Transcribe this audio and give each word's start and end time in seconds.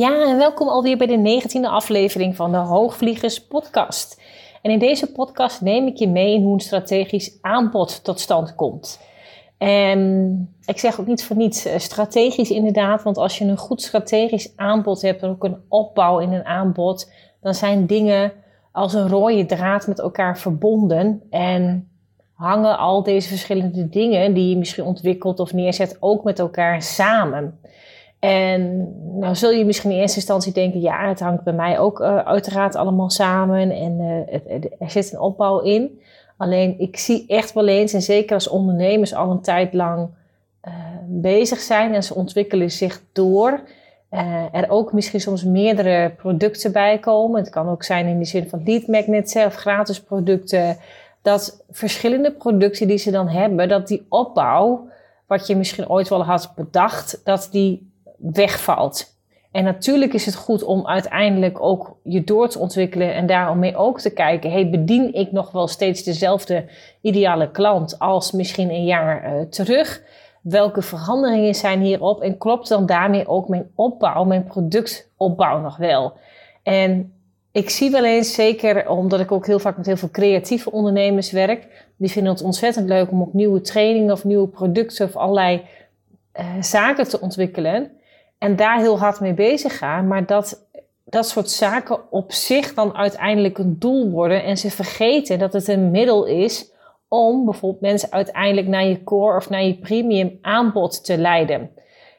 Ja, 0.00 0.28
en 0.28 0.36
welkom 0.36 0.68
alweer 0.68 0.96
bij 0.96 1.06
de 1.06 1.42
19e 1.42 1.60
aflevering 1.62 2.36
van 2.36 2.50
de 2.52 2.56
Hoogvliegers 2.56 3.46
podcast. 3.46 4.22
En 4.62 4.70
in 4.70 4.78
deze 4.78 5.12
podcast 5.12 5.60
neem 5.60 5.86
ik 5.86 5.96
je 5.96 6.08
mee 6.08 6.34
in 6.34 6.42
hoe 6.42 6.52
een 6.52 6.60
strategisch 6.60 7.38
aanbod 7.40 8.04
tot 8.04 8.20
stand 8.20 8.54
komt. 8.54 9.00
En 9.58 10.54
ik 10.64 10.78
zeg 10.78 11.00
ook 11.00 11.06
niet 11.06 11.24
voor 11.24 11.36
niets 11.36 11.64
eh, 11.64 11.78
strategisch 11.78 12.50
inderdaad, 12.50 13.02
want 13.02 13.16
als 13.16 13.38
je 13.38 13.44
een 13.44 13.56
goed 13.56 13.82
strategisch 13.82 14.56
aanbod 14.56 15.02
hebt 15.02 15.22
en 15.22 15.28
ook 15.28 15.44
een 15.44 15.62
opbouw 15.68 16.18
in 16.18 16.32
een 16.32 16.44
aanbod, 16.44 17.12
dan 17.40 17.54
zijn 17.54 17.86
dingen 17.86 18.32
als 18.72 18.94
een 18.94 19.08
rode 19.08 19.46
draad 19.46 19.86
met 19.86 19.98
elkaar 19.98 20.38
verbonden 20.38 21.22
en 21.30 21.88
hangen 22.34 22.78
al 22.78 23.02
deze 23.02 23.28
verschillende 23.28 23.88
dingen 23.88 24.34
die 24.34 24.48
je 24.48 24.56
misschien 24.56 24.84
ontwikkelt 24.84 25.40
of 25.40 25.52
neerzet 25.52 25.96
ook 26.00 26.24
met 26.24 26.38
elkaar 26.38 26.82
samen. 26.82 27.60
En 28.20 28.92
nou 29.18 29.34
zul 29.34 29.50
je 29.50 29.64
misschien 29.64 29.90
in 29.90 29.98
eerste 29.98 30.16
instantie 30.16 30.52
denken, 30.52 30.80
ja, 30.80 31.08
het 31.08 31.20
hangt 31.20 31.44
bij 31.44 31.52
mij 31.52 31.78
ook 31.78 32.00
uh, 32.00 32.18
uiteraard 32.18 32.74
allemaal 32.74 33.10
samen 33.10 33.70
en 33.70 33.98
het, 34.30 34.66
er 34.78 34.90
zit 34.90 35.12
een 35.12 35.20
opbouw 35.20 35.60
in. 35.60 36.00
Alleen 36.36 36.74
ik 36.78 36.96
zie 36.96 37.24
echt 37.26 37.52
wel 37.52 37.68
eens, 37.68 37.92
en 37.92 38.02
zeker 38.02 38.34
als 38.34 38.48
ondernemers 38.48 39.14
al 39.14 39.30
een 39.30 39.40
tijd 39.40 39.72
lang 39.72 40.08
uh, 40.64 40.74
bezig 41.06 41.58
zijn 41.58 41.94
en 41.94 42.02
ze 42.02 42.14
ontwikkelen 42.14 42.70
zich 42.70 43.02
door, 43.12 43.60
er 44.52 44.70
ook 44.70 44.92
misschien 44.92 45.20
soms 45.20 45.44
meerdere 45.44 46.10
producten 46.10 46.72
bij 46.72 46.98
komen. 46.98 47.40
Het 47.40 47.50
kan 47.50 47.68
ook 47.68 47.82
zijn 47.82 48.06
in 48.06 48.18
de 48.18 48.24
zin 48.24 48.48
van 48.48 48.62
lead 48.64 48.86
magnets 48.86 49.36
of 49.36 49.54
gratis 49.54 50.00
producten. 50.00 50.76
Dat 51.22 51.64
verschillende 51.70 52.32
producten 52.32 52.88
die 52.88 52.98
ze 52.98 53.10
dan 53.10 53.28
hebben, 53.28 53.68
dat 53.68 53.88
die 53.88 54.06
opbouw, 54.08 54.88
wat 55.26 55.46
je 55.46 55.56
misschien 55.56 55.88
ooit 55.88 56.08
wel 56.08 56.24
had 56.24 56.52
bedacht, 56.56 57.20
dat 57.24 57.48
die 57.50 57.89
wegvalt. 58.20 59.18
En 59.50 59.64
natuurlijk 59.64 60.12
is 60.12 60.26
het 60.26 60.34
goed 60.34 60.62
om 60.62 60.86
uiteindelijk 60.86 61.62
ook 61.62 61.96
je 62.02 62.24
door 62.24 62.48
te 62.48 62.58
ontwikkelen 62.58 63.14
en 63.14 63.26
daarom 63.26 63.64
ook 63.64 64.00
te 64.00 64.12
kijken, 64.12 64.50
hey, 64.50 64.70
bedien 64.70 65.14
ik 65.14 65.32
nog 65.32 65.50
wel 65.50 65.68
steeds 65.68 66.02
dezelfde 66.02 66.64
ideale 67.00 67.50
klant 67.50 67.98
als 67.98 68.32
misschien 68.32 68.70
een 68.70 68.84
jaar 68.84 69.34
uh, 69.34 69.42
terug? 69.42 70.02
Welke 70.42 70.82
veranderingen 70.82 71.54
zijn 71.54 71.80
hierop 71.80 72.20
en 72.20 72.38
klopt 72.38 72.68
dan 72.68 72.86
daarmee 72.86 73.28
ook 73.28 73.48
mijn 73.48 73.70
opbouw, 73.74 74.24
mijn 74.24 74.44
productopbouw 74.44 75.60
nog 75.60 75.76
wel? 75.76 76.12
En 76.62 77.12
ik 77.52 77.70
zie 77.70 77.90
wel 77.90 78.04
eens, 78.04 78.34
zeker 78.34 78.88
omdat 78.88 79.20
ik 79.20 79.32
ook 79.32 79.46
heel 79.46 79.58
vaak 79.58 79.76
met 79.76 79.86
heel 79.86 79.96
veel 79.96 80.10
creatieve 80.10 80.72
ondernemers 80.72 81.30
werk, 81.30 81.86
die 81.96 82.10
vinden 82.10 82.32
het 82.32 82.42
ontzettend 82.42 82.88
leuk 82.88 83.10
om 83.10 83.20
ook 83.20 83.32
nieuwe 83.32 83.60
trainingen 83.60 84.12
of 84.12 84.24
nieuwe 84.24 84.48
producten 84.48 85.06
of 85.06 85.16
allerlei 85.16 85.62
uh, 86.40 86.46
zaken 86.60 87.08
te 87.08 87.20
ontwikkelen 87.20 87.90
en 88.40 88.56
daar 88.56 88.78
heel 88.78 88.98
hard 88.98 89.20
mee 89.20 89.34
bezig 89.34 89.78
gaan, 89.78 90.06
maar 90.06 90.26
dat 90.26 90.68
dat 91.04 91.28
soort 91.28 91.50
zaken 91.50 92.12
op 92.12 92.32
zich 92.32 92.74
dan 92.74 92.96
uiteindelijk 92.96 93.58
een 93.58 93.78
doel 93.78 94.10
worden 94.10 94.44
en 94.44 94.56
ze 94.56 94.70
vergeten 94.70 95.38
dat 95.38 95.52
het 95.52 95.68
een 95.68 95.90
middel 95.90 96.24
is 96.24 96.72
om 97.08 97.44
bijvoorbeeld 97.44 97.80
mensen 97.80 98.12
uiteindelijk 98.12 98.66
naar 98.66 98.84
je 98.84 99.04
core 99.04 99.36
of 99.36 99.50
naar 99.50 99.62
je 99.62 99.78
premium 99.78 100.38
aanbod 100.40 101.04
te 101.04 101.18
leiden. 101.18 101.70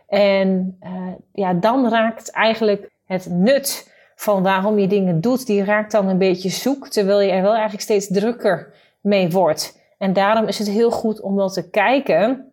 En 0.07 0.77
uh, 0.83 0.91
ja, 1.33 1.53
dan 1.53 1.89
raakt 1.89 2.31
eigenlijk 2.31 2.89
het 3.05 3.27
nut 3.29 3.93
van 4.15 4.43
waarom 4.43 4.79
je 4.79 4.87
dingen 4.87 5.21
doet, 5.21 5.45
die 5.45 5.63
raakt 5.63 5.91
dan 5.91 6.07
een 6.07 6.17
beetje 6.17 6.49
zoek, 6.49 6.87
terwijl 6.87 7.21
je 7.21 7.31
er 7.31 7.41
wel 7.41 7.53
eigenlijk 7.53 7.83
steeds 7.83 8.07
drukker 8.07 8.73
mee 9.01 9.29
wordt. 9.29 9.79
En 9.97 10.13
daarom 10.13 10.47
is 10.47 10.57
het 10.57 10.69
heel 10.69 10.91
goed 10.91 11.21
om 11.21 11.35
wel 11.35 11.49
te 11.49 11.69
kijken 11.69 12.50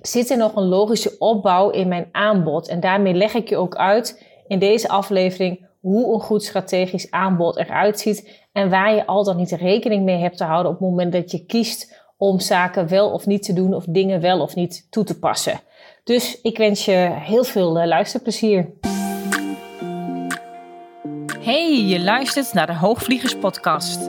zit 0.00 0.30
er 0.30 0.36
nog 0.36 0.56
een 0.56 0.68
logische 0.68 1.16
opbouw 1.18 1.70
in 1.70 1.88
mijn 1.88 2.08
aanbod? 2.12 2.68
En 2.68 2.80
daarmee 2.80 3.14
leg 3.14 3.34
ik 3.34 3.48
je 3.48 3.56
ook 3.56 3.76
uit 3.76 4.26
in 4.46 4.58
deze 4.58 4.88
aflevering 4.88 5.68
hoe 5.80 6.14
een 6.14 6.20
goed 6.20 6.44
strategisch 6.44 7.10
aanbod 7.10 7.56
eruit 7.56 8.00
ziet 8.00 8.46
en 8.52 8.70
waar 8.70 8.94
je 8.94 9.06
al 9.06 9.24
dan 9.24 9.36
niet 9.36 9.50
rekening 9.50 10.04
mee 10.04 10.18
hebt 10.18 10.36
te 10.36 10.44
houden 10.44 10.72
op 10.72 10.78
het 10.78 10.88
moment 10.88 11.12
dat 11.12 11.30
je 11.30 11.46
kiest 11.46 11.98
om 12.16 12.40
zaken 12.40 12.88
wel 12.88 13.10
of 13.10 13.26
niet 13.26 13.42
te 13.42 13.52
doen 13.52 13.74
of 13.74 13.84
dingen 13.84 14.20
wel 14.20 14.40
of 14.40 14.54
niet 14.54 14.86
toe 14.90 15.04
te 15.04 15.18
passen. 15.18 15.60
Dus 16.04 16.40
ik 16.40 16.58
wens 16.58 16.84
je 16.84 17.10
heel 17.12 17.44
veel 17.44 17.78
eh, 17.78 17.86
luisterplezier. 17.86 18.70
Hey, 21.40 21.84
je 21.84 22.00
luistert 22.00 22.52
naar 22.52 22.66
de 22.66 22.74
Hoogvliegers 22.74 23.38
podcast. 23.38 24.08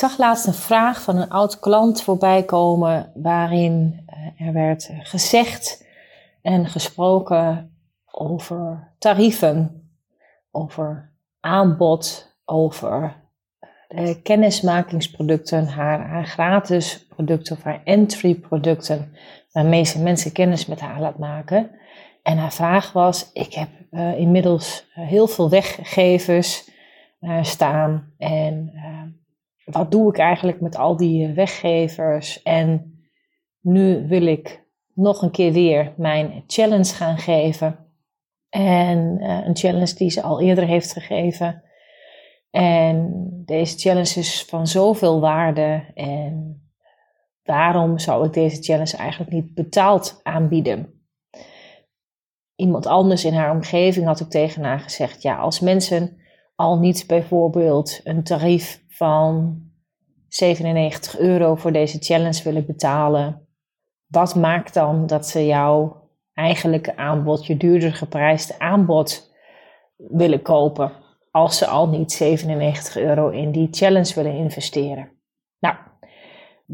Zag 0.00 0.18
laatst 0.18 0.46
een 0.46 0.54
vraag 0.54 1.02
van 1.02 1.16
een 1.16 1.28
oud 1.28 1.58
klant 1.58 2.02
voorbij 2.02 2.42
komen 2.42 3.12
waarin 3.14 4.02
eh, 4.06 4.46
er 4.46 4.52
werd 4.52 4.90
gezegd 5.02 5.86
en 6.42 6.66
gesproken 6.66 7.74
over 8.10 8.92
tarieven, 8.98 9.88
over 10.50 11.12
aanbod, 11.40 12.34
over 12.44 13.16
de 13.88 14.20
kennismakingsproducten, 14.22 15.68
haar, 15.68 16.26
gratis 16.26 17.06
producten 17.06 17.56
of 17.56 17.62
haar 17.62 17.80
entry 17.84 18.34
producten, 18.34 19.14
waarmee 19.52 19.84
ze 19.84 20.02
mensen 20.02 20.32
kennis 20.32 20.66
met 20.66 20.80
haar 20.80 21.00
laat 21.00 21.18
maken. 21.18 21.70
En 22.22 22.38
haar 22.38 22.52
vraag 22.52 22.92
was: 22.92 23.30
Ik 23.32 23.54
heb 23.54 23.68
uh, 23.90 24.18
inmiddels 24.18 24.86
heel 24.92 25.26
veel 25.26 25.50
weggevers 25.50 26.68
staan 27.42 28.12
en 28.18 28.72
wat 29.70 29.90
doe 29.90 30.08
ik 30.08 30.18
eigenlijk 30.18 30.60
met 30.60 30.76
al 30.76 30.96
die 30.96 31.26
eh, 31.26 31.34
weggevers? 31.34 32.42
En 32.42 32.94
nu 33.60 34.06
wil 34.08 34.26
ik 34.26 34.64
nog 34.94 35.22
een 35.22 35.30
keer 35.30 35.52
weer 35.52 35.94
mijn 35.96 36.44
challenge 36.46 36.94
gaan 36.94 37.18
geven. 37.18 37.78
En 38.48 39.18
uh, 39.20 39.46
een 39.46 39.56
challenge 39.56 39.94
die 39.94 40.10
ze 40.10 40.22
al 40.22 40.40
eerder 40.40 40.66
heeft 40.66 40.92
gegeven. 40.92 41.62
En 42.50 43.22
deze 43.44 43.78
challenge 43.78 44.18
is 44.18 44.44
van 44.48 44.66
zoveel 44.66 45.20
waarde. 45.20 45.84
En 45.94 46.62
waarom 47.42 47.98
zou 47.98 48.26
ik 48.26 48.32
deze 48.32 48.62
challenge 48.62 48.96
eigenlijk 48.96 49.30
niet 49.30 49.54
betaald 49.54 50.20
aanbieden? 50.22 51.04
Iemand 52.54 52.86
anders 52.86 53.24
in 53.24 53.34
haar 53.34 53.50
omgeving 53.50 54.06
had 54.06 54.22
ook 54.22 54.30
tegen 54.30 54.64
haar 54.64 54.80
gezegd: 54.80 55.22
ja, 55.22 55.36
als 55.36 55.60
mensen 55.60 56.20
al 56.54 56.78
niet 56.78 57.04
bijvoorbeeld 57.06 58.00
een 58.04 58.22
tarief 58.22 58.84
van 59.00 59.62
97 60.28 61.18
euro 61.18 61.54
voor 61.54 61.72
deze 61.72 61.98
challenge 61.98 62.42
willen 62.42 62.66
betalen, 62.66 63.46
wat 64.06 64.34
maakt 64.34 64.74
dan 64.74 65.06
dat 65.06 65.26
ze 65.26 65.46
jouw 65.46 66.08
eigenlijke 66.34 66.96
aanbod, 66.96 67.46
je 67.46 67.56
duurder 67.56 67.92
geprijsde 67.92 68.58
aanbod 68.58 69.32
willen 69.96 70.42
kopen, 70.42 70.92
als 71.30 71.58
ze 71.58 71.66
al 71.66 71.88
niet 71.88 72.12
97 72.12 72.96
euro 72.96 73.28
in 73.28 73.52
die 73.52 73.68
challenge 73.70 74.14
willen 74.14 74.34
investeren? 74.34 75.10
Nou, 75.58 75.76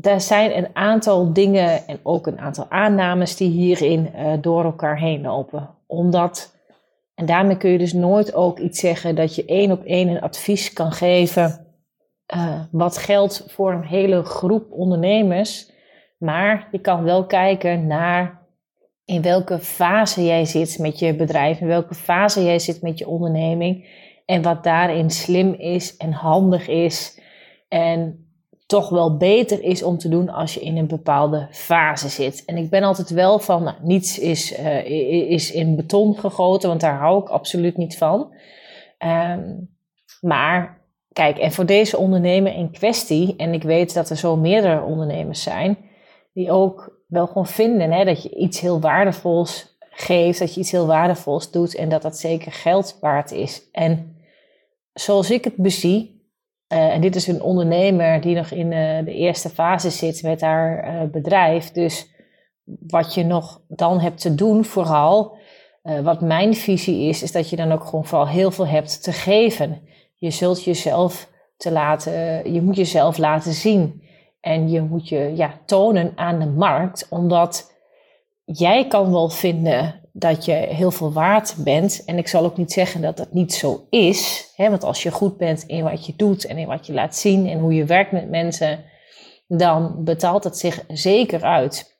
er 0.00 0.20
zijn 0.20 0.56
een 0.56 0.68
aantal 0.72 1.32
dingen 1.32 1.86
en 1.86 2.00
ook 2.02 2.26
een 2.26 2.38
aantal 2.38 2.70
aannames 2.70 3.36
die 3.36 3.50
hierin 3.50 4.10
uh, 4.14 4.32
door 4.40 4.64
elkaar 4.64 4.98
heen 4.98 5.20
lopen. 5.20 5.74
Omdat, 5.86 6.56
en 7.14 7.26
daarmee 7.26 7.56
kun 7.56 7.70
je 7.70 7.78
dus 7.78 7.92
nooit 7.92 8.34
ook 8.34 8.58
iets 8.58 8.80
zeggen 8.80 9.14
dat 9.14 9.34
je 9.34 9.44
één 9.44 9.70
op 9.70 9.84
één 9.84 10.08
een 10.08 10.20
advies 10.20 10.72
kan 10.72 10.92
geven 10.92 11.65
uh, 12.34 12.60
wat 12.70 12.98
geldt 12.98 13.44
voor 13.46 13.72
een 13.72 13.86
hele 13.86 14.22
groep 14.22 14.72
ondernemers. 14.72 15.70
Maar 16.18 16.68
je 16.72 16.80
kan 16.80 17.02
wel 17.02 17.26
kijken 17.26 17.86
naar 17.86 18.46
in 19.04 19.22
welke 19.22 19.58
fase 19.58 20.24
jij 20.24 20.44
zit 20.44 20.78
met 20.78 20.98
je 20.98 21.14
bedrijf, 21.14 21.60
in 21.60 21.66
welke 21.66 21.94
fase 21.94 22.44
jij 22.44 22.58
zit 22.58 22.82
met 22.82 22.98
je 22.98 23.08
onderneming. 23.08 24.04
En 24.24 24.42
wat 24.42 24.64
daarin 24.64 25.10
slim 25.10 25.52
is 25.52 25.96
en 25.96 26.12
handig 26.12 26.68
is. 26.68 27.20
En 27.68 28.26
toch 28.66 28.88
wel 28.88 29.16
beter 29.16 29.62
is 29.62 29.82
om 29.82 29.98
te 29.98 30.08
doen 30.08 30.28
als 30.28 30.54
je 30.54 30.60
in 30.60 30.76
een 30.76 30.86
bepaalde 30.86 31.48
fase 31.50 32.08
zit. 32.08 32.44
En 32.44 32.56
ik 32.56 32.70
ben 32.70 32.82
altijd 32.82 33.10
wel 33.10 33.38
van, 33.38 33.62
nou, 33.62 33.76
niets 33.82 34.18
is, 34.18 34.58
uh, 34.58 34.84
is 35.30 35.52
in 35.52 35.76
beton 35.76 36.18
gegoten, 36.18 36.68
want 36.68 36.80
daar 36.80 36.98
hou 36.98 37.22
ik 37.22 37.28
absoluut 37.28 37.76
niet 37.76 37.98
van. 37.98 38.34
Um, 38.98 39.74
maar 40.20 40.75
Kijk, 41.16 41.38
en 41.38 41.52
voor 41.52 41.66
deze 41.66 41.96
ondernemer 41.96 42.54
in 42.54 42.70
kwestie, 42.70 43.34
en 43.36 43.52
ik 43.52 43.62
weet 43.62 43.94
dat 43.94 44.10
er 44.10 44.16
zo 44.16 44.36
meerdere 44.36 44.82
ondernemers 44.82 45.42
zijn, 45.42 45.78
die 46.32 46.50
ook 46.50 47.00
wel 47.06 47.26
gewoon 47.26 47.46
vinden 47.46 47.92
hè, 47.92 48.04
dat 48.04 48.22
je 48.22 48.36
iets 48.36 48.60
heel 48.60 48.80
waardevols 48.80 49.78
geeft, 49.90 50.38
dat 50.38 50.54
je 50.54 50.60
iets 50.60 50.70
heel 50.70 50.86
waardevols 50.86 51.50
doet 51.50 51.74
en 51.74 51.88
dat 51.88 52.02
dat 52.02 52.18
zeker 52.18 52.52
geld 52.52 52.98
waard 53.00 53.32
is. 53.32 53.70
En 53.72 54.16
zoals 54.92 55.30
ik 55.30 55.44
het 55.44 55.56
bezie, 55.56 56.28
uh, 56.72 56.94
en 56.94 57.00
dit 57.00 57.16
is 57.16 57.26
een 57.26 57.42
ondernemer 57.42 58.20
die 58.20 58.34
nog 58.34 58.50
in 58.50 58.72
uh, 58.72 59.04
de 59.04 59.14
eerste 59.14 59.48
fase 59.48 59.90
zit 59.90 60.22
met 60.22 60.40
haar 60.40 60.94
uh, 60.94 61.10
bedrijf, 61.10 61.72
dus 61.72 62.10
wat 62.64 63.14
je 63.14 63.24
nog 63.24 63.60
dan 63.68 64.00
hebt 64.00 64.20
te 64.20 64.34
doen 64.34 64.64
vooral, 64.64 65.36
wat 66.02 66.20
mijn 66.20 66.54
visie 66.54 67.08
is, 67.08 67.22
is 67.22 67.32
dat 67.32 67.50
je 67.50 67.56
dan 67.56 67.72
ook 67.72 67.84
gewoon 67.84 68.06
vooral 68.06 68.28
heel 68.28 68.50
veel 68.50 68.66
hebt 68.66 69.02
te 69.02 69.12
geven. 69.12 69.82
Je 70.16 70.30
zult 70.30 70.64
jezelf 70.64 71.28
te 71.56 71.72
laten, 71.72 72.52
je 72.52 72.62
moet 72.62 72.76
jezelf 72.76 73.18
laten 73.18 73.52
zien. 73.52 74.04
En 74.40 74.70
je 74.70 74.82
moet 74.82 75.08
je 75.08 75.32
ja, 75.34 75.60
tonen 75.64 76.12
aan 76.16 76.38
de 76.38 76.46
markt, 76.46 77.06
omdat 77.10 77.72
jij 78.44 78.86
kan 78.86 79.12
wel 79.12 79.28
vinden 79.28 80.00
dat 80.12 80.44
je 80.44 80.52
heel 80.52 80.90
veel 80.90 81.12
waard 81.12 81.54
bent. 81.58 82.02
En 82.04 82.18
ik 82.18 82.28
zal 82.28 82.44
ook 82.44 82.56
niet 82.56 82.72
zeggen 82.72 83.00
dat 83.00 83.16
dat 83.16 83.32
niet 83.32 83.54
zo 83.54 83.86
is. 83.90 84.52
Hè? 84.56 84.70
Want 84.70 84.84
als 84.84 85.02
je 85.02 85.10
goed 85.10 85.36
bent 85.36 85.62
in 85.62 85.84
wat 85.84 86.06
je 86.06 86.12
doet 86.16 86.46
en 86.46 86.58
in 86.58 86.66
wat 86.66 86.86
je 86.86 86.92
laat 86.92 87.16
zien 87.16 87.46
en 87.48 87.58
hoe 87.58 87.74
je 87.74 87.84
werkt 87.84 88.12
met 88.12 88.30
mensen, 88.30 88.84
dan 89.48 90.04
betaalt 90.04 90.44
het 90.44 90.58
zich 90.58 90.84
zeker 90.88 91.42
uit. 91.42 91.98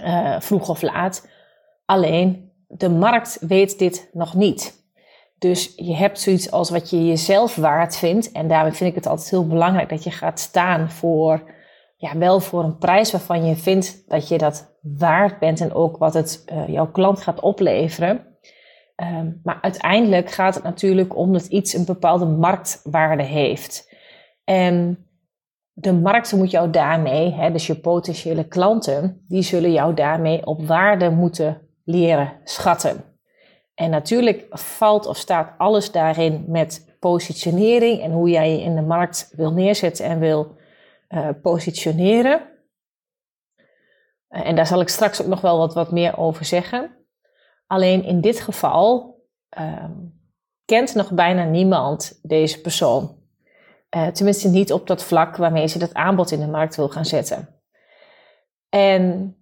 Uh, 0.00 0.40
vroeg 0.40 0.68
of 0.68 0.82
laat. 0.82 1.28
Alleen 1.84 2.52
de 2.68 2.88
markt 2.88 3.38
weet 3.40 3.78
dit 3.78 4.08
nog 4.12 4.34
niet. 4.34 4.83
Dus 5.44 5.72
je 5.76 5.94
hebt 5.94 6.20
zoiets 6.20 6.50
als 6.50 6.70
wat 6.70 6.90
je 6.90 7.06
jezelf 7.06 7.56
waard 7.56 7.96
vindt. 7.96 8.32
En 8.32 8.48
daarom 8.48 8.72
vind 8.72 8.90
ik 8.90 8.96
het 8.96 9.06
altijd 9.06 9.30
heel 9.30 9.46
belangrijk 9.46 9.88
dat 9.88 10.04
je 10.04 10.10
gaat 10.10 10.40
staan 10.40 10.90
voor, 10.90 11.42
ja, 11.96 12.18
wel 12.18 12.40
voor 12.40 12.64
een 12.64 12.78
prijs 12.78 13.12
waarvan 13.12 13.46
je 13.46 13.56
vindt 13.56 14.08
dat 14.08 14.28
je 14.28 14.38
dat 14.38 14.78
waard 14.80 15.38
bent. 15.38 15.60
En 15.60 15.72
ook 15.72 15.96
wat 15.96 16.14
het 16.14 16.44
uh, 16.52 16.68
jouw 16.68 16.90
klant 16.90 17.20
gaat 17.20 17.40
opleveren. 17.40 18.26
Um, 18.96 19.40
maar 19.42 19.58
uiteindelijk 19.60 20.30
gaat 20.30 20.54
het 20.54 20.64
natuurlijk 20.64 21.16
om 21.16 21.32
dat 21.32 21.46
iets 21.46 21.74
een 21.74 21.84
bepaalde 21.84 22.26
marktwaarde 22.26 23.22
heeft. 23.22 23.94
En 24.44 25.06
de 25.72 25.92
markt 25.92 26.32
moet 26.32 26.50
jou 26.50 26.70
daarmee, 26.70 27.32
hè, 27.32 27.50
dus 27.50 27.66
je 27.66 27.80
potentiële 27.80 28.44
klanten, 28.44 29.24
die 29.28 29.42
zullen 29.42 29.72
jou 29.72 29.94
daarmee 29.94 30.46
op 30.46 30.66
waarde 30.66 31.10
moeten 31.10 31.60
leren 31.84 32.32
schatten. 32.44 33.13
En 33.74 33.90
natuurlijk 33.90 34.46
valt 34.50 35.06
of 35.06 35.16
staat 35.16 35.52
alles 35.58 35.92
daarin 35.92 36.44
met 36.48 36.96
positionering 36.98 38.02
en 38.02 38.12
hoe 38.12 38.30
jij 38.30 38.52
je 38.52 38.62
in 38.62 38.74
de 38.74 38.82
markt 38.82 39.32
wil 39.36 39.52
neerzetten 39.52 40.04
en 40.04 40.18
wil 40.18 40.56
uh, 41.08 41.28
positioneren. 41.42 42.52
En 44.28 44.56
daar 44.56 44.66
zal 44.66 44.80
ik 44.80 44.88
straks 44.88 45.22
ook 45.22 45.28
nog 45.28 45.40
wel 45.40 45.58
wat, 45.58 45.74
wat 45.74 45.92
meer 45.92 46.18
over 46.18 46.44
zeggen. 46.44 46.96
Alleen 47.66 48.04
in 48.04 48.20
dit 48.20 48.40
geval 48.40 49.18
uh, 49.58 49.84
kent 50.64 50.94
nog 50.94 51.12
bijna 51.12 51.44
niemand 51.44 52.18
deze 52.22 52.60
persoon. 52.60 53.22
Uh, 53.96 54.06
tenminste 54.06 54.48
niet 54.48 54.72
op 54.72 54.86
dat 54.86 55.04
vlak 55.04 55.36
waarmee 55.36 55.66
ze 55.66 55.78
dat 55.78 55.94
aanbod 55.94 56.30
in 56.30 56.40
de 56.40 56.46
markt 56.46 56.76
wil 56.76 56.88
gaan 56.88 57.04
zetten. 57.04 57.48
En 58.68 59.36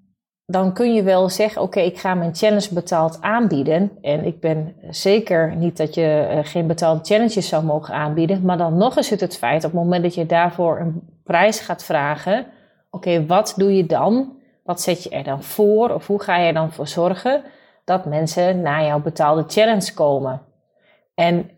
dan 0.53 0.73
kun 0.73 0.95
je 0.95 1.03
wel 1.03 1.29
zeggen: 1.29 1.63
Oké, 1.63 1.81
ik 1.81 1.99
ga 1.99 2.15
mijn 2.15 2.35
challenge 2.35 2.75
betaald 2.75 3.19
aanbieden. 3.21 3.99
En 4.03 4.25
ik 4.25 4.41
ben 4.41 4.75
zeker 4.91 5.57
niet 5.57 5.77
dat 5.77 5.95
je 5.95 6.29
uh, 6.31 6.39
geen 6.43 6.67
betaalde 6.67 7.05
challenges 7.05 7.49
zou 7.49 7.65
mogen 7.65 7.95
aanbieden. 7.95 8.43
Maar 8.43 8.59
dan 8.59 8.77
nog 8.77 8.99
is 8.99 9.11
het 9.11 9.21
het 9.21 9.37
feit: 9.37 9.65
op 9.65 9.71
het 9.71 9.81
moment 9.81 10.03
dat 10.03 10.15
je 10.15 10.27
daarvoor 10.27 10.81
een 10.81 11.03
prijs 11.25 11.61
gaat 11.61 11.85
vragen, 11.85 12.47
oké, 12.91 13.27
wat 13.27 13.55
doe 13.57 13.77
je 13.77 13.87
dan? 13.87 14.37
Wat 14.65 14.81
zet 14.81 15.03
je 15.03 15.11
er 15.11 15.25
dan 15.25 15.43
voor? 15.43 15.91
Of 15.91 16.07
hoe 16.07 16.23
ga 16.23 16.37
je 16.37 16.47
er 16.47 16.55
dan 16.55 16.73
voor 16.73 16.89
zorgen 16.89 17.43
dat 17.85 18.05
mensen 18.05 18.61
naar 18.61 18.85
jouw 18.85 19.01
betaalde 19.01 19.45
challenge 19.47 19.95
komen? 19.95 20.43
En 21.15 21.51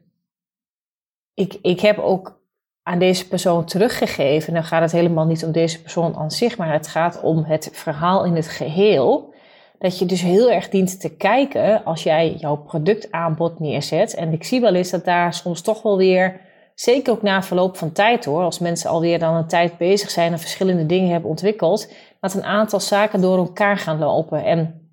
ik, 1.35 1.58
ik 1.62 1.81
heb 1.81 1.99
ook 1.99 2.43
aan 2.84 2.98
deze 2.98 3.28
persoon 3.28 3.64
teruggegeven. 3.64 4.54
Dan 4.54 4.64
gaat 4.64 4.82
het 4.82 4.92
helemaal 4.92 5.26
niet 5.26 5.44
om 5.44 5.52
deze 5.52 5.82
persoon 5.82 6.16
aan 6.16 6.31
zich, 6.31 6.56
maar 6.56 6.72
het 6.72 6.88
gaat 6.88 7.20
om 7.20 7.44
het 7.44 7.70
verhaal 7.72 8.25
in 8.25 8.34
het 8.34 8.48
geheel. 8.48 9.34
Dat 9.78 9.98
je 9.98 10.06
dus 10.06 10.20
heel 10.20 10.50
erg 10.50 10.69
dient 10.69 11.00
te 11.00 11.16
kijken 11.16 11.84
als 11.84 12.02
jij 12.02 12.34
jouw 12.38 12.56
productaanbod 12.56 13.60
neerzet. 13.60 14.14
En 14.14 14.32
ik 14.32 14.44
zie 14.44 14.60
wel 14.60 14.75
eens 14.75 14.90
dat 14.90 15.04
daar 15.04 15.34
soms 15.34 15.60
toch 15.60 15.82
wel 15.82 15.96
weer, 15.96 16.40
zeker 16.75 17.12
ook 17.12 17.22
na 17.22 17.42
verloop 17.42 17.76
van 17.76 17.92
tijd 17.92 18.25
hoor, 18.25 18.42
als 18.42 18.58
mensen 18.58 18.90
alweer 18.90 19.19
dan 19.19 19.34
een 19.34 19.46
tijd 19.46 19.76
bezig 19.78 20.10
zijn 20.10 20.32
en 20.32 20.38
verschillende 20.38 20.86
dingen 20.86 21.10
hebben 21.10 21.31
ontwikkeld, 21.31 21.92
dat 22.20 22.34
een 22.34 22.44
aantal 22.44 22.81
zaken 22.81 23.20
door 23.20 23.38
elkaar 23.38 23.78
gaan 23.78 23.98
lopen. 23.98 24.44
En 24.44 24.88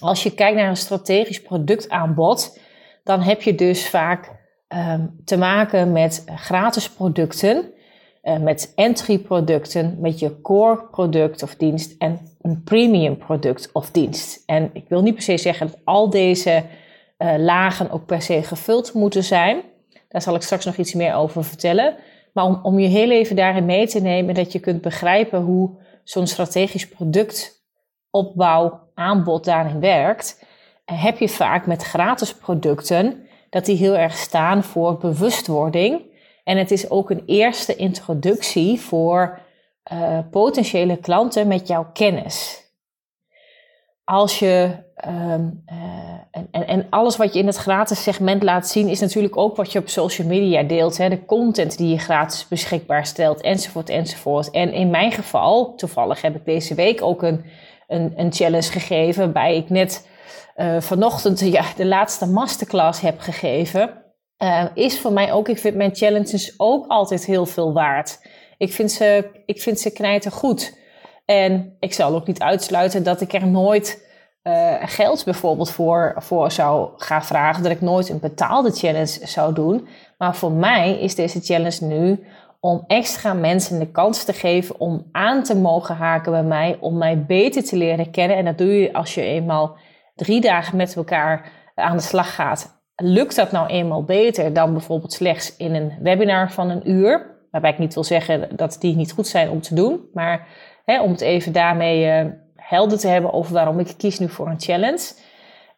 als 0.00 0.22
je 0.22 0.34
kijkt 0.34 0.56
naar 0.56 0.68
een 0.68 0.76
strategisch 0.76 1.42
productaanbod, 1.42 2.58
dan 3.04 3.20
heb 3.20 3.42
je 3.42 3.54
dus 3.54 3.88
vaak 3.88 4.37
Ehm, 4.68 5.06
te 5.24 5.36
maken 5.36 5.92
met 5.92 6.24
gratis 6.26 6.90
producten, 6.90 7.72
uh, 8.22 8.38
met 8.38 8.72
entry 8.74 9.18
producten, 9.18 9.96
met 10.00 10.18
je 10.18 10.40
core 10.40 10.84
product 10.90 11.42
of 11.42 11.54
dienst 11.54 11.94
en 11.98 12.20
een 12.40 12.62
premium 12.62 13.16
product 13.16 13.70
of 13.72 13.90
dienst. 13.90 14.42
En 14.46 14.70
ik 14.72 14.88
wil 14.88 15.02
niet 15.02 15.14
per 15.14 15.22
se 15.22 15.38
zeggen 15.38 15.66
dat 15.66 15.78
al 15.84 16.10
deze 16.10 16.64
uh, 17.18 17.34
lagen 17.36 17.90
ook 17.90 18.06
per 18.06 18.22
se 18.22 18.42
gevuld 18.42 18.94
moeten 18.94 19.24
zijn. 19.24 19.62
Daar 20.08 20.22
zal 20.22 20.34
ik 20.34 20.42
straks 20.42 20.64
nog 20.64 20.76
iets 20.76 20.94
meer 20.94 21.14
over 21.14 21.44
vertellen. 21.44 21.96
Maar 22.32 22.44
om, 22.44 22.60
om 22.62 22.78
je 22.78 22.88
heel 22.88 23.10
even 23.10 23.36
daarin 23.36 23.66
mee 23.66 23.86
te 23.86 24.00
nemen, 24.00 24.34
dat 24.34 24.52
je 24.52 24.58
kunt 24.58 24.80
begrijpen 24.80 25.40
hoe 25.40 25.70
zo'n 26.04 26.26
strategisch 26.26 26.88
productopbouw 26.88 28.80
aanbod 28.94 29.44
daarin 29.44 29.80
werkt, 29.80 30.44
heb 30.84 31.18
je 31.18 31.28
vaak 31.28 31.66
met 31.66 31.82
gratis 31.82 32.34
producten 32.34 33.27
dat 33.50 33.64
die 33.64 33.76
heel 33.76 33.96
erg 33.96 34.16
staan 34.16 34.64
voor 34.64 34.98
bewustwording. 34.98 36.02
En 36.44 36.56
het 36.56 36.70
is 36.70 36.90
ook 36.90 37.10
een 37.10 37.22
eerste 37.26 37.76
introductie 37.76 38.80
voor 38.80 39.40
uh, 39.92 40.18
potentiële 40.30 40.96
klanten 40.96 41.48
met 41.48 41.68
jouw 41.68 41.90
kennis. 41.92 42.66
Als 44.04 44.38
je, 44.38 44.70
um, 45.06 45.64
uh, 45.72 46.44
en, 46.50 46.66
en, 46.66 46.86
alles 46.90 47.16
wat 47.16 47.32
je 47.32 47.38
in 47.38 47.46
het 47.46 47.56
gratis 47.56 48.02
segment 48.02 48.42
laat 48.42 48.68
zien, 48.68 48.88
is 48.88 49.00
natuurlijk 49.00 49.36
ook 49.36 49.56
wat 49.56 49.72
je 49.72 49.78
op 49.78 49.88
social 49.88 50.28
media 50.28 50.62
deelt. 50.62 50.96
Hè? 50.96 51.08
De 51.08 51.24
content 51.24 51.78
die 51.78 51.88
je 51.88 51.98
gratis 51.98 52.48
beschikbaar 52.48 53.06
stelt, 53.06 53.40
enzovoort, 53.40 53.88
enzovoort. 53.88 54.50
En 54.50 54.72
in 54.72 54.90
mijn 54.90 55.12
geval, 55.12 55.74
toevallig 55.74 56.22
heb 56.22 56.34
ik 56.34 56.44
deze 56.44 56.74
week 56.74 57.02
ook 57.02 57.22
een, 57.22 57.44
een, 57.86 58.12
een 58.16 58.32
challenge 58.32 58.70
gegeven, 58.70 59.22
waarbij 59.22 59.56
ik 59.56 59.70
net 59.70 60.08
uh, 60.58 60.80
vanochtend 60.80 61.40
ja, 61.40 61.64
de 61.76 61.86
laatste 61.86 62.26
masterclass 62.26 63.00
heb 63.00 63.20
gegeven, 63.20 64.04
uh, 64.38 64.64
is 64.74 65.00
voor 65.00 65.12
mij 65.12 65.32
ook, 65.32 65.48
ik 65.48 65.58
vind 65.58 65.76
mijn 65.76 65.94
challenges 65.94 66.54
ook 66.56 66.86
altijd 66.86 67.24
heel 67.24 67.46
veel 67.46 67.72
waard. 67.72 68.18
Ik 68.56 68.72
vind 68.72 68.92
ze, 68.92 69.30
ik 69.46 69.62
vind 69.62 69.80
ze 69.80 69.92
knijten 69.92 70.30
goed. 70.30 70.76
En 71.24 71.76
ik 71.80 71.92
zal 71.92 72.14
ook 72.14 72.26
niet 72.26 72.40
uitsluiten 72.40 73.02
dat 73.02 73.20
ik 73.20 73.32
er 73.32 73.46
nooit 73.46 74.06
uh, 74.42 74.74
geld 74.80 75.24
bijvoorbeeld 75.24 75.70
voor, 75.70 76.14
voor 76.16 76.50
zou 76.50 76.90
gaan 76.96 77.24
vragen. 77.24 77.62
Dat 77.62 77.72
ik 77.72 77.80
nooit 77.80 78.08
een 78.08 78.20
betaalde 78.20 78.70
challenge 78.70 79.26
zou 79.26 79.54
doen. 79.54 79.88
Maar 80.18 80.36
voor 80.36 80.52
mij 80.52 80.98
is 81.00 81.14
deze 81.14 81.40
challenge 81.40 81.84
nu 81.84 82.26
om 82.60 82.84
extra 82.86 83.32
mensen 83.32 83.78
de 83.78 83.90
kans 83.90 84.24
te 84.24 84.32
geven 84.32 84.80
om 84.80 85.08
aan 85.12 85.42
te 85.42 85.56
mogen 85.56 85.94
haken 85.96 86.32
bij 86.32 86.42
mij. 86.42 86.76
Om 86.80 86.98
mij 86.98 87.24
beter 87.24 87.64
te 87.64 87.76
leren 87.76 88.10
kennen. 88.10 88.36
En 88.36 88.44
dat 88.44 88.58
doe 88.58 88.80
je 88.80 88.92
als 88.92 89.14
je 89.14 89.22
eenmaal 89.22 89.76
drie 90.18 90.40
dagen 90.40 90.76
met 90.76 90.96
elkaar 90.96 91.52
aan 91.74 91.96
de 91.96 92.02
slag 92.02 92.34
gaat, 92.34 92.82
lukt 92.96 93.36
dat 93.36 93.52
nou 93.52 93.66
eenmaal 93.66 94.04
beter 94.04 94.52
dan 94.52 94.72
bijvoorbeeld 94.72 95.12
slechts 95.12 95.56
in 95.56 95.74
een 95.74 95.92
webinar 96.00 96.52
van 96.52 96.70
een 96.70 96.90
uur. 96.90 97.36
Waarbij 97.50 97.70
ik 97.70 97.78
niet 97.78 97.94
wil 97.94 98.04
zeggen 98.04 98.56
dat 98.56 98.76
die 98.80 98.96
niet 98.96 99.12
goed 99.12 99.26
zijn 99.26 99.50
om 99.50 99.60
te 99.60 99.74
doen, 99.74 100.00
maar 100.12 100.46
hè, 100.84 101.02
om 101.02 101.10
het 101.10 101.20
even 101.20 101.52
daarmee 101.52 102.24
uh, 102.24 102.30
helder 102.54 102.98
te 102.98 103.08
hebben 103.08 103.32
over 103.32 103.52
waarom 103.52 103.78
ik 103.78 103.94
kies 103.96 104.18
nu 104.18 104.28
voor 104.28 104.48
een 104.48 104.60
challenge. 104.60 105.12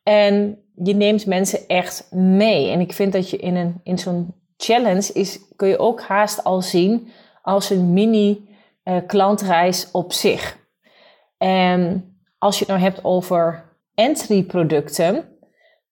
En 0.02 0.58
je 0.74 0.94
neemt 0.94 1.26
mensen 1.26 1.66
echt 1.66 2.12
mee. 2.12 2.70
En 2.70 2.80
ik 2.80 2.92
vind 2.92 3.12
dat 3.12 3.30
je 3.30 3.36
in, 3.36 3.56
een, 3.56 3.80
in 3.82 3.98
zo'n 3.98 4.34
challenge 4.56 5.12
is, 5.12 5.38
kun 5.56 5.68
je 5.68 5.78
ook 5.78 6.02
haast 6.02 6.44
al 6.44 6.62
zien 6.62 7.08
als 7.42 7.70
een 7.70 7.92
mini 7.92 8.48
uh, 8.84 8.96
klantreis 9.06 9.90
op 9.90 10.12
zich. 10.12 10.58
En 11.38 12.04
als 12.38 12.58
je 12.58 12.64
het 12.64 12.72
nou 12.72 12.80
hebt 12.80 13.04
over 13.04 13.69
entry 14.00 14.42
producten, 14.42 15.24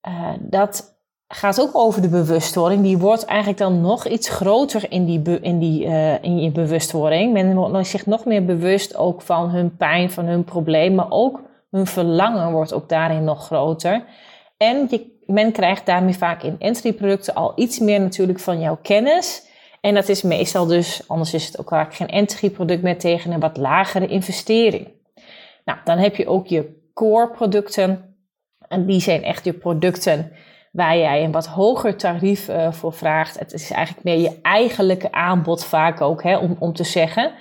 uh, 0.08 0.30
dat 0.40 0.98
gaat 1.28 1.60
ook 1.60 1.76
over 1.76 2.02
de 2.02 2.08
bewustwording. 2.08 2.82
Die 2.82 2.98
wordt 2.98 3.24
eigenlijk 3.24 3.58
dan 3.58 3.80
nog 3.80 4.06
iets 4.06 4.28
groter 4.28 4.92
in, 4.92 5.04
die, 5.04 5.40
in, 5.40 5.58
die, 5.58 5.84
uh, 5.84 6.22
in 6.22 6.38
je 6.40 6.50
bewustwording. 6.50 7.32
Men 7.32 7.54
wordt 7.54 7.86
zich 7.86 8.06
nog 8.06 8.24
meer 8.24 8.44
bewust 8.44 8.96
ook 8.96 9.22
van 9.22 9.50
hun 9.50 9.76
pijn, 9.76 10.10
van 10.10 10.24
hun 10.24 10.44
probleem, 10.44 10.94
maar 10.94 11.10
ook 11.10 11.40
hun 11.70 11.86
verlangen 11.86 12.52
wordt 12.52 12.72
ook 12.72 12.88
daarin 12.88 13.24
nog 13.24 13.44
groter. 13.44 14.04
En 14.56 14.86
je, 14.90 15.22
men 15.26 15.52
krijgt 15.52 15.86
daarmee 15.86 16.16
vaak 16.16 16.42
in 16.42 16.56
entry 16.58 16.92
producten 16.92 17.34
al 17.34 17.52
iets 17.56 17.78
meer 17.78 18.00
natuurlijk 18.00 18.40
van 18.40 18.60
jouw 18.60 18.78
kennis. 18.82 19.46
En 19.80 19.94
dat 19.94 20.08
is 20.08 20.22
meestal 20.22 20.66
dus, 20.66 21.02
anders 21.06 21.34
is 21.34 21.46
het 21.46 21.58
ook 21.60 21.68
vaak 21.68 21.94
geen 21.94 22.08
entry 22.08 22.50
product 22.50 22.82
meer 22.82 22.98
tegen 22.98 23.32
een 23.32 23.40
wat 23.40 23.56
lagere 23.56 24.06
investering. 24.06 24.88
Nou, 25.64 25.78
dan 25.84 25.98
heb 25.98 26.16
je 26.16 26.26
ook 26.26 26.46
je 26.46 26.76
core 26.98 27.30
producten. 27.30 28.16
En 28.68 28.86
die 28.86 29.00
zijn 29.00 29.22
echt 29.22 29.44
je 29.44 29.52
producten 29.52 30.32
waar 30.72 30.96
jij 30.96 31.24
een 31.24 31.32
wat 31.32 31.46
hoger 31.46 31.96
tarief 31.96 32.48
uh, 32.48 32.72
voor 32.72 32.92
vraagt. 32.92 33.38
Het 33.38 33.52
is 33.52 33.70
eigenlijk 33.70 34.04
meer 34.04 34.18
je 34.18 34.38
eigenlijke 34.42 35.12
aanbod 35.12 35.64
vaak 35.64 36.00
ook, 36.00 36.22
hè, 36.22 36.36
om, 36.36 36.56
om 36.58 36.72
te 36.72 36.84
zeggen. 36.84 37.32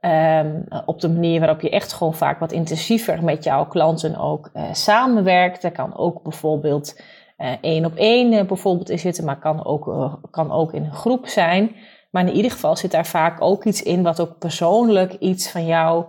Um, 0.00 0.64
op 0.84 1.00
de 1.00 1.08
manier 1.08 1.40
waarop 1.40 1.60
je 1.60 1.70
echt 1.70 1.92
gewoon 1.92 2.14
vaak 2.14 2.38
wat 2.38 2.52
intensiever 2.52 3.24
met 3.24 3.44
jouw 3.44 3.66
klanten 3.66 4.16
ook 4.16 4.50
uh, 4.54 4.62
samenwerkt. 4.72 5.64
Er 5.64 5.72
kan 5.72 5.96
ook 5.96 6.22
bijvoorbeeld 6.22 7.00
uh, 7.38 7.50
één 7.60 7.84
op 7.84 7.94
één 7.94 8.46
bijvoorbeeld 8.46 8.90
in 8.90 8.98
zitten, 8.98 9.24
maar 9.24 9.38
kan 9.38 9.64
ook, 9.64 10.18
kan 10.30 10.52
ook 10.52 10.72
in 10.72 10.84
een 10.84 10.94
groep 10.94 11.26
zijn. 11.26 11.76
Maar 12.10 12.26
in 12.26 12.34
ieder 12.34 12.50
geval 12.50 12.76
zit 12.76 12.90
daar 12.90 13.06
vaak 13.06 13.40
ook 13.40 13.64
iets 13.64 13.82
in 13.82 14.02
wat 14.02 14.20
ook 14.20 14.38
persoonlijk 14.38 15.12
iets 15.12 15.50
van 15.50 15.66
jou 15.66 16.04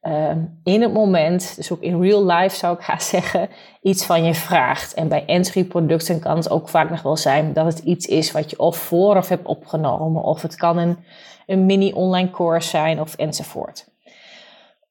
Ehm, 0.00 0.44
in 0.64 0.82
het 0.82 0.92
moment, 0.92 1.56
dus 1.56 1.72
ook 1.72 1.80
in 1.80 2.00
real 2.00 2.26
life 2.26 2.56
zou 2.56 2.76
ik 2.76 2.84
gaan 2.84 3.00
zeggen, 3.14 3.48
iets 3.82 4.04
van 4.04 4.24
je 4.24 4.34
vraagt. 4.34 4.94
En 4.94 5.08
bij 5.08 5.24
entry 5.26 5.64
producten 5.64 6.20
kan 6.20 6.36
het 6.36 6.50
ook 6.50 6.68
vaak 6.68 6.90
nog 6.90 7.02
wel 7.02 7.16
zijn 7.16 7.52
dat 7.52 7.66
het 7.66 7.78
iets 7.78 8.06
is 8.06 8.32
wat 8.32 8.50
je 8.50 8.58
of 8.58 8.76
vooraf 8.76 9.28
hebt 9.28 9.46
opgenomen, 9.46 10.22
of 10.22 10.42
het 10.42 10.56
kan 10.56 10.78
een, 10.78 10.98
een 11.46 11.66
mini 11.66 11.92
online 11.92 12.30
course 12.30 12.68
zijn 12.68 13.00
of 13.00 13.14
enzovoort. 13.14 13.86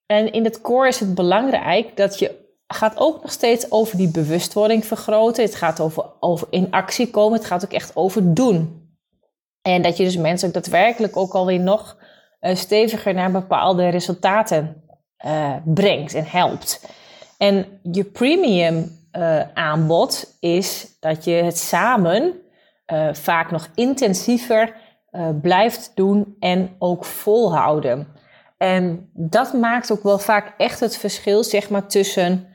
En 0.05 0.31
in 0.31 0.43
het 0.43 0.61
core 0.61 0.87
is 0.87 0.99
het 0.99 1.15
belangrijk 1.15 1.97
dat 1.97 2.19
je 2.19 2.45
gaat 2.67 2.97
ook 2.97 3.21
nog 3.21 3.31
steeds 3.31 3.71
over 3.71 3.97
die 3.97 4.11
bewustwording 4.11 4.85
vergroten. 4.85 5.43
Het 5.43 5.55
gaat 5.55 5.79
over, 5.79 6.05
over 6.19 6.47
in 6.49 6.71
actie 6.71 7.09
komen. 7.09 7.37
Het 7.37 7.47
gaat 7.47 7.65
ook 7.65 7.73
echt 7.73 7.95
over 7.95 8.33
doen. 8.33 8.85
En 9.61 9.81
dat 9.81 9.97
je 9.97 10.03
dus 10.03 10.17
mensen 10.17 10.47
ook 10.47 10.53
daadwerkelijk 10.53 11.17
ook 11.17 11.33
alweer 11.33 11.59
nog 11.59 11.97
uh, 12.41 12.55
steviger 12.55 13.13
naar 13.13 13.31
bepaalde 13.31 13.89
resultaten 13.89 14.83
uh, 15.25 15.53
brengt 15.65 16.13
en 16.13 16.25
helpt. 16.25 16.85
En 17.37 17.79
je 17.91 18.03
premium 18.03 18.99
uh, 19.11 19.41
aanbod 19.53 20.37
is 20.39 20.87
dat 20.99 21.23
je 21.23 21.31
het 21.31 21.57
samen 21.57 22.33
uh, 22.93 23.13
vaak 23.13 23.51
nog 23.51 23.69
intensiever 23.75 24.85
blijft 25.41 25.91
doen 25.95 26.35
en 26.39 26.75
ook 26.79 27.05
volhouden. 27.05 28.07
En 28.57 29.09
dat 29.13 29.53
maakt 29.53 29.91
ook 29.91 30.03
wel 30.03 30.19
vaak 30.19 30.53
echt 30.57 30.79
het 30.79 30.97
verschil, 30.97 31.43
zeg 31.43 31.69
maar, 31.69 31.87
tussen 31.87 32.47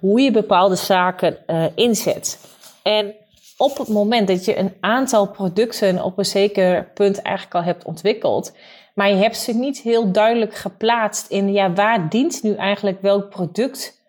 hoe 0.00 0.20
je 0.20 0.30
bepaalde 0.30 0.76
zaken 0.76 1.38
inzet. 1.74 2.38
En 2.82 3.14
op 3.56 3.78
het 3.78 3.88
moment 3.88 4.28
dat 4.28 4.44
je 4.44 4.58
een 4.58 4.74
aantal 4.80 5.28
producten 5.28 6.02
op 6.02 6.18
een 6.18 6.24
zeker 6.24 6.84
punt 6.94 7.22
eigenlijk 7.22 7.54
al 7.54 7.62
hebt 7.62 7.84
ontwikkeld, 7.84 8.52
maar 8.96 9.08
je 9.08 9.14
hebt 9.14 9.36
ze 9.36 9.52
niet 9.52 9.78
heel 9.78 10.12
duidelijk 10.12 10.54
geplaatst 10.54 11.30
in, 11.30 11.52
ja, 11.52 11.72
waar 11.72 12.08
dient 12.08 12.42
nu 12.42 12.54
eigenlijk 12.54 13.00
welk 13.00 13.28
product 13.28 14.02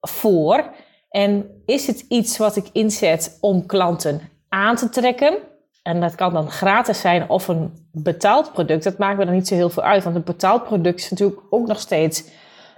voor? 0.00 0.70
En 1.10 1.62
is 1.66 1.86
het 1.86 2.04
iets 2.08 2.36
wat 2.36 2.56
ik 2.56 2.68
inzet 2.72 3.38
om 3.40 3.66
klanten 3.66 4.20
aan 4.48 4.76
te 4.76 4.88
trekken? 4.88 5.38
En 5.82 6.00
dat 6.00 6.14
kan 6.14 6.32
dan 6.32 6.50
gratis 6.50 7.00
zijn 7.00 7.28
of 7.28 7.48
een 7.48 7.88
betaald 7.92 8.52
product. 8.52 8.84
Dat 8.84 8.98
maakt 8.98 9.18
me 9.18 9.24
dan 9.24 9.34
niet 9.34 9.48
zo 9.48 9.54
heel 9.54 9.70
veel 9.70 9.82
uit. 9.82 10.04
Want 10.04 10.16
een 10.16 10.24
betaald 10.24 10.64
product 10.64 11.00
is 11.00 11.10
natuurlijk 11.10 11.40
ook 11.50 11.66
nog 11.66 11.80
steeds 11.80 12.24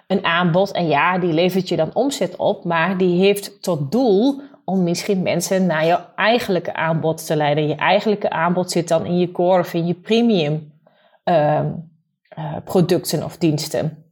een 0.06 0.24
aanbod. 0.24 0.72
En 0.72 0.88
ja, 0.88 1.18
die 1.18 1.32
levert 1.32 1.68
je 1.68 1.76
dan 1.76 1.94
omzet 1.94 2.36
op. 2.36 2.64
Maar 2.64 2.98
die 2.98 3.20
heeft 3.20 3.62
tot 3.62 3.92
doel 3.92 4.40
om 4.64 4.82
misschien 4.82 5.22
mensen 5.22 5.66
naar 5.66 5.86
jouw 5.86 6.06
eigenlijke 6.14 6.74
aanbod 6.74 7.26
te 7.26 7.36
leiden. 7.36 7.68
Je 7.68 7.74
eigenlijke 7.74 8.30
aanbod 8.30 8.70
zit 8.70 8.88
dan 8.88 9.06
in 9.06 9.18
je 9.18 9.32
core 9.32 9.60
of 9.60 9.74
in 9.74 9.86
je 9.86 9.94
premium 9.94 10.69
producten 12.64 13.24
of 13.24 13.36
diensten. 13.36 14.04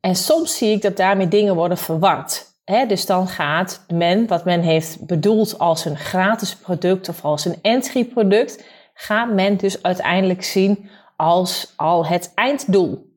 En 0.00 0.16
soms 0.16 0.56
zie 0.56 0.70
ik 0.70 0.82
dat 0.82 0.96
daarmee 0.96 1.28
dingen 1.28 1.54
worden 1.54 1.78
verward. 1.78 2.54
Dus 2.88 3.06
dan 3.06 3.28
gaat 3.28 3.84
men, 3.92 4.26
wat 4.26 4.44
men 4.44 4.60
heeft 4.60 5.06
bedoeld 5.06 5.58
als 5.58 5.84
een 5.84 5.96
gratis 5.96 6.56
product 6.56 7.08
of 7.08 7.24
als 7.24 7.44
een 7.44 7.58
entry 7.62 8.04
product, 8.04 8.64
gaat 8.94 9.32
men 9.32 9.56
dus 9.56 9.82
uiteindelijk 9.82 10.44
zien 10.44 10.90
als 11.16 11.72
al 11.76 12.06
het 12.06 12.32
einddoel. 12.34 13.14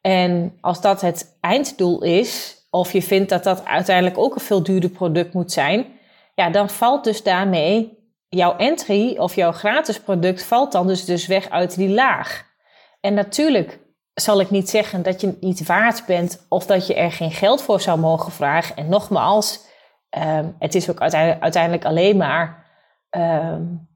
En 0.00 0.58
als 0.60 0.80
dat 0.80 1.00
het 1.00 1.36
einddoel 1.40 2.02
is, 2.02 2.56
of 2.70 2.92
je 2.92 3.02
vindt 3.02 3.28
dat 3.28 3.44
dat 3.44 3.64
uiteindelijk 3.64 4.18
ook 4.18 4.34
een 4.34 4.40
veel 4.40 4.62
duurder 4.62 4.90
product 4.90 5.34
moet 5.34 5.52
zijn, 5.52 5.86
ja, 6.34 6.50
dan 6.50 6.70
valt 6.70 7.04
dus 7.04 7.22
daarmee 7.22 7.97
jouw 8.28 8.56
entry 8.56 9.16
of 9.16 9.34
jouw 9.34 9.52
gratis 9.52 10.00
product 10.00 10.44
valt 10.44 10.72
dan 10.72 10.86
dus, 10.86 11.04
dus 11.04 11.26
weg 11.26 11.50
uit 11.50 11.76
die 11.76 11.88
laag. 11.88 12.46
En 13.00 13.14
natuurlijk 13.14 13.78
zal 14.14 14.40
ik 14.40 14.50
niet 14.50 14.70
zeggen 14.70 15.02
dat 15.02 15.20
je 15.20 15.26
het 15.26 15.40
niet 15.40 15.66
waard 15.66 16.06
bent 16.06 16.46
of 16.48 16.66
dat 16.66 16.86
je 16.86 16.94
er 16.94 17.12
geen 17.12 17.30
geld 17.30 17.62
voor 17.62 17.80
zou 17.80 17.98
mogen 17.98 18.32
vragen. 18.32 18.76
En 18.76 18.88
nogmaals, 18.88 19.66
um, 20.18 20.56
het 20.58 20.74
is 20.74 20.90
ook 20.90 21.00
uiteindelijk, 21.00 21.84
alleen 21.84 22.16
maar, 22.16 22.66
um, 23.10 23.88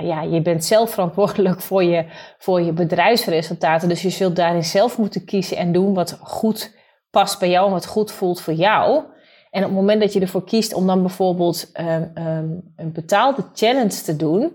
ja, 0.00 0.22
je 0.22 0.42
bent 0.42 0.64
zelf 0.64 0.90
verantwoordelijk 0.90 1.60
voor 1.60 1.84
je, 1.84 2.04
voor 2.38 2.60
je 2.60 2.72
bedrijfsresultaten. 2.72 3.88
Dus 3.88 4.02
je 4.02 4.10
zult 4.10 4.36
daarin 4.36 4.64
zelf 4.64 4.98
moeten 4.98 5.24
kiezen 5.24 5.56
en 5.56 5.72
doen 5.72 5.94
wat 5.94 6.18
goed 6.22 6.76
past 7.10 7.38
bij 7.38 7.50
jou 7.50 7.66
en 7.66 7.72
wat 7.72 7.86
goed 7.86 8.12
voelt 8.12 8.40
voor 8.40 8.54
jou. 8.54 9.04
En 9.50 9.62
op 9.62 9.68
het 9.68 9.78
moment 9.78 10.00
dat 10.00 10.12
je 10.12 10.20
ervoor 10.20 10.44
kiest 10.44 10.74
om 10.74 10.86
dan 10.86 11.00
bijvoorbeeld 11.00 11.70
um, 11.80 12.12
um, 12.26 12.72
een 12.76 12.92
betaalde 12.92 13.44
challenge 13.54 14.02
te 14.04 14.16
doen, 14.16 14.52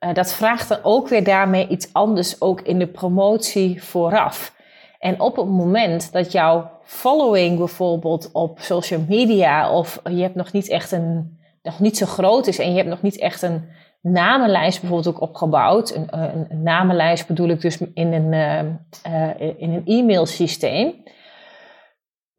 uh, 0.00 0.14
dat 0.14 0.32
vraagt 0.32 0.68
dan 0.68 0.78
ook 0.82 1.08
weer 1.08 1.24
daarmee 1.24 1.68
iets 1.68 1.92
anders 1.92 2.40
ook 2.40 2.60
in 2.60 2.78
de 2.78 2.86
promotie 2.86 3.82
vooraf. 3.82 4.54
En 4.98 5.20
op 5.20 5.36
het 5.36 5.48
moment 5.48 6.12
dat 6.12 6.32
jouw 6.32 6.70
following 6.82 7.58
bijvoorbeeld 7.58 8.30
op 8.32 8.58
social 8.60 9.04
media 9.08 9.72
of 9.72 10.00
je 10.04 10.22
hebt 10.22 10.34
nog 10.34 10.52
niet 10.52 10.68
echt 10.68 10.92
een, 10.92 11.38
nog 11.62 11.80
niet 11.80 11.96
zo 11.96 12.06
groot 12.06 12.46
is 12.46 12.58
en 12.58 12.70
je 12.70 12.76
hebt 12.76 12.88
nog 12.88 13.02
niet 13.02 13.18
echt 13.18 13.42
een 13.42 13.68
namenlijst 14.02 14.80
bijvoorbeeld 14.80 15.14
ook 15.14 15.22
opgebouwd. 15.22 15.94
Een, 15.94 16.06
een, 16.10 16.46
een 16.48 16.62
namenlijst 16.62 17.26
bedoel 17.26 17.48
ik 17.48 17.60
dus 17.60 17.78
in 17.94 18.12
een, 18.12 18.32
uh, 18.32 19.12
uh, 19.12 19.40
in 19.56 19.72
een 19.72 19.82
e-mailsysteem 19.84 20.94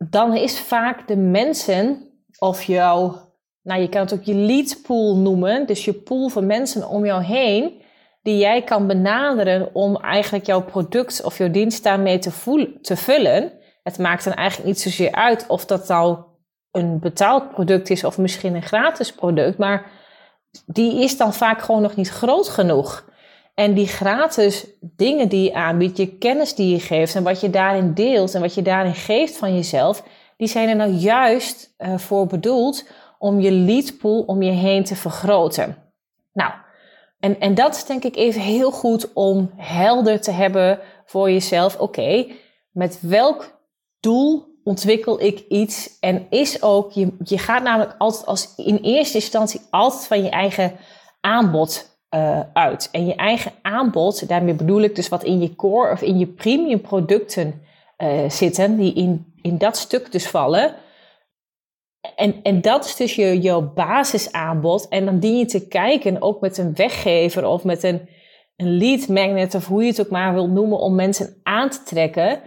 dan 0.10 0.36
is 0.36 0.60
vaak 0.60 1.08
de 1.08 1.16
mensen 1.16 2.10
of 2.40 2.64
jouw, 2.64 3.32
nou 3.62 3.82
je 3.82 3.90
kan 3.90 4.02
het 4.02 4.14
ook 4.14 4.24
je 4.24 4.34
lead 4.34 4.80
pool 4.84 5.16
noemen, 5.16 5.68
dus 5.68 5.86
je 5.86 5.94
pool 5.94 6.30
van 6.30 6.46
mensen 6.46 6.88
om 6.88 7.06
jou 7.06 7.24
heen, 7.24 7.82
die 8.22 8.38
jij 8.38 8.64
kan 8.64 8.88
benaderen 8.88 9.76
om 9.76 9.96
eigenlijk 9.96 10.46
jouw 10.46 10.62
product 10.62 11.24
of 11.24 11.38
jouw 11.38 11.52
dienst 11.52 11.84
daarmee 11.84 12.20
te, 12.20 12.32
te 12.82 12.96
vullen. 12.96 13.52
Het 13.84 14.00
maakt 14.00 14.24
dan 14.24 14.34
eigenlijk 14.34 14.68
niet 14.68 14.80
zozeer 14.80 15.12
uit 15.12 15.46
of 15.48 15.66
dat 15.66 15.88
nou 15.88 16.18
een 16.72 17.00
betaald 17.00 17.52
product 17.52 17.90
is 17.90 18.04
of 18.04 18.18
misschien 18.18 18.56
een 18.56 18.62
gratis 18.62 19.14
product, 19.14 19.58
maar 19.58 19.92
die 20.66 21.04
is 21.04 21.18
dan 21.18 21.34
vaak 21.34 21.62
gewoon 21.62 21.82
nog 21.82 21.96
niet 21.96 22.10
groot 22.10 22.50
genoeg. 22.50 23.10
En 23.54 23.74
die 23.74 23.88
gratis 23.88 24.68
dingen 24.80 25.30
die 25.30 25.44
je 25.44 25.54
aanbiedt, 25.54 25.98
je 25.98 26.18
kennis 26.18 26.56
die 26.56 26.70
je 26.70 26.80
geeft 26.80 27.16
en 27.16 27.24
wat 27.24 27.42
je 27.42 27.50
daarin 27.50 27.94
deelt 27.94 28.34
en 28.34 28.42
wat 28.42 28.54
je 28.54 28.62
daarin 28.62 28.96
geeft 28.96 29.38
van 29.38 29.56
jezelf, 29.56 30.04
die 30.38 30.48
zijn 30.48 30.70
er 30.70 30.76
nou 30.76 30.92
juist 30.92 31.74
uh, 31.78 31.98
voor 31.98 32.28
bedoeld 32.28 32.86
om 33.18 33.40
je 33.40 33.52
leadpool 33.52 34.22
om 34.22 34.42
je 34.42 34.52
heen 34.52 34.84
te 34.84 34.96
vergroten. 34.96 35.78
Nou, 36.34 36.52
en, 37.20 37.40
en 37.40 37.56
dat 37.56 37.76
is 37.76 37.86
denk 37.86 38.04
ik 38.04 38.16
even 38.16 38.42
heel 38.42 38.72
goed 38.72 39.14
om 39.14 39.52
helder 39.56 40.22
te 40.22 40.32
hebben 40.32 40.80
voor 41.06 41.32
jezelf. 41.32 41.80
Oké, 41.80 42.26
met 42.72 43.00
welk 43.02 43.60
doel 44.00 44.46
ontwikkel 44.64 45.22
ik 45.22 45.40
iets? 45.50 45.98
En 46.00 46.28
is 46.30 46.62
ook, 46.62 46.92
je, 46.92 47.16
je 47.24 47.38
gaat 47.38 47.64
namelijk 47.64 47.96
altijd 47.98 48.26
als 48.26 48.54
in 48.56 48.78
eerste 48.78 49.18
instantie 49.18 49.62
altijd 49.70 50.08
van 50.08 50.24
je 50.24 50.30
eigen 50.30 50.76
aanbod 51.20 51.91
uh, 52.16 52.40
uit. 52.54 52.90
En 52.92 53.06
je 53.06 53.16
eigen 53.16 53.52
aanbod, 53.62 54.28
daarmee 54.28 54.54
bedoel 54.54 54.82
ik 54.82 54.96
dus 54.96 55.10
wat 55.10 55.24
in 55.24 55.42
je 55.42 55.56
core 55.56 55.92
of 55.92 56.02
in 56.02 56.18
je 56.18 56.28
premium 56.28 56.82
producten 56.82 57.62
uh, 57.98 58.30
zitten, 58.30 58.78
die 58.78 58.94
in, 58.94 59.34
in 59.42 59.58
dat 59.58 59.78
stuk 59.78 60.12
dus 60.12 60.28
vallen. 60.28 60.76
En, 62.16 62.36
en 62.44 62.62
dat 62.62 62.86
is 62.86 62.96
dus 62.96 63.16
je, 63.16 63.40
jouw 63.40 63.74
basisaanbod. 63.74 64.88
En 64.88 65.06
dan 65.06 65.20
dien 65.20 65.38
je 65.38 65.46
te 65.46 65.68
kijken, 65.68 66.22
ook 66.22 66.42
met 66.42 66.58
een 66.58 66.76
weggever 66.76 67.46
of 67.46 67.64
met 67.64 67.84
een, 67.84 68.10
een 68.56 68.78
lead 68.78 69.08
magnet, 69.08 69.56
of 69.56 69.68
hoe 69.68 69.84
je 69.84 69.90
het 69.90 70.02
ook 70.02 70.10
maar 70.10 70.34
wil 70.34 70.48
noemen, 70.48 70.80
om 70.80 70.96
mensen 70.96 71.40
aan 71.44 71.70
te 71.70 71.84
trekken. 71.84 72.42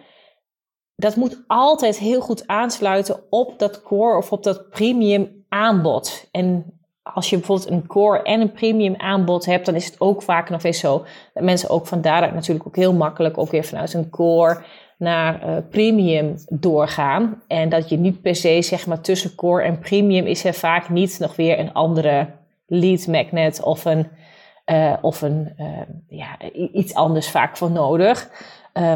Dat 0.97 1.16
moet 1.16 1.44
altijd 1.47 1.99
heel 1.99 2.21
goed 2.21 2.47
aansluiten 2.47 3.23
op 3.30 3.59
dat 3.59 3.83
core 3.83 4.16
of 4.16 4.33
op 4.33 4.42
dat 4.42 4.71
premium 4.71 5.44
aanbod. 5.49 6.28
En 6.30 6.74
als 7.12 7.30
je 7.30 7.37
bijvoorbeeld 7.37 7.70
een 7.70 7.87
core 7.87 8.23
en 8.23 8.40
een 8.40 8.52
premium 8.52 8.94
aanbod 8.96 9.46
hebt, 9.46 9.66
dan 9.66 9.75
is 9.75 9.87
het 9.87 10.00
ook 10.00 10.23
vaak 10.23 10.50
nog 10.50 10.62
eens 10.62 10.78
zo 10.78 11.04
dat 11.34 11.42
mensen 11.42 11.70
ook 11.70 11.87
van 11.87 12.00
daaruit 12.00 12.34
natuurlijk 12.34 12.66
ook 12.66 12.76
heel 12.76 12.92
makkelijk 12.92 13.38
ook 13.38 13.50
weer 13.50 13.64
vanuit 13.64 13.94
een 13.94 14.11
core 14.11 14.62
naar 14.99 15.49
uh, 15.49 15.56
premium 15.70 16.34
doorgaan. 16.49 17.42
En 17.46 17.68
dat 17.68 17.88
je 17.88 17.96
niet 17.96 18.23
per 18.23 18.34
se 18.34 18.62
zeg 18.62 18.87
maar 18.87 19.00
tussen 19.00 19.34
core 19.34 19.62
en 19.62 19.78
premium 19.78 20.26
is 20.26 20.44
er 20.44 20.54
vaak 20.54 20.88
niet 20.88 21.18
nog 21.18 21.37
weer 21.37 21.58
een 21.58 21.73
andere 21.73 22.26
lead 22.66 23.06
magnet 23.06 23.62
of 23.62 23.84
een, 23.84 24.08
uh, 24.66 24.92
of 25.00 25.23
een 25.23 25.52
uh, 25.56 25.66
ja, 26.08 26.37
iets 26.73 26.94
anders 26.94 27.30
vaak 27.30 27.56
voor 27.56 27.70
nodig. 27.70 28.30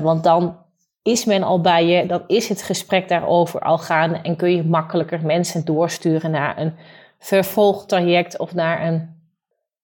want 0.02 0.24
dan 0.24 0.56
is 1.02 1.24
men 1.24 1.42
al 1.42 1.60
bij 1.60 1.86
je, 1.86 2.06
dan 2.06 2.22
is 2.26 2.48
het 2.48 2.62
gesprek 2.62 3.08
daarover 3.08 3.60
al 3.60 3.78
gaande 3.78 4.18
en 4.18 4.36
kun 4.36 4.54
je 4.54 4.64
makkelijker 4.64 5.20
mensen 5.26 5.64
doorsturen 5.64 6.30
naar 6.30 6.58
een 6.58 6.74
vervolgtraject 7.18 8.38
of 8.38 8.54
naar 8.54 8.86
een 8.86 9.16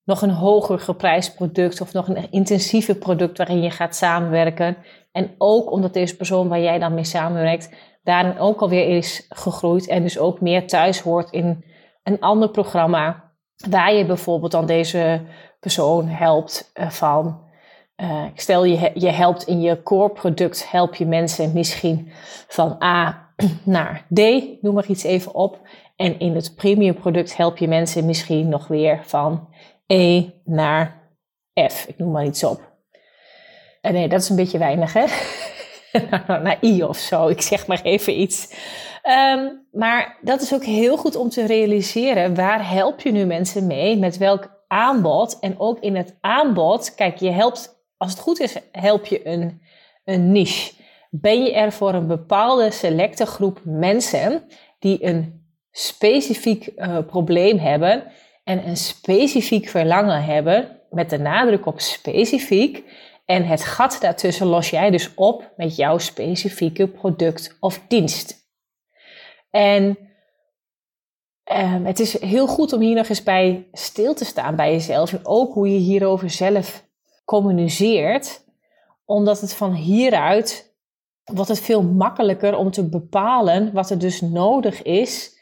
nog 0.05 0.23
een 0.23 0.31
hoger 0.31 0.79
geprijsd 0.79 1.35
product 1.35 1.81
of 1.81 1.93
nog 1.93 2.09
een 2.09 2.31
intensiever 2.31 2.95
product 2.95 3.39
waarin 3.39 3.63
je 3.63 3.71
gaat 3.71 3.97
samenwerken. 3.97 4.77
En 5.13 5.35
ook 5.39 5.71
omdat 5.71 5.93
deze 5.93 6.17
persoon 6.17 6.49
waar 6.49 6.61
jij 6.61 6.79
dan 6.79 6.95
mee 6.95 7.05
samenwerkt, 7.05 7.71
daarin 8.03 8.39
ook 8.39 8.61
alweer 8.61 8.97
is 8.97 9.27
gegroeid 9.29 9.89
en 9.89 10.03
dus 10.03 10.19
ook 10.19 10.41
meer 10.41 10.67
thuis 10.67 11.01
hoort 11.01 11.31
in 11.31 11.65
een 12.03 12.21
ander 12.21 12.49
programma. 12.49 13.33
Waar 13.69 13.95
je 13.95 14.07
bijvoorbeeld 14.07 14.53
dan 14.53 14.67
deze 14.67 15.21
persoon 15.61 16.09
helpt 16.09 16.71
uh, 16.75 16.91
van. 16.91 17.43
Uh, 17.97 18.25
stel 18.35 18.65
je, 18.65 18.91
je 18.95 19.11
helpt 19.11 19.43
in 19.43 19.61
je 19.61 19.83
core 19.83 20.13
product, 20.13 20.71
help 20.71 20.95
je 20.95 21.07
mensen 21.07 21.53
misschien 21.53 22.09
van 22.49 22.83
A 22.83 23.29
naar 23.65 24.07
D, 24.15 24.19
noem 24.61 24.75
maar 24.75 24.87
iets 24.87 25.05
even 25.05 25.35
op. 25.35 25.64
En 25.97 26.19
in 26.19 26.35
het 26.35 26.55
premium 26.55 26.95
product 26.95 27.37
help 27.37 27.59
je 27.59 27.69
mensen 27.69 28.07
misschien 28.07 28.49
nog 28.49 28.67
weer 28.67 29.03
van 29.05 29.49
E 29.87 30.25
naar 30.45 31.03
F. 31.71 31.87
Ik 31.89 31.99
noem 31.99 32.11
maar 32.11 32.25
iets 32.25 32.45
op. 32.45 32.73
En 33.81 33.93
nee, 33.93 34.09
dat 34.09 34.21
is 34.21 34.29
een 34.29 34.37
beetje 34.37 34.59
weinig, 34.59 34.93
hè? 34.93 35.05
naar 36.43 36.59
I 36.65 36.83
of 36.83 36.99
zo. 36.99 37.29
Ik 37.29 37.41
zeg 37.41 37.67
maar 37.67 37.83
even 37.83 38.21
iets. 38.21 38.55
Ehm, 39.03 39.49
maar 39.73 40.19
dat 40.23 40.41
is 40.41 40.55
ook 40.55 40.65
heel 40.65 40.97
goed 40.97 41.17
om 41.17 41.29
te 41.29 41.47
realiseren. 41.47 42.35
Waar 42.35 42.71
help 42.71 43.01
je 43.01 43.13
nu 43.13 43.25
mensen 43.25 43.67
mee? 43.67 43.99
Met 43.99 44.17
welk 44.17 44.65
aanbod? 44.69 45.39
En 45.41 45.55
ook 45.59 45.81
in 45.81 45.97
het 45.97 46.17
aanbod, 46.21 46.95
kijk, 46.95 47.19
je 47.19 47.31
helpt, 47.31 47.85
als 47.97 48.11
het 48.11 48.21
goed 48.21 48.41
is, 48.41 48.57
help 48.73 49.07
je 49.07 49.27
een, 49.27 49.63
een 50.05 50.33
niche. 50.33 50.73
Ben 51.11 51.43
je 51.43 51.53
er 51.53 51.73
voor 51.73 51.95
een 51.95 52.07
bepaalde 52.07 52.71
selecte 52.71 53.27
groep 53.27 53.61
mensen 53.65 54.43
die 54.79 55.05
een 55.07 55.44
specifiek 55.77 56.71
uh, 56.77 56.99
probleem 57.07 57.59
hebben 57.59 58.05
en 58.45 58.67
een 58.69 58.77
specifiek 58.77 59.69
verlangen 59.69 60.25
hebben, 60.25 60.81
met 60.91 61.11
de 61.11 61.19
nadruk 61.19 61.67
op 61.67 61.81
specifiek. 61.81 62.85
En 63.25 63.47
het 63.47 63.65
gat 63.65 63.99
daartussen 64.01 64.47
los 64.47 64.71
jij 64.71 64.91
dus 64.91 65.15
op 65.15 65.53
met 65.57 65.77
jouw 65.77 65.99
specifieke 65.99 66.89
product 66.89 67.57
of 67.61 67.81
dienst. 67.89 68.37
En 69.51 69.99
um, 71.53 71.87
het 71.87 72.01
is 72.01 72.21
heel 72.21 72.47
goed 72.47 72.73
om 72.73 72.81
hier 72.81 72.95
nog 72.95 73.09
eens 73.09 73.23
bij 73.23 73.69
stil 73.73 74.15
te 74.15 74.25
staan 74.25 74.57
bij 74.57 74.73
jezelf. 74.73 75.13
En 75.13 75.27
ook 75.27 75.55
hoe 75.55 75.69
je 75.69 75.79
hierover 75.79 76.31
zelf 76.31 76.85
communiceert. 77.25 78.45
Omdat 79.05 79.41
het 79.41 79.55
van 79.55 79.73
hieruit 79.73 80.75
wordt 81.25 81.49
het 81.49 81.61
veel 81.61 81.83
makkelijker 81.83 82.57
om 82.57 82.71
te 82.71 82.89
bepalen 82.89 83.73
wat 83.73 83.91
er 83.91 83.99
dus 83.99 84.21
nodig 84.21 84.83
is 84.83 85.35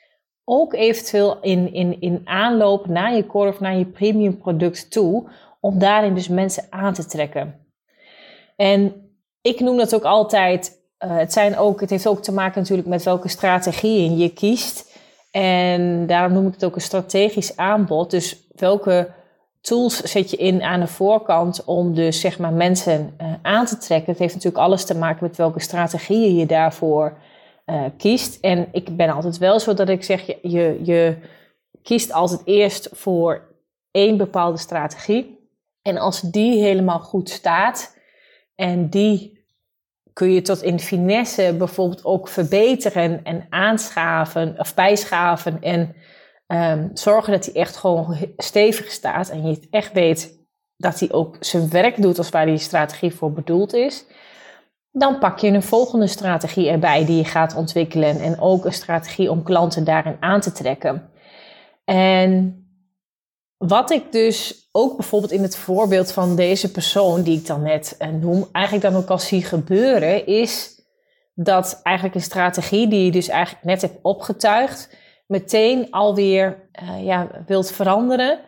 ook 0.45 0.75
eventueel 0.75 1.41
in, 1.41 1.73
in, 1.73 2.01
in 2.01 2.21
aanloop 2.25 2.87
naar 2.87 3.15
je 3.15 3.27
core 3.27 3.49
of 3.49 3.61
naar 3.61 3.77
je 3.77 3.85
premium 3.85 4.39
product 4.39 4.91
toe, 4.91 5.29
om 5.61 5.79
daarin 5.79 6.15
dus 6.15 6.29
mensen 6.29 6.65
aan 6.71 6.95
te 6.95 7.07
trekken. 7.07 7.55
En 8.57 8.95
ik 9.41 9.61
noem 9.61 9.77
dat 9.77 9.95
ook 9.95 10.05
altijd, 10.05 10.81
uh, 11.05 11.17
het, 11.17 11.33
zijn 11.33 11.57
ook, 11.57 11.81
het 11.81 11.91
heeft 11.91 12.07
ook 12.07 12.23
te 12.23 12.33
maken 12.33 12.61
natuurlijk 12.61 12.89
met 12.89 13.03
welke 13.03 13.29
strategieën 13.29 14.17
je 14.17 14.33
kiest. 14.33 14.91
En 15.31 16.07
daarom 16.07 16.33
noem 16.33 16.47
ik 16.47 16.53
het 16.53 16.65
ook 16.65 16.75
een 16.75 16.81
strategisch 16.81 17.57
aanbod. 17.57 18.11
Dus 18.11 18.47
welke 18.55 19.09
tools 19.61 20.01
zet 20.01 20.31
je 20.31 20.37
in 20.37 20.63
aan 20.63 20.81
de 20.81 20.87
voorkant 20.87 21.65
om 21.65 21.95
dus 21.95 22.21
zeg 22.21 22.39
maar 22.39 22.53
mensen 22.53 23.15
uh, 23.21 23.33
aan 23.43 23.67
te 23.67 23.79
trekken. 23.79 24.11
Het 24.11 24.21
heeft 24.21 24.35
natuurlijk 24.35 24.65
alles 24.65 24.85
te 24.85 24.97
maken 24.97 25.25
met 25.25 25.37
welke 25.37 25.61
strategieën 25.61 26.37
je 26.37 26.47
daarvoor 26.47 27.17
uh, 27.67 27.85
kiest. 27.97 28.41
En 28.41 28.69
ik 28.73 28.97
ben 28.97 29.11
altijd 29.11 29.39
wel 29.39 29.61
zo 29.61 29.75
dat 29.75 29.89
ik 29.89 30.05
zeg, 30.05 30.27
je, 30.27 30.81
je, 30.85 31.17
kiest 31.83 32.13
altijd 32.13 32.41
eerst 32.45 32.89
voor 32.93 33.55
één 33.91 34.17
bepaalde 34.17 34.59
strategie. 34.59 35.51
En 35.83 35.97
als 35.97 36.21
die 36.21 36.63
helemaal 36.63 37.01
goed 37.01 37.31
staat 37.31 37.99
en 38.55 38.89
die 38.89 39.41
kun 40.13 40.33
je 40.33 40.43
tot 40.43 40.63
in 40.63 40.81
finesse 40.81 41.55
bijvoorbeeld 41.59 42.05
ook 42.05 42.29
verbeteren 42.29 43.25
en 43.25 43.47
aanschaven 43.49 44.55
of 44.59 44.75
bijschaven 44.75 45.63
en 45.63 45.95
um, 46.47 46.91
zorgen 46.95 47.33
dat 47.33 47.45
die 47.45 47.55
echt 47.55 47.77
gewoon 47.77 48.17
stevig 48.37 48.91
staat 48.91 49.29
en 49.29 49.47
je 49.47 49.67
echt 49.71 49.93
weet 49.93 50.41
dat 50.77 51.01
hij 51.01 51.13
ook 51.13 51.37
zijn 51.41 51.71
werk 51.71 52.03
doet 52.03 52.19
als 52.19 52.31
waar 52.31 52.47
die 52.47 52.59
strategie 52.59 53.15
voor 53.15 53.33
bedoeld 53.33 53.75
is 53.75 54.05
dan 54.93 55.19
pak 55.19 55.39
je 55.39 55.49
een 55.49 55.63
volgende 55.63 56.07
strategie 56.07 56.69
erbij 56.69 57.05
die 57.05 57.17
je 57.17 57.25
gaat 57.25 57.57
ontwikkelen. 57.57 58.21
En 58.21 58.41
ook 58.41 58.65
een 58.65 58.73
strategie 58.73 59.31
om 59.31 59.43
klanten 59.43 59.85
daarin 59.85 60.17
aan 60.21 60.41
te 60.41 60.53
trekken. 60.53 61.11
En 61.85 62.57
wat 63.57 63.91
ik 63.91 64.13
dus 64.13 64.69
ook 64.73 64.97
bijvoorbeeld 64.97 65.33
in 65.33 65.43
het 65.43 65.57
voorbeeld 65.57 66.13
van 66.13 66.37
deze 66.37 66.71
persoon, 66.71 67.23
die 67.23 67.39
ik 67.39 67.47
dan 67.47 67.63
net 67.63 67.95
eh, 67.99 68.09
noem, 68.09 68.49
eigenlijk 68.53 68.85
dan 68.85 69.03
ook 69.03 69.09
al 69.09 69.19
zie 69.19 69.45
gebeuren, 69.45 70.27
is 70.27 70.81
dat 71.35 71.81
eigenlijk 71.83 72.17
een 72.17 72.23
strategie 72.23 72.89
die 72.89 73.05
je 73.05 73.11
dus 73.11 73.29
eigenlijk 73.29 73.65
net 73.65 73.81
hebt 73.81 73.99
opgetuigd, 74.03 74.97
meteen 75.27 75.91
alweer 75.91 76.69
uh, 76.83 77.05
ja, 77.05 77.29
wilt 77.47 77.71
veranderen. 77.71 78.41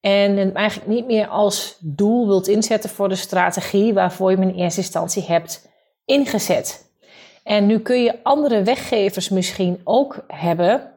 En 0.00 0.36
hem 0.36 0.50
eigenlijk 0.54 0.88
niet 0.88 1.06
meer 1.06 1.26
als 1.26 1.78
doel 1.80 2.26
wilt 2.26 2.48
inzetten 2.48 2.90
voor 2.90 3.08
de 3.08 3.14
strategie 3.14 3.94
waarvoor 3.94 4.30
je 4.30 4.36
hem 4.36 4.48
in 4.48 4.54
eerste 4.54 4.80
instantie 4.80 5.22
hebt 5.22 5.68
ingezet. 6.06 6.90
En 7.44 7.66
nu 7.66 7.78
kun 7.78 8.02
je 8.02 8.22
andere 8.22 8.62
weggevers 8.62 9.28
misschien 9.28 9.80
ook 9.84 10.24
hebben, 10.26 10.92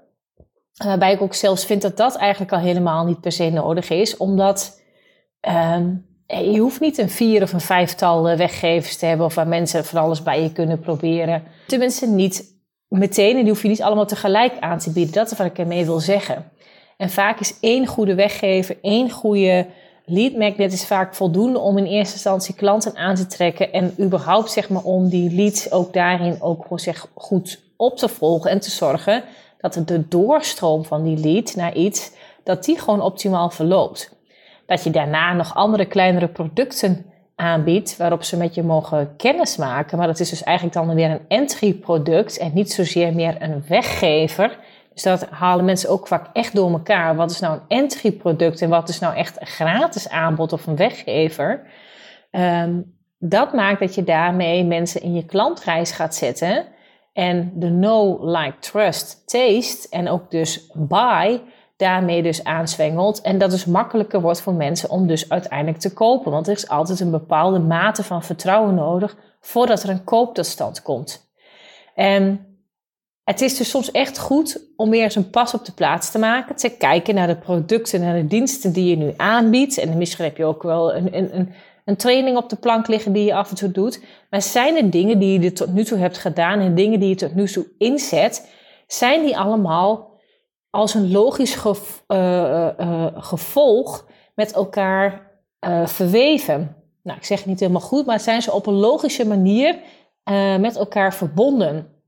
waarbij 0.78 1.14
ik 1.14 1.22
ook 1.22 1.34
zelfs 1.34 1.66
vind 1.66 1.82
dat 1.82 1.98
dat 1.98 2.16
eigenlijk 2.16 2.52
al 2.52 2.60
helemaal 2.60 3.06
niet 3.06 3.22
per 3.22 3.32
se 3.32 3.50
nodig 3.50 3.90
is, 3.90 4.18
omdat 4.18 4.82
ehm, 5.40 5.94
je 6.28 6.60
hoeft 6.60 6.80
niet 6.80 6.98
een 6.98 7.10
vier 7.10 7.42
of 7.42 7.54
een 7.54 7.62
vijftal 7.62 8.24
weggevers 8.24 8.98
te 8.98 9.06
hebben 9.06 9.26
of 9.26 9.36
waar 9.36 9.48
mensen 9.48 9.86
van 9.86 10.02
alles 10.02 10.24
bij 10.24 10.42
je 10.42 10.52
kunnen 10.52 10.80
proberen. 10.80 11.44
Tenminste 11.68 12.08
niet 12.08 12.58
meteen 12.88 13.36
en 13.36 13.42
die 13.44 13.52
hoef 13.52 13.62
je 13.62 13.68
niet 13.68 13.82
allemaal 13.82 14.06
tegelijk 14.06 14.54
aan 14.60 14.80
te 14.80 14.92
bieden. 14.92 15.14
Dat 15.14 15.32
is 15.32 15.38
wat 15.38 15.48
ik 15.48 15.58
ermee 15.58 15.86
wil 15.86 16.00
zeggen. 16.00 16.52
En 16.98 17.10
vaak 17.10 17.40
is 17.40 17.60
één 17.60 17.88
goede 17.88 18.16
weggever, 18.16 18.78
één 18.82 19.10
goede 19.10 19.68
lead 20.10 20.36
magnet 20.36 20.74
is 20.74 20.86
vaak 20.86 21.16
voldoende 21.16 21.60
om 21.60 21.78
in 21.78 21.86
eerste 21.86 22.14
instantie 22.14 22.56
klanten 22.56 22.96
aan 22.96 23.16
te 23.16 23.28
trekken 23.28 23.74
en 23.74 23.94
überhaupt 24.00 24.52
zeg 24.52 24.70
maar 24.70 24.84
om 24.84 25.10
die 25.10 25.34
leads 25.34 25.72
ook 25.72 25.94
daarin 25.94 26.42
ook 26.42 26.62
gewoon 26.62 26.80
zeg 26.80 27.08
goed 27.14 27.60
op 27.76 27.98
te 27.98 28.08
volgen 28.08 28.52
en 28.52 28.60
te 28.60 28.72
zorgen 28.72 29.24
dat 29.60 29.82
de 29.86 30.08
doorstroom 30.08 30.86
van 30.86 31.04
die 31.04 31.18
lead 31.18 31.56
naar 31.56 31.76
iets, 31.76 32.12
dat 32.44 32.66
die 32.66 32.80
gewoon 32.80 33.02
optimaal 33.02 33.50
verloopt. 33.50 34.16
Dat 34.66 34.84
je 34.84 34.90
daarna 34.90 35.34
nog 35.34 35.56
andere 35.56 35.86
kleinere 35.86 36.28
producten 36.28 37.06
aanbiedt 37.36 37.98
waarop 37.98 38.24
ze 38.24 38.38
met 38.38 38.56
je 38.56 38.64
mogen 38.64 39.16
kennismaken, 39.18 39.98
maar 39.98 40.08
dat 40.08 40.20
is 40.20 40.30
dus 40.30 40.44
eigenlijk 40.44 40.76
dan 40.76 40.96
weer 40.96 41.10
een 41.10 41.28
entry 41.28 41.74
product 41.74 42.38
en 42.38 42.52
niet 42.54 42.72
zozeer 42.72 43.14
meer 43.14 43.42
een 43.42 43.64
weggever 43.68 44.58
dus 45.04 45.20
dat 45.20 45.30
halen 45.30 45.66
mensen 45.66 45.90
ook 45.90 46.08
vaak 46.08 46.28
echt 46.34 46.56
door 46.56 46.72
elkaar. 46.72 47.16
Wat 47.16 47.32
is 47.32 47.40
nou 47.40 47.54
een 47.54 47.78
entry 47.78 48.12
product 48.12 48.62
en 48.62 48.70
wat 48.70 48.90
is 48.90 49.00
nou 49.00 49.16
echt 49.16 49.42
een 49.42 49.48
gratis 49.48 50.10
aanbod 50.10 50.54
of 50.54 50.68
een 50.68 50.76
weggever? 50.76 51.68
Um, 52.32 52.98
dat 53.18 53.54
maakt 53.54 53.80
dat 53.80 53.96
je 53.96 54.04
daarmee 54.04 54.64
mensen 54.64 55.02
in 55.02 55.14
je 55.14 55.26
klantreis 55.26 55.92
gaat 55.92 56.16
zetten. 56.16 56.66
En 57.14 57.52
de 57.56 57.68
know, 57.68 58.24
like, 58.24 58.60
trust, 58.60 59.28
taste 59.28 59.88
en 59.90 60.10
ook 60.10 60.32
dus 60.32 60.72
buy 60.74 61.42
daarmee 61.78 62.24
dus 62.24 62.44
aanzwengelt. 62.44 63.22
En 63.22 63.38
dat 63.38 63.52
dus 63.52 63.66
makkelijker 63.66 64.22
wordt 64.22 64.42
voor 64.42 64.54
mensen 64.54 64.90
om 64.90 65.08
dus 65.08 65.30
uiteindelijk 65.30 65.78
te 65.78 65.94
kopen. 65.94 66.32
Want 66.32 66.48
er 66.48 66.56
is 66.56 66.70
altijd 66.70 67.00
een 67.00 67.12
bepaalde 67.12 67.60
mate 67.60 68.04
van 68.04 68.24
vertrouwen 68.24 68.76
nodig 68.76 69.18
voordat 69.42 69.84
er 69.84 69.90
een 69.90 70.04
koop 70.04 70.36
tot 70.36 70.46
stand 70.46 70.82
komt. 70.82 71.32
En 71.96 72.49
het 73.30 73.42
is 73.42 73.58
dus 73.58 73.70
soms 73.70 73.92
echt 73.92 74.20
goed 74.20 74.62
om 74.76 74.90
weer 74.90 75.04
eens 75.04 75.16
een 75.16 75.30
pas 75.30 75.54
op 75.54 75.66
de 75.66 75.72
plaats 75.72 76.12
te 76.12 76.20
maken. 76.20 76.56
Te 76.56 76.70
kijken 76.70 77.16
naar 77.16 77.28
de 77.28 77.38
producten 77.38 78.02
en 78.04 78.16
de 78.16 78.28
diensten 78.28 78.74
die 78.74 78.90
je 78.90 78.98
nu 78.98 79.14
aanbiedt. 79.18 79.78
En 79.78 79.98
misschien 79.98 80.26
heb 80.26 80.38
je 80.38 80.46
ook 80.46 80.64
wel 80.64 80.96
een, 80.96 81.18
een, 81.18 81.54
een 81.86 81.96
training 81.96 82.38
op 82.38 82.50
de 82.50 82.56
plank 82.56 82.88
liggen 82.88 83.14
die 83.14 83.26
je 83.26 83.34
af 83.34 83.50
en 83.50 83.56
toe 83.56 83.72
doet. 83.72 84.04
Maar 84.30 84.42
zijn 84.42 84.76
er 84.76 84.90
dingen 84.90 85.20
die 85.20 85.40
je 85.40 85.52
tot 85.52 85.74
nu 85.74 85.84
toe 85.84 85.98
hebt 85.98 86.18
gedaan 86.18 86.60
en 86.60 86.76
dingen 86.76 87.00
die 87.00 87.10
je 87.10 87.16
tot 87.16 87.36
nu 87.36 87.48
toe 87.48 87.68
inzet, 87.78 88.50
zijn 88.88 89.24
die 89.26 89.38
allemaal 89.38 90.20
als 90.70 90.94
een 90.94 91.12
logisch 91.12 91.58
uh, 91.66 91.76
uh, 92.08 93.06
gevolg 93.14 94.08
met 94.36 94.54
elkaar 94.54 95.32
verweven? 95.86 96.76
Nou, 97.04 97.18
ik 97.18 97.26
zeg 97.26 97.38
het 97.38 97.48
niet 97.48 97.60
helemaal 97.60 97.82
goed, 97.82 98.06
maar 98.06 98.20
zijn 98.20 98.42
ze 98.42 98.52
op 98.52 98.66
een 98.66 98.74
logische 98.74 99.28
manier 99.28 99.80
met 100.60 100.76
elkaar 100.76 101.14
verbonden? 101.14 101.99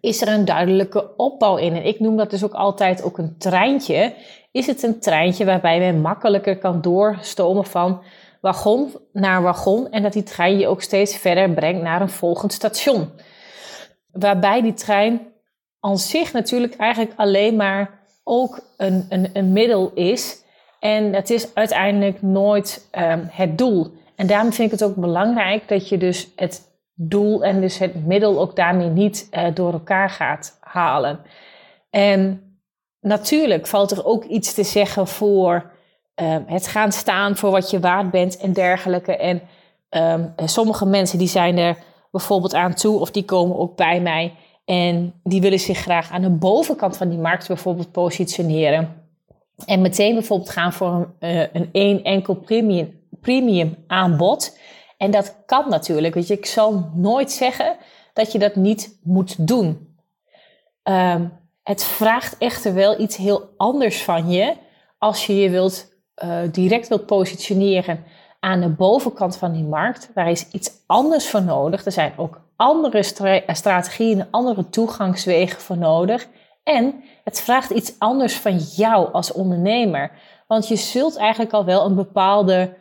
Is 0.00 0.22
er 0.22 0.28
een 0.28 0.44
duidelijke 0.44 1.16
opbouw 1.16 1.56
in. 1.56 1.74
En 1.74 1.86
ik 1.86 2.00
noem 2.00 2.16
dat 2.16 2.30
dus 2.30 2.44
ook 2.44 2.52
altijd 2.52 3.02
ook 3.02 3.18
een 3.18 3.38
treintje. 3.38 4.14
Is 4.52 4.66
het 4.66 4.82
een 4.82 5.00
treintje 5.00 5.44
waarbij 5.44 5.78
men 5.78 6.00
makkelijker 6.00 6.58
kan 6.58 6.80
doorstomen 6.80 7.64
van 7.64 8.02
wagon 8.40 8.96
naar 9.12 9.42
wagon 9.42 9.90
en 9.90 10.02
dat 10.02 10.12
die 10.12 10.22
trein 10.22 10.58
je 10.58 10.68
ook 10.68 10.82
steeds 10.82 11.16
verder 11.16 11.50
brengt 11.50 11.82
naar 11.82 12.00
een 12.00 12.10
volgend 12.10 12.52
station. 12.52 13.10
Waarbij 14.12 14.62
die 14.62 14.74
trein 14.74 15.20
aan 15.80 15.98
zich 15.98 16.32
natuurlijk 16.32 16.76
eigenlijk 16.76 17.12
alleen 17.16 17.56
maar 17.56 18.00
ook 18.24 18.60
een, 18.76 19.30
een, 19.32 19.52
middel 19.52 19.90
is. 19.94 20.44
En 20.80 21.12
het 21.12 21.30
is 21.30 21.54
uiteindelijk 21.54 22.22
nooit 22.22 22.88
um, 22.98 23.28
het 23.30 23.58
doel. 23.58 23.92
En 24.16 24.26
daarom 24.26 24.52
vind 24.52 24.72
ik 24.72 24.78
het 24.78 24.88
ook 24.88 24.96
belangrijk 24.96 25.68
dat 25.68 25.88
je 25.88 25.98
dus 25.98 26.28
het 26.36 26.69
doel 27.02 27.44
en 27.44 27.60
dus 27.60 27.78
het 27.78 28.06
middel 28.06 28.40
ook 28.40 28.56
daarmee 28.56 28.88
niet 28.88 29.28
uh, 29.32 29.46
door 29.54 29.72
elkaar 29.72 30.10
gaat 30.10 30.58
halen. 30.60 31.20
En 31.90 32.42
natuurlijk 33.00 33.66
valt 33.66 33.90
er 33.90 34.04
ook 34.04 34.24
iets 34.24 34.54
te 34.54 34.64
zeggen 34.64 35.06
voor 35.06 35.70
um, 36.14 36.44
het 36.46 36.66
gaan 36.66 36.92
staan 36.92 37.36
voor 37.36 37.50
wat 37.50 37.70
je 37.70 37.80
waard 37.80 38.10
bent 38.10 38.36
en 38.36 38.52
dergelijke. 38.52 39.16
En 39.16 39.40
um, 39.90 40.48
sommige 40.48 40.86
mensen 40.86 41.18
die 41.18 41.28
zijn 41.28 41.58
er 41.58 41.76
bijvoorbeeld 42.10 42.54
aan 42.54 42.74
toe 42.74 43.00
of 43.00 43.10
die 43.10 43.24
komen 43.24 43.58
ook 43.58 43.76
bij 43.76 44.00
mij 44.00 44.34
en 44.64 45.14
die 45.22 45.40
willen 45.40 45.60
zich 45.60 45.78
graag 45.78 46.10
aan 46.10 46.22
de 46.22 46.30
bovenkant 46.30 46.96
van 46.96 47.08
die 47.08 47.18
markt 47.18 47.48
bijvoorbeeld 47.48 47.92
positioneren. 47.92 48.94
En 49.66 49.80
meteen 49.80 50.14
bijvoorbeeld 50.14 50.50
gaan 50.50 50.72
voor 50.72 51.08
een, 51.18 51.30
uh, 51.30 51.46
een 51.52 51.68
één 51.72 52.02
enkel 52.02 52.34
premium, 52.34 53.00
premium 53.20 53.76
aanbod. 53.86 54.58
En 55.00 55.10
dat 55.10 55.36
kan 55.46 55.68
natuurlijk. 55.68 56.14
Je, 56.14 56.34
ik 56.34 56.46
zal 56.46 56.90
nooit 56.94 57.32
zeggen 57.32 57.76
dat 58.12 58.32
je 58.32 58.38
dat 58.38 58.54
niet 58.54 58.98
moet 59.02 59.46
doen. 59.46 59.96
Um, 60.82 61.32
het 61.62 61.84
vraagt 61.84 62.38
echter 62.38 62.74
wel 62.74 63.00
iets 63.00 63.16
heel 63.16 63.54
anders 63.56 64.02
van 64.02 64.30
je 64.30 64.56
als 64.98 65.26
je 65.26 65.36
je 65.36 65.50
wilt, 65.50 65.94
uh, 66.24 66.38
direct 66.52 66.88
wilt 66.88 67.06
positioneren 67.06 68.04
aan 68.40 68.60
de 68.60 68.68
bovenkant 68.68 69.36
van 69.36 69.52
die 69.52 69.64
markt. 69.64 70.10
Daar 70.14 70.30
is 70.30 70.48
iets 70.48 70.70
anders 70.86 71.28
voor 71.28 71.42
nodig. 71.42 71.84
Er 71.84 71.92
zijn 71.92 72.12
ook 72.16 72.40
andere 72.56 73.02
strategieën, 73.46 74.26
andere 74.30 74.68
toegangswegen 74.68 75.60
voor 75.60 75.78
nodig. 75.78 76.28
En 76.62 77.02
het 77.24 77.40
vraagt 77.40 77.70
iets 77.70 77.94
anders 77.98 78.34
van 78.34 78.56
jou 78.56 79.12
als 79.12 79.32
ondernemer. 79.32 80.10
Want 80.46 80.68
je 80.68 80.76
zult 80.76 81.16
eigenlijk 81.16 81.52
al 81.52 81.64
wel 81.64 81.84
een 81.84 81.94
bepaalde 81.94 82.78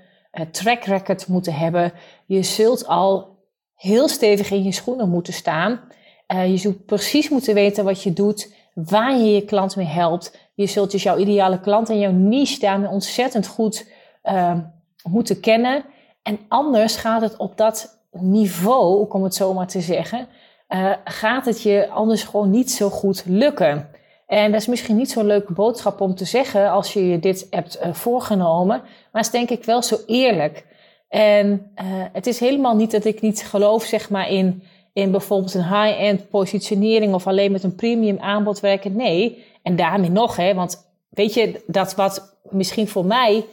track 0.52 0.84
record 0.84 1.28
moeten 1.28 1.54
hebben. 1.54 1.94
Je 2.26 2.44
zult 2.44 2.88
al 2.88 3.38
heel 3.76 4.08
stevig 4.08 4.52
in 4.52 4.64
je 4.64 4.72
schoenen 4.72 5.10
moeten 5.10 5.34
staan. 5.34 5.80
Uh, 6.28 6.50
je 6.50 6.58
zult 6.58 6.86
precies 6.86 7.30
moeten 7.30 7.54
weten 7.54 7.84
wat 7.84 8.04
je 8.04 8.14
doet, 8.14 8.54
waar 8.74 9.18
je 9.18 9.34
je 9.34 9.46
klant 9.46 9.76
mee 9.76 9.86
helpt. 9.86 10.38
Je 10.54 10.68
zult 10.68 10.92
dus 10.92 11.04
jouw 11.04 11.18
ideale 11.18 11.60
klant 11.60 11.90
en 11.90 12.00
jouw 12.00 12.12
niche 12.12 12.60
daarmee 12.60 12.90
ontzettend 12.90 13.48
goed 13.48 13.88
uh, 14.24 14.58
moeten 15.04 15.40
kennen. 15.40 15.86
En 16.24 16.40
anders 16.48 16.96
gaat 16.96 17.22
het 17.22 17.38
op 17.38 17.58
dat 17.58 18.04
niveau, 18.12 19.10
om 19.10 19.24
het 19.24 19.36
zo 19.36 19.54
maar 19.54 19.68
te 19.68 19.82
zeggen, 19.82 20.28
uh, 20.70 20.92
gaat 21.04 21.46
het 21.46 21.62
je 21.62 21.90
anders 21.90 22.24
gewoon 22.24 22.50
niet 22.50 22.72
zo 22.72 22.90
goed 22.90 23.24
lukken. 23.26 23.89
En 24.30 24.52
dat 24.52 24.62
is 24.62 24.68
misschien 24.68 24.96
niet 24.96 25.12
zo'n 25.12 25.26
leuke 25.26 25.54
boodschap 25.54 26.02
om 26.02 26.16
te 26.16 26.26
zeggen 26.26 26.72
als 26.72 26.94
je 26.94 27.08
je 27.08 27.20
dit 27.20 27.48
hebt 27.50 27.80
uh, 27.86 27.94
voorgenomen, 27.94 28.82
maar 29.12 29.22
het 29.22 29.26
is 29.26 29.32
denk 29.32 29.50
ik 29.50 29.64
wel 29.64 29.82
zo 29.82 29.98
eerlijk. 30.08 30.66
En 31.08 31.72
uh, 31.76 31.86
het 32.14 32.28
is 32.28 32.40
helemaal 32.40 32.76
niet 32.76 32.92
dat 32.92 33.06
ik 33.06 33.22
niet 33.22 33.44
geloof 33.44 33.84
zeg 33.84 34.10
maar, 34.10 34.30
in, 34.30 34.64
in 34.94 35.12
bijvoorbeeld 35.12 35.54
een 35.54 35.64
high-end 35.64 36.30
positionering 36.30 37.14
of 37.14 37.28
alleen 37.28 37.52
met 37.52 37.64
een 37.64 37.76
premium 37.76 38.20
aanbod 38.20 38.60
werken. 38.60 38.96
Nee, 38.96 39.46
en 39.64 39.76
daarmee 39.76 40.10
nog, 40.10 40.36
hè, 40.36 40.54
want 40.54 40.90
weet 41.10 41.34
je, 41.34 41.64
dat 41.68 41.96
wat 41.96 42.38
misschien 42.50 42.88
voor 42.88 43.06
mij 43.06 43.36
uh, 43.36 43.46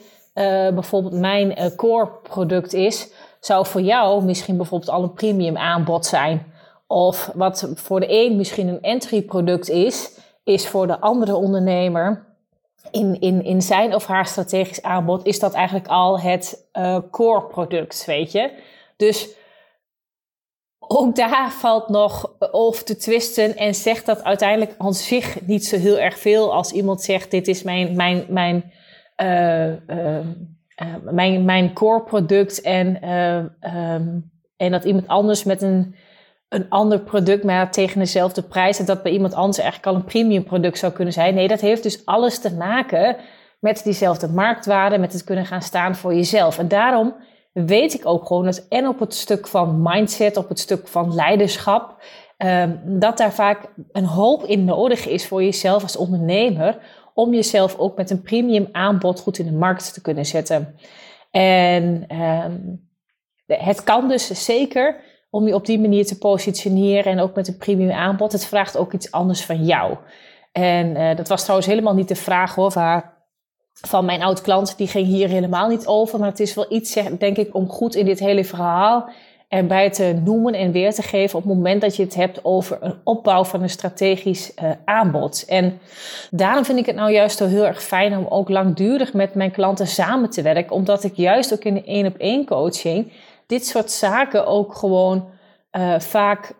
bijvoorbeeld 0.73 1.13
mijn 1.13 1.75
core 1.75 2.09
product 2.23 2.73
is, 2.73 3.11
zou 3.39 3.65
voor 3.65 3.81
jou 3.81 4.23
misschien 4.23 4.57
bijvoorbeeld 4.57 4.91
al 4.91 5.03
een 5.03 5.13
premium 5.13 5.57
aanbod 5.57 6.05
zijn. 6.05 6.53
Of 6.87 7.31
wat 7.33 7.71
voor 7.75 7.99
de 7.99 8.25
een 8.25 8.35
misschien 8.35 8.67
een 8.67 8.81
entry 8.81 9.21
product 9.21 9.69
is, 9.69 10.15
is 10.47 10.67
voor 10.67 10.87
de 10.87 10.99
andere 10.99 11.35
ondernemer 11.35 12.25
in, 12.91 13.19
in, 13.19 13.43
in 13.43 13.61
zijn 13.61 13.95
of 13.95 14.05
haar 14.05 14.25
strategisch 14.25 14.81
aanbod, 14.81 15.25
is 15.25 15.39
dat 15.39 15.53
eigenlijk 15.53 15.87
al 15.87 16.19
het 16.19 16.67
uh, 16.73 16.99
core 17.11 17.45
product, 17.45 18.05
weet 18.05 18.31
je. 18.31 18.51
Dus 18.97 19.29
ook 20.79 21.15
daar 21.15 21.51
valt 21.51 21.89
nog 21.89 22.35
over 22.51 22.83
te 22.83 22.95
twisten 22.95 23.55
en 23.55 23.75
zegt 23.75 24.05
dat 24.05 24.23
uiteindelijk 24.23 24.75
aan 24.77 24.93
zich 24.93 25.45
niet 25.45 25.65
zo 25.65 25.77
heel 25.77 25.99
erg 25.99 26.19
veel 26.19 26.53
als 26.53 26.71
iemand 26.71 27.01
zegt: 27.01 27.31
Dit 27.31 27.47
is 27.47 27.63
mijn, 27.63 27.95
mijn, 27.95 28.25
mijn 28.29 28.71
uh, 29.21 29.67
uh, 29.67 30.19
uh, 30.81 30.95
mijn, 31.11 31.45
mijn 31.45 31.73
core 31.73 32.03
product 32.03 32.61
en, 32.61 33.09
um, 33.09 34.31
en 34.57 34.71
dat 34.71 34.83
iemand 34.83 35.07
anders 35.07 35.43
met 35.43 35.61
een, 35.61 35.95
een 36.49 36.69
ander 36.69 36.99
product, 36.99 37.43
maar 37.43 37.71
tegen 37.71 37.99
dezelfde 37.99 38.41
prijs, 38.41 38.77
dat 38.77 38.87
dat 38.87 39.03
bij 39.03 39.11
iemand 39.11 39.33
anders 39.33 39.57
eigenlijk 39.57 39.89
al 39.89 39.95
een 39.95 40.05
premium 40.05 40.43
product 40.43 40.77
zou 40.77 40.93
kunnen 40.93 41.13
zijn. 41.13 41.35
Nee, 41.35 41.47
dat 41.47 41.61
heeft 41.61 41.83
dus 41.83 42.05
alles 42.05 42.39
te 42.39 42.53
maken 42.53 43.15
met 43.59 43.83
diezelfde 43.83 44.27
marktwaarde, 44.27 44.97
met 44.97 45.13
het 45.13 45.23
kunnen 45.23 45.45
gaan 45.45 45.61
staan 45.61 45.95
voor 45.95 46.15
jezelf. 46.15 46.57
En 46.57 46.67
daarom 46.67 47.15
weet 47.53 47.93
ik 47.93 48.05
ook 48.05 48.25
gewoon 48.25 48.45
dat 48.45 48.65
en 48.69 48.87
op 48.87 48.99
het 48.99 49.13
stuk 49.13 49.47
van 49.47 49.81
mindset, 49.81 50.37
op 50.37 50.49
het 50.49 50.59
stuk 50.59 50.87
van 50.87 51.15
leiderschap, 51.15 52.03
um, 52.37 52.81
dat 52.99 53.17
daar 53.17 53.33
vaak 53.33 53.73
een 53.91 54.05
hoop 54.05 54.43
in 54.43 54.65
nodig 54.65 55.07
is 55.07 55.27
voor 55.27 55.43
jezelf 55.43 55.83
als 55.83 55.97
ondernemer 55.97 56.77
om 57.13 57.33
jezelf 57.33 57.77
ook 57.77 57.97
met 57.97 58.09
een 58.09 58.21
premium 58.21 58.69
aanbod 58.71 59.19
goed 59.19 59.37
in 59.37 59.45
de 59.45 59.51
markt 59.51 59.93
te 59.93 60.01
kunnen 60.01 60.25
zetten. 60.25 60.75
En 61.31 62.15
um, 62.21 62.89
het 63.45 63.83
kan 63.83 64.07
dus 64.07 64.45
zeker 64.45 64.95
om 65.29 65.47
je 65.47 65.53
op 65.53 65.65
die 65.65 65.79
manier 65.79 66.05
te 66.05 66.17
positioneren 66.17 67.11
en 67.11 67.19
ook 67.19 67.35
met 67.35 67.47
een 67.47 67.57
premium 67.57 67.91
aanbod. 67.91 68.31
Het 68.31 68.45
vraagt 68.45 68.77
ook 68.77 68.93
iets 68.93 69.11
anders 69.11 69.45
van 69.45 69.65
jou. 69.65 69.95
En 70.51 70.87
uh, 70.87 71.15
dat 71.15 71.27
was 71.27 71.41
trouwens 71.41 71.67
helemaal 71.67 71.93
niet 71.93 72.07
de 72.07 72.15
vraag 72.15 72.55
hoor, 72.55 72.71
van 73.81 74.05
mijn 74.05 74.21
oud 74.21 74.41
klant. 74.41 74.77
Die 74.77 74.87
ging 74.87 75.07
hier 75.07 75.27
helemaal 75.27 75.67
niet 75.67 75.87
over. 75.87 76.19
Maar 76.19 76.29
het 76.29 76.39
is 76.39 76.53
wel 76.53 76.65
iets, 76.69 76.99
denk 77.17 77.37
ik, 77.37 77.55
om 77.55 77.69
goed 77.69 77.95
in 77.95 78.05
dit 78.05 78.19
hele 78.19 78.43
verhaal 78.43 79.09
erbij 79.47 79.89
te 79.89 80.19
noemen 80.23 80.53
en 80.53 80.71
weer 80.71 80.93
te 80.93 81.01
geven 81.01 81.37
op 81.37 81.45
het 81.45 81.53
moment 81.53 81.81
dat 81.81 81.95
je 81.95 82.03
het 82.03 82.15
hebt 82.15 82.45
over 82.45 82.77
een 82.81 82.95
opbouw 83.03 83.43
van 83.43 83.61
een 83.61 83.69
strategisch 83.69 84.53
uh, 84.63 84.69
aanbod. 84.85 85.45
En 85.47 85.79
daarom 86.31 86.65
vind 86.65 86.79
ik 86.79 86.85
het 86.85 86.95
nou 86.95 87.11
juist 87.11 87.39
heel 87.39 87.65
erg 87.65 87.83
fijn 87.83 88.17
om 88.17 88.25
ook 88.29 88.49
langdurig 88.49 89.13
met 89.13 89.33
mijn 89.33 89.51
klanten 89.51 89.87
samen 89.87 90.29
te 90.29 90.41
werken, 90.41 90.75
omdat 90.75 91.03
ik 91.03 91.15
juist 91.15 91.53
ook 91.53 91.63
in 91.63 91.73
de 91.73 91.83
één 91.83 92.05
op 92.05 92.17
één 92.17 92.45
coaching 92.45 93.11
dit 93.47 93.65
soort 93.65 93.91
zaken 93.91 94.47
ook 94.47 94.75
gewoon 94.75 95.29
uh, 95.71 95.99
vaak 95.99 96.53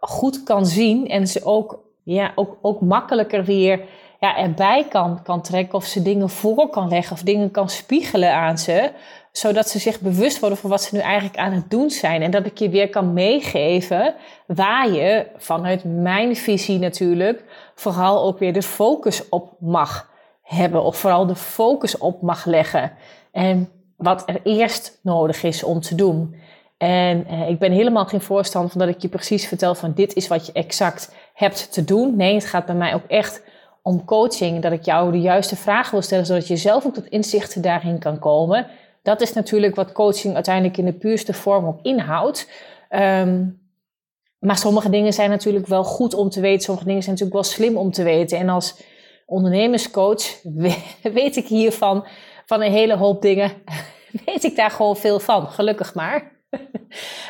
goed 0.00 0.42
kan 0.42 0.66
zien 0.66 1.08
en 1.08 1.26
ze 1.26 1.44
ook, 1.44 1.80
ja, 2.04 2.32
ook, 2.34 2.58
ook 2.62 2.80
makkelijker 2.80 3.44
weer 3.44 3.84
ja, 4.20 4.36
erbij 4.36 4.86
kan, 4.88 5.22
kan 5.22 5.42
trekken 5.42 5.74
of 5.74 5.84
ze 5.84 6.02
dingen 6.02 6.30
voor 6.30 6.68
kan 6.68 6.88
leggen 6.88 7.12
of 7.12 7.22
dingen 7.22 7.50
kan 7.50 7.68
spiegelen 7.68 8.32
aan 8.32 8.58
ze 8.58 8.92
zodat 9.32 9.68
ze 9.68 9.78
zich 9.78 10.00
bewust 10.00 10.40
worden 10.40 10.58
van 10.58 10.70
wat 10.70 10.82
ze 10.82 10.94
nu 10.94 11.00
eigenlijk 11.00 11.36
aan 11.36 11.52
het 11.52 11.70
doen 11.70 11.90
zijn. 11.90 12.22
En 12.22 12.30
dat 12.30 12.46
ik 12.46 12.58
je 12.58 12.68
weer 12.68 12.88
kan 12.88 13.12
meegeven 13.12 14.14
waar 14.46 14.90
je 14.90 15.26
vanuit 15.36 15.84
mijn 15.84 16.36
visie 16.36 16.78
natuurlijk 16.78 17.44
vooral 17.74 18.24
ook 18.24 18.38
weer 18.38 18.52
de 18.52 18.62
focus 18.62 19.28
op 19.28 19.56
mag 19.60 20.10
hebben. 20.42 20.82
Of 20.82 20.96
vooral 20.96 21.26
de 21.26 21.36
focus 21.36 21.98
op 21.98 22.22
mag 22.22 22.44
leggen. 22.44 22.92
En 23.32 23.77
wat 23.98 24.22
er 24.26 24.40
eerst 24.44 24.98
nodig 25.02 25.42
is 25.42 25.62
om 25.62 25.80
te 25.80 25.94
doen. 25.94 26.34
En 26.76 27.26
eh, 27.26 27.48
ik 27.48 27.58
ben 27.58 27.72
helemaal 27.72 28.06
geen 28.06 28.20
voorstander 28.20 28.70
van 28.70 28.80
dat 28.80 28.88
ik 28.88 29.02
je 29.02 29.08
precies 29.08 29.46
vertel 29.46 29.74
van 29.74 29.92
dit 29.94 30.14
is 30.14 30.28
wat 30.28 30.46
je 30.46 30.52
exact 30.52 31.14
hebt 31.34 31.72
te 31.72 31.84
doen. 31.84 32.16
Nee, 32.16 32.34
het 32.34 32.44
gaat 32.44 32.66
bij 32.66 32.74
mij 32.74 32.94
ook 32.94 33.06
echt 33.08 33.42
om 33.82 34.04
coaching. 34.04 34.62
Dat 34.62 34.72
ik 34.72 34.84
jou 34.84 35.12
de 35.12 35.20
juiste 35.20 35.56
vragen 35.56 35.92
wil 35.92 36.02
stellen, 36.02 36.26
zodat 36.26 36.46
je 36.48 36.56
zelf 36.56 36.86
ook 36.86 36.94
tot 36.94 37.06
inzichten 37.06 37.62
daarin 37.62 37.98
kan 37.98 38.18
komen. 38.18 38.66
Dat 39.02 39.20
is 39.20 39.32
natuurlijk 39.32 39.74
wat 39.74 39.92
coaching 39.92 40.34
uiteindelijk 40.34 40.76
in 40.76 40.84
de 40.84 40.92
puurste 40.92 41.32
vorm 41.32 41.66
ook 41.66 41.78
inhoudt. 41.82 42.50
Um, 42.90 43.66
maar 44.38 44.56
sommige 44.56 44.90
dingen 44.90 45.12
zijn 45.12 45.30
natuurlijk 45.30 45.66
wel 45.66 45.84
goed 45.84 46.14
om 46.14 46.28
te 46.28 46.40
weten. 46.40 46.62
Sommige 46.62 46.86
dingen 46.86 47.02
zijn 47.02 47.14
natuurlijk 47.14 47.42
wel 47.42 47.52
slim 47.52 47.76
om 47.76 47.92
te 47.92 48.02
weten. 48.02 48.38
En 48.38 48.48
als 48.48 48.82
ondernemerscoach 49.26 50.42
weet 51.02 51.36
ik 51.36 51.46
hiervan 51.46 52.06
van 52.48 52.62
een 52.62 52.72
hele 52.72 52.96
hoop 52.96 53.22
dingen. 53.22 53.52
Weet 54.26 54.44
ik 54.44 54.56
daar 54.56 54.70
gewoon 54.70 54.96
veel 54.96 55.20
van, 55.20 55.46
gelukkig 55.46 55.94
maar. 55.94 56.36
um, 56.50 56.60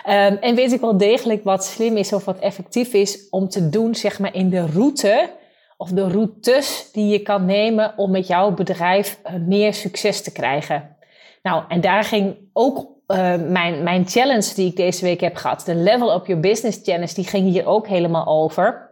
en 0.47 0.55
weet 0.55 0.73
ik 0.73 0.81
wel 0.81 0.97
degelijk 0.97 1.45
wat 1.45 1.65
slim 1.65 1.97
is 1.97 2.13
of 2.13 2.25
wat 2.25 2.39
effectief 2.39 2.93
is 2.93 3.29
om 3.31 3.49
te 3.49 3.69
doen, 3.69 3.95
zeg 3.95 4.19
maar, 4.19 4.35
in 4.35 4.51
de 4.51 4.67
route 4.67 5.31
of 5.77 5.89
de 5.89 6.09
routes 6.09 6.89
die 6.93 7.09
je 7.09 7.23
kan 7.23 7.45
nemen 7.45 7.95
om 7.97 8.11
met 8.11 8.27
jouw 8.27 8.51
bedrijf 8.55 9.19
eh, 9.23 9.35
meer 9.35 9.75
succes 9.75 10.23
te 10.23 10.33
krijgen. 10.33 10.97
Nou, 11.43 11.65
en 11.69 11.81
daar 11.81 12.05
ging 12.05 12.37
ook 12.53 12.79
uh, 12.79 13.37
mijn, 13.37 13.83
mijn 13.83 14.09
challenge 14.09 14.55
die 14.55 14.71
ik 14.71 14.77
deze 14.77 15.05
week 15.05 15.21
heb 15.21 15.37
gehad, 15.37 15.63
de 15.65 15.75
Level 15.75 16.15
Up 16.15 16.27
Your 16.27 16.43
Business 16.43 16.81
Challenge, 16.83 17.15
die 17.15 17.27
ging 17.27 17.51
hier 17.51 17.67
ook 17.67 17.87
helemaal 17.87 18.27
over. 18.27 18.91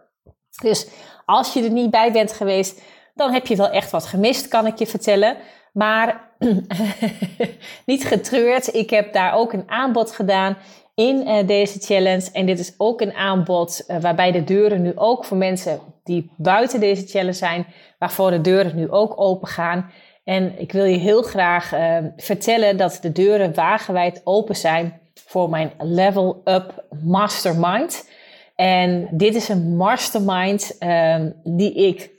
Dus 0.62 0.89
als 1.25 1.53
je 1.53 1.62
er 1.62 1.71
niet 1.71 1.91
bij 1.91 2.12
bent 2.12 2.33
geweest, 2.33 2.83
dan 3.15 3.33
heb 3.33 3.47
je 3.47 3.57
wel 3.57 3.71
echt 3.71 3.91
wat 3.91 4.07
gemist, 4.07 4.49
kan 4.49 4.67
ik 4.67 4.79
je 4.79 4.87
vertellen. 4.87 5.37
Maar 5.77 6.21
niet 7.87 8.05
getreurd. 8.05 8.75
Ik 8.75 8.91
heb 8.91 9.12
daar 9.12 9.35
ook 9.35 9.53
een 9.53 9.71
aanbod 9.71 10.11
gedaan 10.11 10.57
in 10.95 11.23
uh, 11.27 11.47
deze 11.47 11.79
challenge. 11.79 12.31
En 12.33 12.47
dit 12.47 12.59
is 12.59 12.75
ook 12.77 13.01
een 13.01 13.15
aanbod 13.15 13.85
uh, 13.89 13.97
waarbij 14.01 14.33
de 14.33 14.45
deuren 14.45 14.83
nu 14.83 14.93
ook 14.95 15.25
voor 15.25 15.37
mensen 15.37 15.81
die 16.05 16.31
buiten 16.37 16.81
deze 16.81 17.07
challenge 17.07 17.33
zijn, 17.33 17.67
waarvoor 17.99 18.31
de 18.31 18.41
deuren 18.41 18.77
nu 18.77 18.91
ook 18.91 19.21
open 19.21 19.49
gaan. 19.49 19.91
En 20.25 20.59
ik 20.59 20.73
wil 20.73 20.85
je 20.85 20.97
heel 20.97 21.23
graag 21.23 21.75
uh, 21.75 21.97
vertellen 22.17 22.77
dat 22.77 22.99
de 23.03 23.12
deuren 23.12 23.55
wagenwijd 23.55 24.21
open 24.25 24.57
zijn 24.57 25.01
voor 25.15 25.51
mijn 25.51 25.73
Level 25.79 26.41
Up 26.45 26.85
Mastermind. 27.05 28.11
En 28.55 29.09
dit 29.11 29.35
is 29.35 29.49
een 29.49 29.77
mastermind 29.77 30.77
ehm, 30.79 31.31
die 31.45 31.75
ik 31.75 32.11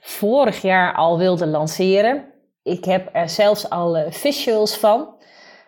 vorig 0.00 0.62
jaar 0.62 0.94
al 0.94 1.18
wilde 1.18 1.46
lanceren. 1.46 2.34
Ik 2.66 2.84
heb 2.84 3.08
er 3.12 3.28
zelfs 3.28 3.70
al 3.70 4.10
visuals 4.10 4.76
van. 4.76 5.14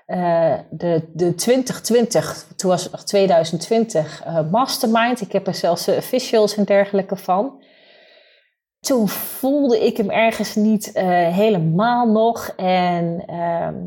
Uh, 0.06 0.58
de, 0.70 1.11
de 1.14 1.34
2020, 1.34 2.46
toen 2.56 2.70
was 2.70 2.82
het 2.82 2.92
nog 2.92 3.04
2020, 3.04 4.26
uh, 4.26 4.50
Mastermind. 4.50 5.20
Ik 5.20 5.32
heb 5.32 5.46
er 5.46 5.54
zelfs 5.54 5.88
visuals 5.98 6.56
en 6.56 6.64
dergelijke 6.64 7.16
van. 7.16 7.62
Toen 8.80 9.08
voelde 9.08 9.87
ik 9.87 9.96
hem 9.96 10.11
ergens 10.11 10.54
niet 10.54 10.90
helemaal 11.32 12.11
nog. 12.11 12.48
En 12.56 13.24
ehm, 13.26 13.84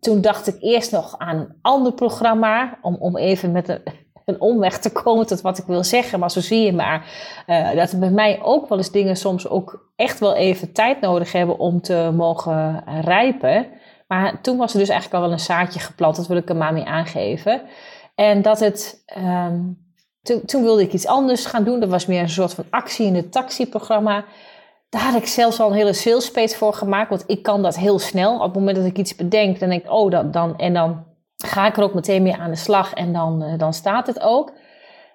toen 0.00 0.20
dacht 0.20 0.46
ik 0.46 0.56
eerst 0.60 0.92
nog 0.92 1.18
aan 1.18 1.36
een 1.36 1.58
ander 1.62 1.92
programma. 1.92 2.78
Om, 2.82 2.94
om 2.94 3.16
even 3.16 3.52
met 3.52 3.68
een, 3.68 3.82
een 4.24 4.40
omweg 4.40 4.78
te 4.78 4.92
komen 4.92 5.26
tot 5.26 5.40
wat 5.40 5.58
ik 5.58 5.64
wil 5.66 5.84
zeggen. 5.84 6.18
Maar 6.18 6.30
zo 6.30 6.40
zie 6.40 6.64
je 6.64 6.72
maar 6.72 7.06
dat 7.74 7.92
er 7.92 7.98
bij 7.98 8.10
mij 8.10 8.40
ook 8.42 8.68
wel 8.68 8.78
eens 8.78 8.90
dingen 8.90 9.16
soms 9.16 9.48
ook 9.48 9.90
echt 9.96 10.18
wel 10.18 10.34
even 10.34 10.72
tijd 10.72 11.00
nodig 11.00 11.32
hebben 11.32 11.58
om 11.58 11.80
te 11.80 12.10
mogen 12.14 12.84
rijpen. 13.00 13.66
Maar 14.08 14.40
toen 14.40 14.56
was 14.56 14.72
er 14.72 14.78
dus 14.78 14.88
eigenlijk 14.88 15.22
al 15.22 15.28
wel 15.28 15.38
een 15.38 15.44
zaadje 15.44 15.80
geplant, 15.80 16.16
dat 16.16 16.26
wil 16.26 16.36
ik 16.36 16.48
er 16.48 16.56
maar 16.56 16.72
mee 16.72 16.84
aangeven. 16.84 17.62
En 18.14 18.42
dat 18.42 18.60
het, 18.60 19.04
um, 19.18 19.78
toen, 20.22 20.44
toen, 20.44 20.62
wilde 20.62 20.82
ik 20.82 20.92
iets 20.92 21.06
anders 21.06 21.46
gaan 21.46 21.64
doen. 21.64 21.80
Dat 21.80 21.88
was 21.88 22.06
meer 22.06 22.22
een 22.22 22.28
soort 22.28 22.54
van 22.54 22.64
actie 22.70 23.06
in 23.06 23.14
het 23.14 23.32
taxiprogramma. 23.32 24.24
Daar 24.88 25.02
had 25.02 25.14
ik 25.14 25.26
zelfs 25.26 25.60
al 25.60 25.68
een 25.68 25.76
hele 25.76 25.92
sales 25.92 26.30
page 26.30 26.56
voor 26.56 26.74
gemaakt, 26.74 27.08
want 27.08 27.24
ik 27.26 27.42
kan 27.42 27.62
dat 27.62 27.76
heel 27.76 27.98
snel. 27.98 28.34
Op 28.34 28.42
het 28.42 28.54
moment 28.54 28.76
dat 28.76 28.86
ik 28.86 28.98
iets 28.98 29.14
bedenk, 29.14 29.58
dan 29.58 29.68
denk 29.68 29.84
ik, 29.84 29.90
oh, 29.90 30.10
dat, 30.10 30.32
dan, 30.32 30.58
en 30.58 30.72
dan 30.72 31.04
ga 31.46 31.66
ik 31.66 31.76
er 31.76 31.82
ook 31.82 31.94
meteen 31.94 32.22
mee 32.22 32.36
aan 32.36 32.50
de 32.50 32.56
slag 32.56 32.94
en 32.94 33.12
dan, 33.12 33.42
uh, 33.42 33.58
dan 33.58 33.72
staat 33.72 34.06
het 34.06 34.20
ook. 34.20 34.52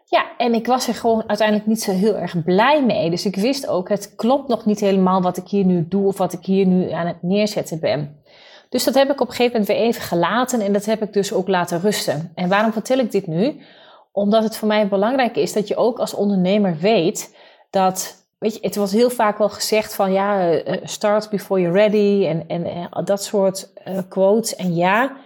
Ja, 0.06 0.26
en 0.38 0.54
ik 0.54 0.68
was 0.68 0.88
er 0.88 0.94
gewoon 0.94 1.24
uiteindelijk 1.28 1.68
niet 1.68 1.82
zo 1.82 1.92
heel 1.92 2.16
erg 2.16 2.44
blij 2.44 2.86
mee. 2.86 3.10
Dus 3.10 3.26
ik 3.26 3.36
wist 3.36 3.68
ook, 3.68 3.90
het 3.90 4.16
klopt 4.16 4.48
nog 4.48 4.66
niet 4.66 4.80
helemaal 4.80 5.22
wat 5.22 5.38
ik 5.38 5.48
hier 5.48 5.66
nu 5.66 5.88
doe 5.88 6.08
of 6.08 6.18
wat 6.18 6.34
ik 6.34 6.46
hier 6.46 6.66
nu 6.66 6.92
aan 6.92 7.08
het 7.08 7.22
neerzetten 7.22 7.80
ben. 7.80 8.22
Dus 8.70 8.84
dat 8.84 8.94
heb 8.94 9.12
ik 9.12 9.22
op 9.22 9.28
een 9.28 9.34
gegeven 9.34 9.60
moment 9.60 9.78
weer 9.78 9.88
even 9.88 10.02
gelaten 10.02 10.62
en 10.62 10.74
dat 10.74 10.86
heb 10.86 11.02
ik 11.02 11.14
dus 11.14 11.34
ook 11.34 11.48
laten 11.48 11.80
rusten. 11.80 12.32
En 12.36 12.50
waarom 12.50 12.72
vertel 12.72 12.98
ik 12.98 13.12
dit 13.12 13.28
nu? 13.28 13.62
Omdat 14.12 14.44
het 14.44 14.58
voor 14.58 14.68
mij 14.68 14.88
belangrijk 14.88 15.36
is 15.36 15.54
dat 15.54 15.68
je 15.68 15.76
ook 15.76 16.00
als 16.00 16.14
ondernemer 16.14 16.78
weet 16.78 17.36
dat 17.70 18.26
Weet 18.38 18.54
je, 18.54 18.60
het 18.62 18.76
was 18.76 18.92
heel 18.92 19.10
vaak 19.10 19.38
wel 19.38 19.50
gezegd 19.50 19.96
van 19.96 20.12
ja, 20.12 20.40
eh, 20.40 20.74
eh, 20.74 20.82
start 20.84 21.30
before 21.30 21.62
you're 21.62 21.78
ready 21.78 22.26
en, 22.28 22.48
en, 22.48 22.90
dat 23.06 23.24
soort 23.24 23.74
quotes. 24.10 24.56
En 24.56 24.76
ja, 24.76 25.18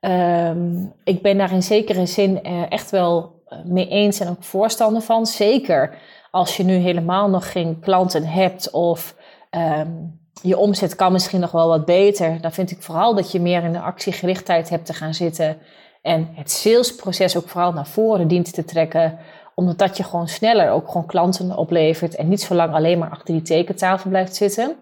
um, 0.00 0.92
ik 1.04 1.22
ben 1.22 1.38
daar 1.38 1.52
in 1.52 1.62
zekere 1.62 2.06
zin 2.06 2.40
uh, 2.42 2.62
echt 2.68 2.90
wel 2.90 3.42
mee 3.64 3.88
eens 3.88 4.20
en 4.20 4.28
ook 4.28 4.44
voorstander 4.44 5.02
van. 5.02 5.26
Zeker 5.26 5.98
als 6.30 6.56
je 6.56 6.64
nu 6.64 6.74
helemaal 6.74 7.28
nog 7.28 7.52
geen 7.52 7.80
klanten 7.80 8.24
hebt 8.24 8.70
of 8.70 9.14
um, 9.50 10.20
je 10.42 10.58
omzet 10.58 10.96
kan 10.96 11.12
misschien 11.12 11.40
nog 11.40 11.50
wel 11.50 11.68
wat 11.68 11.84
beter. 11.84 12.40
Dan 12.40 12.52
vind 12.52 12.70
ik 12.70 12.82
vooral 12.82 13.14
dat 13.14 13.32
je 13.32 13.40
meer 13.40 13.64
in 13.64 13.72
de 13.72 13.80
actiegerichtheid 13.80 14.68
hebt 14.68 14.86
te 14.86 14.94
gaan 14.94 15.14
zitten. 15.14 15.58
En 16.02 16.28
het 16.32 16.50
salesproces 16.50 17.36
ook 17.36 17.48
vooral 17.48 17.72
naar 17.72 17.86
voren 17.86 18.28
dient 18.28 18.54
te 18.54 18.64
trekken. 18.64 19.18
Omdat 19.54 19.78
dat 19.78 19.96
je 19.96 20.02
gewoon 20.02 20.28
sneller 20.28 20.70
ook 20.70 20.88
gewoon 20.88 21.06
klanten 21.06 21.56
oplevert. 21.56 22.14
En 22.14 22.28
niet 22.28 22.40
zo 22.42 22.54
lang 22.54 22.74
alleen 22.74 22.98
maar 22.98 23.10
achter 23.10 23.34
die 23.34 23.42
tekentafel 23.42 24.10
blijft 24.10 24.36
zitten. 24.36 24.76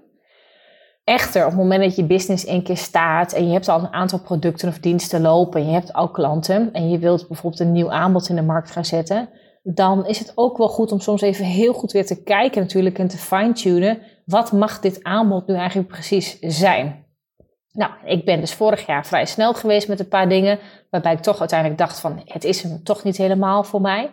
Echter, 1.09 1.43
op 1.43 1.51
het 1.51 1.59
moment 1.59 1.83
dat 1.83 1.97
je 1.97 2.05
business 2.05 2.45
één 2.45 2.63
keer 2.63 2.77
staat 2.77 3.33
en 3.33 3.47
je 3.47 3.53
hebt 3.53 3.69
al 3.69 3.81
een 3.81 3.93
aantal 3.93 4.19
producten 4.19 4.69
of 4.69 4.79
diensten 4.79 5.21
lopen 5.21 5.61
en 5.61 5.67
je 5.67 5.73
hebt 5.73 5.93
al 5.93 6.11
klanten 6.11 6.73
en 6.73 6.91
je 6.91 6.99
wilt 6.99 7.29
bijvoorbeeld 7.29 7.61
een 7.61 7.73
nieuw 7.73 7.91
aanbod 7.91 8.29
in 8.29 8.35
de 8.35 8.43
markt 8.43 8.71
gaan 8.71 8.85
zetten, 8.85 9.29
dan 9.63 10.07
is 10.07 10.19
het 10.19 10.33
ook 10.35 10.57
wel 10.57 10.69
goed 10.69 10.93
om 10.93 11.01
soms 11.01 11.21
even 11.21 11.45
heel 11.45 11.73
goed 11.73 11.93
weer 11.93 12.07
te 12.07 12.23
kijken 12.23 12.63
natuurlijk 12.63 12.99
en 12.99 13.09
te 13.09 13.19
fine-tunen. 13.19 13.99
Wat 14.25 14.53
mag 14.53 14.81
dit 14.81 15.03
aanbod 15.03 15.47
nu 15.47 15.55
eigenlijk 15.55 15.89
precies 15.89 16.39
zijn? 16.41 17.05
Nou, 17.73 17.93
ik 18.05 18.25
ben 18.25 18.41
dus 18.41 18.55
vorig 18.55 18.87
jaar 18.87 19.07
vrij 19.07 19.27
snel 19.27 19.55
geweest 19.55 19.89
met 19.89 20.01
een 20.01 20.09
paar 20.09 20.29
dingen, 20.29 20.59
waarbij 20.91 21.13
ik 21.13 21.21
toch 21.21 21.41
uiteindelijk 21.41 21.79
dacht 21.79 22.01
van 22.01 22.23
het 22.25 22.45
is 22.45 22.63
hem 22.63 22.85
toch 22.85 23.03
niet 23.03 23.17
helemaal 23.17 23.65
voor 23.65 23.81
mij. 23.81 24.11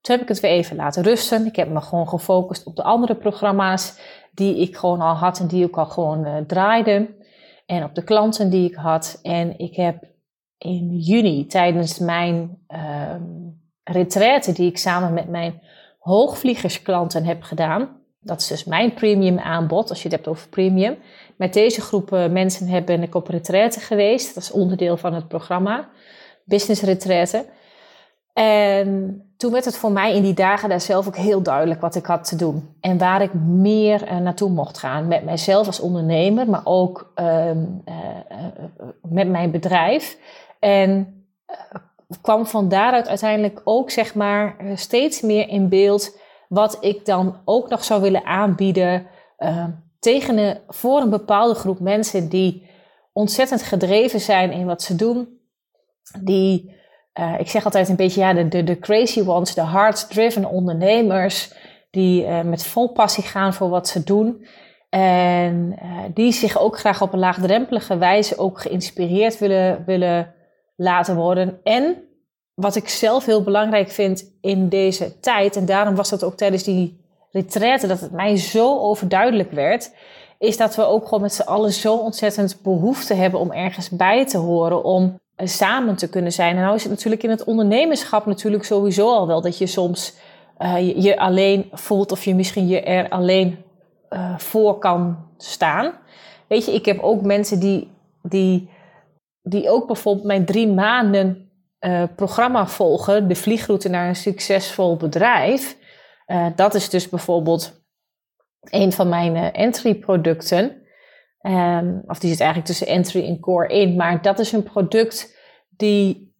Toen 0.00 0.14
heb 0.14 0.20
ik 0.22 0.28
het 0.28 0.40
weer 0.40 0.50
even 0.50 0.76
laten 0.76 1.02
rusten. 1.02 1.46
Ik 1.46 1.56
heb 1.56 1.68
me 1.68 1.80
gewoon 1.80 2.08
gefocust 2.08 2.66
op 2.66 2.76
de 2.76 2.82
andere 2.82 3.14
programma's 3.14 3.98
die 4.34 4.60
ik 4.60 4.76
gewoon 4.76 5.00
al 5.00 5.14
had 5.14 5.38
en 5.38 5.46
die 5.46 5.64
ook 5.64 5.76
al 5.78 5.86
gewoon 5.86 6.26
uh, 6.26 6.36
draaide. 6.46 7.14
En 7.66 7.84
op 7.84 7.94
de 7.94 8.04
klanten 8.04 8.50
die 8.50 8.68
ik 8.68 8.74
had. 8.74 9.18
En 9.22 9.58
ik 9.58 9.76
heb 9.76 10.04
in 10.58 10.96
juni 10.96 11.46
tijdens 11.46 11.98
mijn 11.98 12.58
uh, 12.68 13.14
retraite 13.84 14.52
die 14.52 14.68
ik 14.68 14.78
samen 14.78 15.12
met 15.12 15.28
mijn 15.28 15.62
hoogvliegersklanten 15.98 17.24
heb 17.24 17.42
gedaan. 17.42 18.00
Dat 18.20 18.40
is 18.40 18.46
dus 18.46 18.64
mijn 18.64 18.94
premium 18.94 19.38
aanbod, 19.38 19.88
als 19.88 20.02
je 20.02 20.08
het 20.08 20.16
hebt 20.16 20.28
over 20.28 20.48
premium. 20.48 20.96
Met 21.36 21.52
deze 21.52 21.80
groep 21.80 22.10
mensen 22.10 22.66
heb, 22.68 22.86
ben 22.86 23.02
ik 23.02 23.14
op 23.14 23.28
retraite 23.28 23.80
geweest. 23.80 24.34
Dat 24.34 24.42
is 24.42 24.50
onderdeel 24.50 24.96
van 24.96 25.14
het 25.14 25.28
programma, 25.28 25.88
business 26.44 26.82
retraite. 26.82 27.46
En 28.32 29.22
toen 29.36 29.52
werd 29.52 29.64
het 29.64 29.76
voor 29.76 29.92
mij 29.92 30.14
in 30.14 30.22
die 30.22 30.34
dagen 30.34 30.68
daar 30.68 30.80
zelf 30.80 31.06
ook 31.06 31.16
heel 31.16 31.42
duidelijk 31.42 31.80
wat 31.80 31.94
ik 31.94 32.06
had 32.06 32.24
te 32.28 32.36
doen. 32.36 32.76
En 32.80 32.98
waar 32.98 33.22
ik 33.22 33.34
meer 33.34 34.02
uh, 34.02 34.16
naartoe 34.18 34.50
mocht 34.50 34.78
gaan. 34.78 35.08
Met 35.08 35.24
mijzelf 35.24 35.66
als 35.66 35.80
ondernemer, 35.80 36.48
maar 36.48 36.60
ook 36.64 37.12
uh, 37.16 37.50
uh, 37.50 37.54
met 39.02 39.28
mijn 39.28 39.50
bedrijf. 39.50 40.18
En 40.58 41.16
kwam 42.20 42.46
van 42.46 42.68
daaruit 42.68 43.08
uiteindelijk 43.08 43.60
ook 43.64 43.90
zeg 43.90 44.14
maar 44.14 44.56
steeds 44.74 45.20
meer 45.20 45.48
in 45.48 45.68
beeld 45.68 46.18
wat 46.48 46.76
ik 46.80 47.04
dan 47.06 47.36
ook 47.44 47.68
nog 47.68 47.84
zou 47.84 48.00
willen 48.00 48.24
aanbieden 48.24 49.06
uh, 49.38 49.64
tegen 49.98 50.38
een, 50.38 50.58
voor 50.68 51.00
een 51.00 51.10
bepaalde 51.10 51.54
groep 51.54 51.80
mensen 51.80 52.28
die 52.28 52.70
ontzettend 53.12 53.62
gedreven 53.62 54.20
zijn 54.20 54.52
in 54.52 54.66
wat 54.66 54.82
ze 54.82 54.96
doen. 54.96 55.40
Die, 56.22 56.80
uh, 57.20 57.34
ik 57.38 57.50
zeg 57.50 57.64
altijd 57.64 57.88
een 57.88 57.96
beetje, 57.96 58.20
ja, 58.20 58.32
de, 58.32 58.64
de, 58.64 58.78
crazy 58.78 59.22
ones, 59.26 59.54
de 59.54 59.60
hard-driven 59.60 60.44
ondernemers, 60.44 61.52
die 61.90 62.24
uh, 62.24 62.40
met 62.40 62.66
vol 62.66 62.92
passie 62.92 63.24
gaan 63.24 63.54
voor 63.54 63.68
wat 63.68 63.88
ze 63.88 64.04
doen. 64.04 64.46
En 64.88 65.78
die 66.14 66.32
zich 66.32 66.58
ook 66.58 66.78
graag 66.78 67.02
op 67.02 67.12
een 67.12 67.18
laagdrempelige 67.18 67.96
wijze 67.96 68.38
ook 68.38 68.60
geïnspireerd 68.60 69.38
willen, 69.38 69.82
willen 69.86 70.34
laten 70.76 71.16
worden. 71.16 71.60
En 71.62 71.96
wat 72.54 72.76
ik 72.76 72.88
zelf 72.88 73.24
heel 73.24 73.42
belangrijk 73.42 73.90
vind 73.90 74.32
in 74.40 74.68
deze 74.68 75.20
tijd, 75.20 75.56
en 75.56 75.66
daarom 75.66 75.94
was 75.94 76.08
dat 76.08 76.24
ook 76.24 76.36
tijdens 76.36 76.62
die 76.62 77.00
retraite, 77.30 77.86
dat 77.86 78.00
het 78.00 78.12
mij 78.12 78.36
zo 78.36 78.78
overduidelijk 78.78 79.50
werd, 79.50 79.94
is 80.38 80.56
dat 80.56 80.74
we 80.74 80.84
ook 80.84 81.04
gewoon 81.04 81.20
met 81.20 81.32
z'n 81.32 81.42
allen 81.42 81.72
zo 81.72 81.96
ontzettend 81.96 82.58
behoefte 82.62 83.14
hebben 83.14 83.40
om 83.40 83.52
ergens 83.52 83.88
bij 83.88 84.26
te 84.26 84.38
horen, 84.38 84.84
om 84.84 85.20
samen 85.44 85.96
te 85.96 86.08
kunnen 86.08 86.32
zijn. 86.32 86.56
En 86.56 86.62
nou 86.62 86.74
is 86.74 86.82
het 86.82 86.92
natuurlijk 86.92 87.22
in 87.22 87.30
het 87.30 87.44
ondernemerschap 87.44 88.26
natuurlijk 88.26 88.64
sowieso 88.64 89.08
al 89.08 89.26
wel 89.26 89.40
dat 89.40 89.58
je 89.58 89.66
soms 89.66 90.14
uh, 90.58 91.02
je, 91.02 91.18
alleen 91.18 91.68
voelt 91.72 92.12
of 92.12 92.24
je 92.24 92.34
misschien 92.34 92.68
je 92.68 92.80
er 92.80 93.08
alleen 93.08 93.64
uh, 94.10 94.38
voor 94.38 94.78
kan 94.78 95.28
staan. 95.36 95.92
Weet 96.48 96.66
je, 96.66 96.72
ik 96.72 96.84
heb 96.84 97.00
ook 97.00 97.22
mensen 97.22 97.60
die, 97.60 97.90
die, 98.22 98.70
die 99.42 99.70
ook 99.70 99.86
bijvoorbeeld 99.86 100.26
mijn 100.26 100.44
drie 100.44 100.68
maanden 100.68 101.50
programma 102.16 102.66
volgen, 102.66 103.28
de 103.28 103.34
vliegroute 103.34 103.88
naar 103.88 104.08
een 104.08 104.16
succesvol 104.16 104.96
bedrijf. 104.96 105.76
Dat 106.56 106.74
is 106.74 106.88
dus 106.88 107.08
bijvoorbeeld 107.08 107.82
een 108.60 108.92
van 108.92 109.08
mijn 109.08 109.36
entry 109.52 109.94
producten. 109.94 110.81
Um, 111.42 112.02
of 112.06 112.18
die 112.18 112.30
zit 112.30 112.40
eigenlijk 112.40 112.68
tussen 112.68 112.86
entry 112.86 113.26
en 113.26 113.40
core 113.40 113.68
in. 113.68 113.96
Maar 113.96 114.22
dat 114.22 114.38
is 114.38 114.52
een 114.52 114.62
product 114.62 115.36
die, 115.68 116.34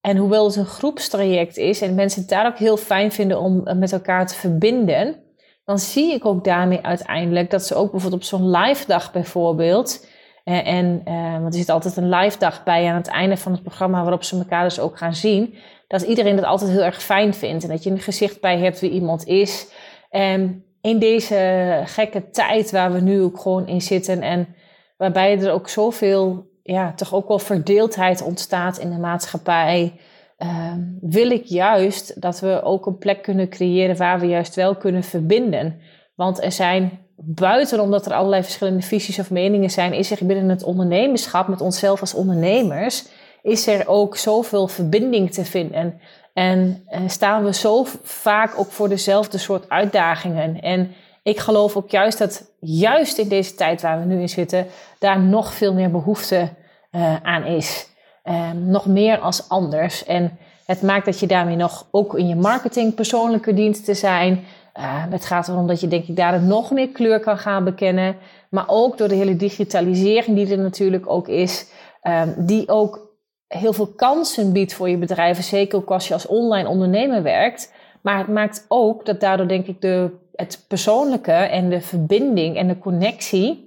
en 0.00 0.16
hoewel 0.16 0.46
het 0.46 0.56
een 0.56 0.64
groepstraject 0.64 1.56
is 1.56 1.80
en 1.80 1.94
mensen 1.94 2.20
het 2.20 2.30
daar 2.30 2.46
ook 2.46 2.58
heel 2.58 2.76
fijn 2.76 3.12
vinden 3.12 3.40
om 3.40 3.78
met 3.78 3.92
elkaar 3.92 4.26
te 4.26 4.34
verbinden, 4.34 5.24
dan 5.64 5.78
zie 5.78 6.12
ik 6.12 6.24
ook 6.24 6.44
daarmee 6.44 6.82
uiteindelijk 6.82 7.50
dat 7.50 7.66
ze 7.66 7.74
ook 7.74 7.90
bijvoorbeeld 7.90 8.22
op 8.22 8.28
zo'n 8.28 8.50
live 8.50 8.86
dag 8.86 9.12
bijvoorbeeld 9.12 10.06
en, 10.44 10.64
en 10.64 11.02
uh, 11.08 11.40
want 11.40 11.52
er 11.52 11.60
zit 11.60 11.68
altijd 11.68 11.96
een 11.96 12.08
live 12.08 12.38
dag 12.38 12.64
bij 12.64 12.88
aan 12.88 12.96
het 12.96 13.08
einde 13.08 13.36
van 13.36 13.52
het 13.52 13.62
programma 13.62 14.02
waarop 14.02 14.22
ze 14.22 14.38
elkaar 14.38 14.62
dus 14.62 14.80
ook 14.80 14.98
gaan 14.98 15.14
zien. 15.14 15.54
Dat 15.88 16.02
iedereen 16.02 16.36
het 16.36 16.44
altijd 16.44 16.70
heel 16.70 16.82
erg 16.82 17.02
fijn 17.02 17.34
vindt 17.34 17.64
en 17.64 17.70
dat 17.70 17.82
je 17.82 17.90
een 17.90 17.98
gezicht 17.98 18.40
bij 18.40 18.58
hebt 18.58 18.80
wie 18.80 18.90
iemand 18.90 19.26
is. 19.26 19.72
En 20.10 20.65
in 20.86 20.98
deze 20.98 21.82
gekke 21.84 22.30
tijd 22.30 22.70
waar 22.70 22.92
we 22.92 23.00
nu 23.00 23.22
ook 23.22 23.40
gewoon 23.40 23.68
in 23.68 23.82
zitten 23.82 24.22
en 24.22 24.48
waarbij 24.96 25.38
er 25.38 25.52
ook 25.52 25.68
zoveel, 25.68 26.50
ja, 26.62 26.92
toch 26.92 27.14
ook 27.14 27.28
wel 27.28 27.38
verdeeldheid 27.38 28.22
ontstaat 28.22 28.78
in 28.78 28.90
de 28.90 28.98
maatschappij. 28.98 30.00
Ehm, 30.36 30.80
wil 31.00 31.30
ik 31.30 31.44
juist 31.44 32.20
dat 32.20 32.40
we 32.40 32.62
ook 32.62 32.86
een 32.86 32.98
plek 32.98 33.22
kunnen 33.22 33.48
creëren 33.48 33.96
waar 33.96 34.20
we 34.20 34.26
juist 34.26 34.54
wel 34.54 34.76
kunnen 34.76 35.02
verbinden. 35.02 35.80
Want 36.14 36.42
er 36.42 36.52
zijn 36.52 36.98
buiten 37.16 37.80
omdat 37.80 38.06
er 38.06 38.12
allerlei 38.12 38.42
verschillende 38.42 38.82
visies 38.82 39.18
of 39.18 39.30
meningen 39.30 39.70
zijn, 39.70 39.92
is 39.92 40.10
er 40.10 40.26
binnen 40.26 40.48
het 40.48 40.62
ondernemerschap 40.62 41.48
met 41.48 41.60
onszelf 41.60 42.00
als 42.00 42.14
ondernemers, 42.14 43.06
is 43.42 43.66
er 43.66 43.88
ook 43.88 44.16
zoveel 44.16 44.68
verbinding 44.68 45.32
te 45.32 45.44
vinden. 45.44 46.00
En 46.36 46.84
uh, 46.90 47.00
staan 47.06 47.44
we 47.44 47.54
zo 47.54 47.86
vaak 48.02 48.58
ook 48.58 48.70
voor 48.70 48.88
dezelfde 48.88 49.38
soort 49.38 49.68
uitdagingen. 49.68 50.60
En 50.60 50.94
ik 51.22 51.38
geloof 51.38 51.76
ook 51.76 51.90
juist 51.90 52.18
dat, 52.18 52.50
juist 52.60 53.18
in 53.18 53.28
deze 53.28 53.54
tijd 53.54 53.82
waar 53.82 53.98
we 53.98 54.04
nu 54.04 54.20
in 54.20 54.28
zitten, 54.28 54.66
daar 54.98 55.20
nog 55.20 55.54
veel 55.54 55.74
meer 55.74 55.90
behoefte 55.90 56.48
uh, 56.92 57.16
aan 57.22 57.44
is. 57.44 57.88
Uh, 58.24 58.50
nog 58.50 58.86
meer 58.86 59.18
als 59.18 59.48
anders. 59.48 60.04
En 60.04 60.38
het 60.66 60.82
maakt 60.82 61.04
dat 61.04 61.20
je 61.20 61.26
daarmee 61.26 61.56
nog 61.56 61.86
ook 61.90 62.18
in 62.18 62.28
je 62.28 62.36
marketing 62.36 62.94
persoonlijker 62.94 63.54
dient 63.54 63.84
te 63.84 63.94
zijn. 63.94 64.32
Uh, 64.32 65.04
het 65.10 65.24
gaat 65.24 65.48
erom 65.48 65.66
dat 65.66 65.80
je 65.80 65.88
denk 65.88 66.06
ik 66.06 66.16
daar 66.16 66.42
nog 66.42 66.70
meer 66.70 66.88
kleur 66.88 67.20
kan 67.20 67.38
gaan 67.38 67.64
bekennen. 67.64 68.16
Maar 68.50 68.64
ook 68.66 68.98
door 68.98 69.08
de 69.08 69.14
hele 69.14 69.36
digitalisering 69.36 70.36
die 70.36 70.50
er 70.50 70.58
natuurlijk 70.58 71.10
ook 71.10 71.28
is. 71.28 71.66
Um, 72.02 72.34
die 72.36 72.68
ook 72.68 73.05
heel 73.48 73.72
veel 73.72 73.86
kansen 73.86 74.52
biedt 74.52 74.74
voor 74.74 74.88
je 74.88 74.98
bedrijven. 74.98 75.44
Zeker 75.44 75.78
ook 75.78 75.90
als 75.90 76.08
je 76.08 76.14
als 76.14 76.26
online 76.26 76.68
ondernemer 76.68 77.22
werkt. 77.22 77.72
Maar 78.02 78.18
het 78.18 78.28
maakt 78.28 78.64
ook 78.68 79.06
dat 79.06 79.20
daardoor 79.20 79.48
denk 79.48 79.66
ik 79.66 79.80
de, 79.80 80.10
het 80.32 80.64
persoonlijke 80.68 81.32
en 81.32 81.68
de 81.68 81.80
verbinding 81.80 82.56
en 82.56 82.68
de 82.68 82.78
connectie. 82.78 83.64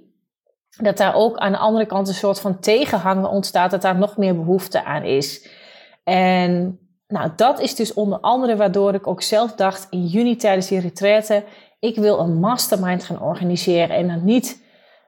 Dat 0.76 0.96
daar 0.96 1.14
ook 1.14 1.36
aan 1.38 1.52
de 1.52 1.58
andere 1.58 1.86
kant 1.86 2.08
een 2.08 2.14
soort 2.14 2.40
van 2.40 2.60
tegenhangen 2.60 3.30
ontstaat. 3.30 3.70
Dat 3.70 3.82
daar 3.82 3.98
nog 3.98 4.16
meer 4.16 4.36
behoefte 4.36 4.84
aan 4.84 5.02
is. 5.02 5.48
En 6.04 6.78
nou, 7.06 7.30
dat 7.36 7.60
is 7.60 7.74
dus 7.74 7.94
onder 7.94 8.20
andere 8.20 8.56
waardoor 8.56 8.94
ik 8.94 9.06
ook 9.06 9.22
zelf 9.22 9.54
dacht 9.54 9.86
in 9.90 10.06
juni 10.06 10.36
tijdens 10.36 10.68
die 10.68 10.80
retraite, 10.80 11.44
ik 11.78 11.96
wil 11.96 12.18
een 12.18 12.40
mastermind 12.40 13.04
gaan 13.04 13.22
organiseren. 13.22 13.96
En 13.96 14.08
dan 14.08 14.24
niet 14.24 14.62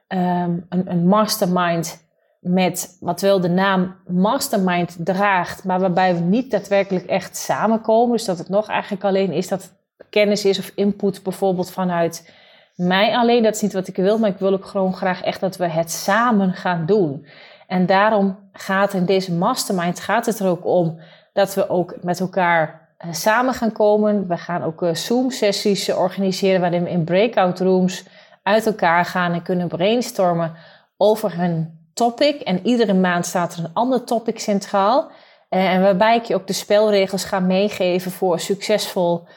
um, 0.07 0.65
een, 0.69 0.91
een, 0.91 1.07
mastermind 1.07 2.02
met 2.43 2.97
wat 2.99 3.21
wel 3.21 3.39
de 3.39 3.49
naam 3.49 3.95
mastermind 4.07 4.95
draagt, 4.99 5.63
maar 5.63 5.79
waarbij 5.79 6.15
we 6.15 6.21
niet 6.21 6.51
daadwerkelijk 6.51 7.05
echt 7.05 7.37
samenkomen. 7.37 8.11
Dus 8.11 8.25
dat 8.25 8.37
het 8.37 8.49
nog 8.49 8.67
eigenlijk 8.67 9.03
alleen 9.03 9.31
is 9.31 9.47
dat 9.47 9.73
kennis 10.09 10.45
is 10.45 10.59
of 10.59 10.71
input 10.75 11.23
bijvoorbeeld 11.23 11.71
vanuit 11.71 12.31
mij 12.75 13.15
alleen. 13.15 13.43
Dat 13.43 13.55
is 13.55 13.61
niet 13.61 13.73
wat 13.73 13.87
ik 13.87 13.95
wil, 13.95 14.17
maar 14.17 14.29
ik 14.29 14.37
wil 14.37 14.53
ook 14.53 14.65
gewoon 14.65 14.93
graag 14.93 15.21
echt 15.21 15.39
dat 15.39 15.57
we 15.57 15.67
het 15.67 15.91
samen 15.91 16.53
gaan 16.53 16.85
doen. 16.85 17.25
En 17.67 17.85
daarom 17.85 18.39
gaat 18.51 18.93
in 18.93 19.05
deze 19.05 19.33
mastermind 19.33 19.99
gaat 19.99 20.25
het 20.25 20.39
er 20.39 20.47
ook 20.47 20.65
om 20.65 20.99
dat 21.33 21.53
we 21.53 21.69
ook 21.69 21.95
met 22.01 22.19
elkaar 22.19 22.89
uh, 23.05 23.13
samen 23.13 23.53
gaan 23.53 23.71
komen. 23.71 24.27
We 24.27 24.37
gaan 24.37 24.63
ook 24.63 24.81
uh, 24.81 24.93
Zoom-sessies 24.93 25.93
organiseren 25.93 26.61
waarin 26.61 26.83
we 26.83 26.89
in 26.89 27.03
breakout 27.03 27.59
rooms 27.59 28.05
uit 28.43 28.65
elkaar 28.65 29.05
gaan 29.05 29.33
en 29.33 29.41
kunnen 29.41 29.67
brainstormen 29.67 30.53
over 30.97 31.39
een 31.39 31.82
topic. 31.93 32.41
En 32.41 32.67
iedere 32.67 32.93
maand 32.93 33.25
staat 33.25 33.53
er 33.53 33.59
een 33.59 33.73
ander 33.73 34.03
topic 34.03 34.39
centraal. 34.39 35.11
Uh, 35.49 35.73
en 35.73 35.81
waarbij 35.81 36.15
ik 36.15 36.23
je 36.23 36.35
ook 36.35 36.47
de 36.47 36.53
spelregels 36.53 37.23
ga 37.23 37.39
meegeven 37.39 38.11
voor 38.11 38.39
succesvol 38.39 39.27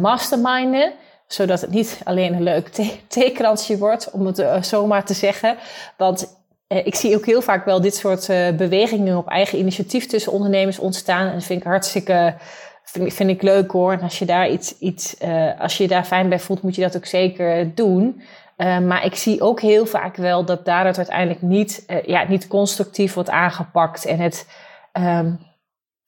masterminden 0.00 0.92
zodat 1.26 1.60
het 1.60 1.70
niet 1.70 2.00
alleen 2.04 2.34
een 2.34 2.42
leuk 2.42 2.68
theekransje 3.08 3.78
wordt, 3.78 4.10
om 4.10 4.26
het 4.26 4.66
zomaar 4.66 5.04
te 5.04 5.14
zeggen. 5.14 5.56
Want 5.96 6.40
eh, 6.66 6.86
ik 6.86 6.94
zie 6.94 7.16
ook 7.16 7.26
heel 7.26 7.42
vaak 7.42 7.64
wel 7.64 7.80
dit 7.80 7.94
soort 7.94 8.28
uh, 8.28 8.50
bewegingen 8.50 9.16
op 9.16 9.28
eigen 9.28 9.58
initiatief 9.58 10.06
tussen 10.06 10.32
ondernemers 10.32 10.78
ontstaan. 10.78 11.26
En 11.26 11.32
dat 11.32 11.44
vind 11.44 11.60
ik 11.60 11.66
hartstikke 11.66 12.34
vind, 12.82 13.30
ik 13.30 13.42
leuk 13.42 13.70
hoor. 13.70 13.92
En 13.92 14.00
als 14.00 14.18
je 14.18 14.24
daar 14.24 14.50
iets, 14.50 14.78
iets 14.78 15.14
uh, 15.22 15.60
als 15.60 15.76
je, 15.76 15.82
je 15.82 15.88
daar 15.88 16.04
fijn 16.04 16.28
bij 16.28 16.38
voelt, 16.38 16.62
moet 16.62 16.74
je 16.74 16.82
dat 16.82 16.96
ook 16.96 17.06
zeker 17.06 17.74
doen. 17.74 18.22
Maar 18.60 19.04
ik 19.04 19.14
zie 19.14 19.42
ook 19.42 19.60
heel 19.60 19.86
vaak 19.86 20.16
wel 20.16 20.44
dat 20.44 20.64
daar 20.64 20.86
het 20.86 20.96
uiteindelijk 20.96 21.42
niet, 21.42 21.84
ja, 22.06 22.28
niet 22.28 22.46
constructief 22.46 23.14
wordt 23.14 23.30
aangepakt. 23.30 24.04
En 24.04 24.18
het, 24.18 24.46
um, 24.92 25.38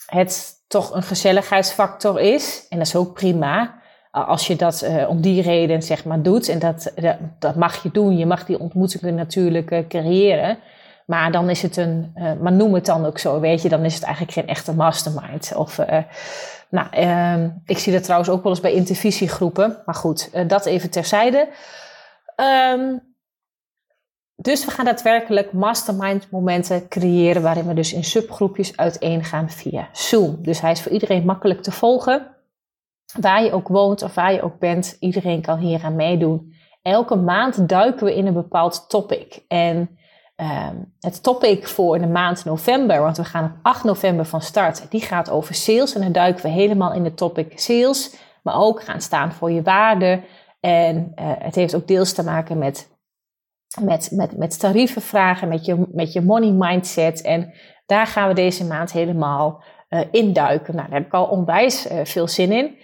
het 0.07 0.55
toch 0.69 0.95
een 0.95 1.03
gezelligheidsfactor 1.03 2.21
is. 2.21 2.67
En 2.69 2.79
dat 2.79 2.87
is 2.87 2.97
ook 2.97 3.15
prima 3.15 3.83
als 4.12 4.47
je 4.47 4.57
dat 4.57 4.83
uh, 4.83 5.09
om 5.09 5.21
die 5.21 5.43
reden 5.43 5.83
zeg 5.83 6.05
maar 6.05 6.23
doet, 6.23 6.49
en 6.49 6.59
dat, 6.59 6.93
dat, 7.38 7.57
mag 7.57 7.83
je 7.83 7.91
doen, 7.93 8.17
je 8.17 8.27
mag 8.27 8.45
die 8.45 8.59
ontmoetingen 8.59 9.15
natuurlijk 9.15 9.85
creëren. 9.88 10.59
Maar 11.07 11.33
dan 11.33 11.51
is 11.51 11.62
het 11.62 11.77
een, 11.77 12.12
maar 12.41 12.53
noem 12.53 12.75
het 12.75 12.87
dan 12.87 13.07
ook 13.07 13.19
zo, 13.19 13.41
weet 13.41 13.62
je, 13.62 13.69
dan 13.69 13.85
is 13.85 13.95
het 13.95 14.03
eigenlijk 14.03 14.35
geen 14.35 14.47
echte 14.47 14.75
mastermind. 14.75 15.53
Of, 15.57 15.79
nou, 16.69 16.87
ehm, 16.91 17.49
ik 17.67 17.79
zie 17.79 17.93
dat 17.93 18.03
trouwens 18.03 18.31
ook 18.31 18.43
wel 18.43 18.53
eens 18.53 18.61
bij 18.61 18.73
intervisiegroepen, 18.73 19.83
maar 19.87 19.95
goed, 19.95 20.49
dat 20.49 20.67
even 20.67 20.91
terzijde. 20.91 21.49
Um, 22.37 23.14
dus 24.37 24.64
we 24.64 24.71
gaan 24.71 24.85
daadwerkelijk 24.85 25.53
mastermind 25.53 26.31
momenten 26.31 26.88
creëren 26.88 27.42
waarin 27.42 27.66
we 27.66 27.75
dus 27.75 27.92
in 27.92 28.05
subgroepjes 28.05 28.77
uiteen 28.77 29.25
gaan 29.25 29.51
via 29.51 29.88
Zoom. 29.92 30.38
Dus 30.42 30.61
hij 30.61 30.71
is 30.71 30.83
voor 30.83 30.92
iedereen 30.92 31.25
makkelijk 31.25 31.62
te 31.62 31.73
volgen 31.73 32.33
waar 33.21 33.45
je 33.45 33.53
ook 33.53 33.68
woont 33.68 34.03
of 34.03 34.14
waar 34.14 34.33
je 34.33 34.42
ook 34.42 34.59
bent, 34.59 34.97
iedereen 35.01 35.42
kan 35.42 35.59
hier 35.59 35.83
aan 35.85 35.97
meedoen. 35.97 36.55
Elke 36.83 37.16
maand 37.16 37.68
duiken 37.68 38.07
we 38.07 38.16
in 38.16 38.27
een 38.27 38.33
bepaald 38.33 38.88
topic. 38.88 39.45
En 39.49 39.99
uh, 40.37 40.68
het 41.01 41.23
topic 41.23 41.68
voor 41.68 41.99
de 41.99 42.07
maand 42.07 42.45
november, 42.45 43.01
want 43.01 43.16
we 43.16 43.25
gaan 43.25 43.45
op 43.45 43.53
8 43.62 43.85
november 43.85 44.25
van 44.25 44.40
start, 44.40 44.90
die 44.90 45.01
gaat 45.01 45.31
over 45.31 45.55
sales. 45.55 45.95
En 45.95 46.01
dan 46.01 46.12
duiken 46.12 46.42
we 46.42 46.49
helemaal 46.49 46.92
in 46.92 47.03
de 47.03 47.14
topic 47.14 47.59
sales, 47.59 48.16
maar 48.42 48.57
ook 48.57 48.83
gaan 48.83 49.01
staan 49.01 49.33
voor 49.33 49.51
je 49.51 49.62
waarde. 49.62 50.23
En 50.66 51.12
uh, 51.14 51.33
het 51.38 51.55
heeft 51.55 51.75
ook 51.75 51.87
deels 51.87 52.12
te 52.12 52.25
maken 52.25 52.59
met, 52.59 52.90
met, 53.81 54.11
met, 54.12 54.37
met 54.37 54.59
tarievenvragen, 54.59 55.48
met 55.48 55.64
je, 55.64 55.87
met 55.92 56.12
je 56.12 56.20
money 56.20 56.51
mindset. 56.51 57.20
En 57.20 57.53
daar 57.87 58.07
gaan 58.07 58.29
we 58.29 58.35
deze 58.35 58.66
maand 58.66 58.92
helemaal 58.92 59.62
uh, 59.90 60.01
induiken. 60.11 60.75
Nou, 60.75 60.88
daar 60.88 60.98
heb 60.98 61.07
ik 61.07 61.14
al 61.14 61.25
onwijs 61.25 61.90
uh, 61.90 62.01
veel 62.05 62.29
zin 62.29 62.53
in. 62.53 62.79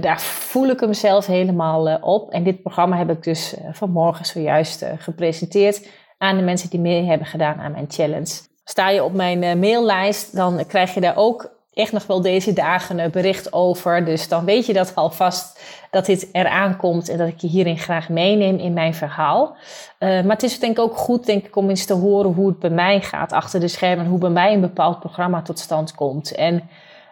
Daar 0.00 0.20
voel 0.20 0.68
ik 0.68 0.80
hem 0.80 0.92
zelf 0.92 1.26
helemaal 1.26 1.98
op. 2.00 2.30
En 2.30 2.44
dit 2.44 2.62
programma 2.62 2.96
heb 2.96 3.10
ik 3.10 3.22
dus 3.22 3.56
vanmorgen 3.72 4.24
zojuist 4.24 4.84
gepresenteerd 4.98 5.88
aan 6.18 6.36
de 6.36 6.42
mensen 6.42 6.70
die 6.70 6.80
mee 6.80 7.04
hebben 7.04 7.26
gedaan 7.26 7.60
aan 7.60 7.72
mijn 7.72 7.90
challenge. 7.90 8.40
Sta 8.64 8.88
je 8.88 9.04
op 9.04 9.12
mijn 9.12 9.58
maillijst, 9.58 10.36
dan 10.36 10.66
krijg 10.66 10.94
je 10.94 11.00
daar 11.00 11.16
ook 11.16 11.63
echt 11.74 11.92
nog 11.92 12.06
wel 12.06 12.20
deze 12.20 12.52
dagen 12.52 12.98
een 12.98 13.10
bericht 13.10 13.52
over. 13.52 14.04
Dus 14.04 14.28
dan 14.28 14.44
weet 14.44 14.66
je 14.66 14.72
dat 14.72 14.94
alvast 14.94 15.60
dat 15.90 16.06
dit 16.06 16.28
eraan 16.32 16.76
komt 16.76 17.08
en 17.08 17.18
dat 17.18 17.28
ik 17.28 17.40
je 17.40 17.48
hierin 17.48 17.78
graag 17.78 18.08
meeneem 18.08 18.58
in 18.58 18.72
mijn 18.72 18.94
verhaal. 18.94 19.56
Uh, 19.98 20.08
maar 20.08 20.34
het 20.34 20.42
is 20.42 20.58
denk 20.58 20.78
ik 20.78 20.84
ook 20.84 20.96
goed 20.96 21.26
denk 21.26 21.46
ik, 21.46 21.56
om 21.56 21.68
eens 21.68 21.84
te 21.84 21.94
horen 21.94 22.32
hoe 22.32 22.48
het 22.48 22.58
bij 22.58 22.70
mij 22.70 23.00
gaat 23.00 23.32
achter 23.32 23.60
de 23.60 23.68
schermen. 23.68 24.06
Hoe 24.06 24.18
bij 24.18 24.30
mij 24.30 24.52
een 24.52 24.60
bepaald 24.60 25.00
programma 25.00 25.42
tot 25.42 25.58
stand 25.58 25.94
komt. 25.94 26.34
En 26.34 26.68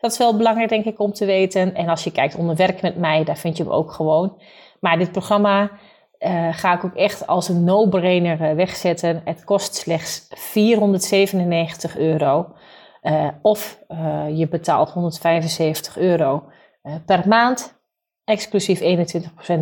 dat 0.00 0.12
is 0.12 0.18
wel 0.18 0.36
belangrijk, 0.36 0.68
denk 0.68 0.84
ik, 0.84 1.00
om 1.00 1.12
te 1.12 1.24
weten. 1.24 1.74
En 1.74 1.88
als 1.88 2.04
je 2.04 2.12
kijkt 2.12 2.34
onder 2.34 2.56
werk 2.56 2.82
met 2.82 2.96
mij, 2.96 3.24
daar 3.24 3.36
vind 3.36 3.56
je 3.56 3.62
hem 3.62 3.72
ook 3.72 3.92
gewoon. 3.92 4.40
Maar 4.80 4.98
dit 4.98 5.12
programma 5.12 5.70
uh, 6.26 6.48
ga 6.52 6.74
ik 6.74 6.84
ook 6.84 6.94
echt 6.94 7.26
als 7.26 7.48
een 7.48 7.64
no-brainer 7.64 8.40
uh, 8.40 8.52
wegzetten. 8.52 9.20
Het 9.24 9.44
kost 9.44 9.74
slechts 9.74 10.26
497 10.28 11.96
euro. 11.96 12.54
Uh, 13.02 13.28
of 13.42 13.78
je 14.32 14.48
betaalt 14.50 14.90
175 14.90 15.98
euro 15.98 16.44
per 17.06 17.28
maand, 17.28 17.80
exclusief 18.24 18.80
21% 18.80 18.84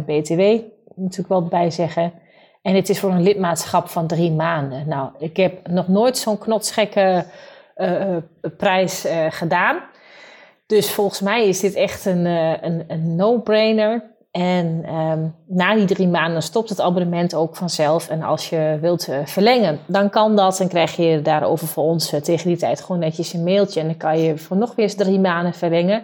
BTW, 0.07 0.41
moet 0.95 1.19
ik 1.19 1.27
wel 1.27 1.43
bij 1.43 1.71
zeggen. 1.71 2.13
En 2.63 2.75
het 2.75 2.89
is 2.89 3.01
voor 3.01 3.11
een 3.11 3.23
lidmaatschap 3.23 3.89
van 3.89 4.07
drie 4.07 4.31
maanden. 4.31 4.89
Nou, 4.89 5.11
ik 5.19 5.37
heb 5.37 5.69
nog 5.69 5.89
nooit 5.89 6.19
zo'n 6.19 6.39
knotsgekke 6.39 7.27
prijs 8.57 9.07
gedaan. 9.29 9.83
Dus 10.67 10.93
volgens 10.93 11.21
mij 11.21 11.49
is 11.49 11.61
dit 11.61 11.75
echt 11.75 12.05
een, 12.05 12.25
een, 12.65 12.85
een 12.87 13.17
no-brainer. 13.17 14.14
En 14.37 14.95
um, 14.95 15.35
na 15.47 15.75
die 15.75 15.85
drie 15.85 16.09
maanden 16.09 16.43
stopt 16.43 16.69
het 16.69 16.81
abonnement 16.81 17.35
ook 17.35 17.57
vanzelf. 17.57 18.09
En 18.09 18.23
als 18.23 18.49
je 18.49 18.79
wilt 18.81 19.09
uh, 19.09 19.17
verlengen, 19.25 19.79
dan 19.87 20.11
kan 20.11 20.37
dat. 20.37 20.61
En 20.61 20.69
krijg 20.69 20.97
je 20.97 21.23
daarover 21.23 21.67
voor 21.67 21.85
ons 21.85 22.13
uh, 22.13 22.21
tegen 22.21 22.49
die 22.49 22.57
tijd 22.57 22.81
gewoon 22.81 23.01
netjes 23.01 23.33
een 23.33 23.45
mailtje. 23.45 23.81
En 23.81 23.87
dan 23.87 23.97
kan 23.97 24.19
je 24.19 24.39
voor 24.39 24.57
nog 24.57 24.75
weer 24.75 24.85
eens 24.85 24.95
drie 24.95 25.21
maanden 25.21 25.55
verlengen. 25.55 26.03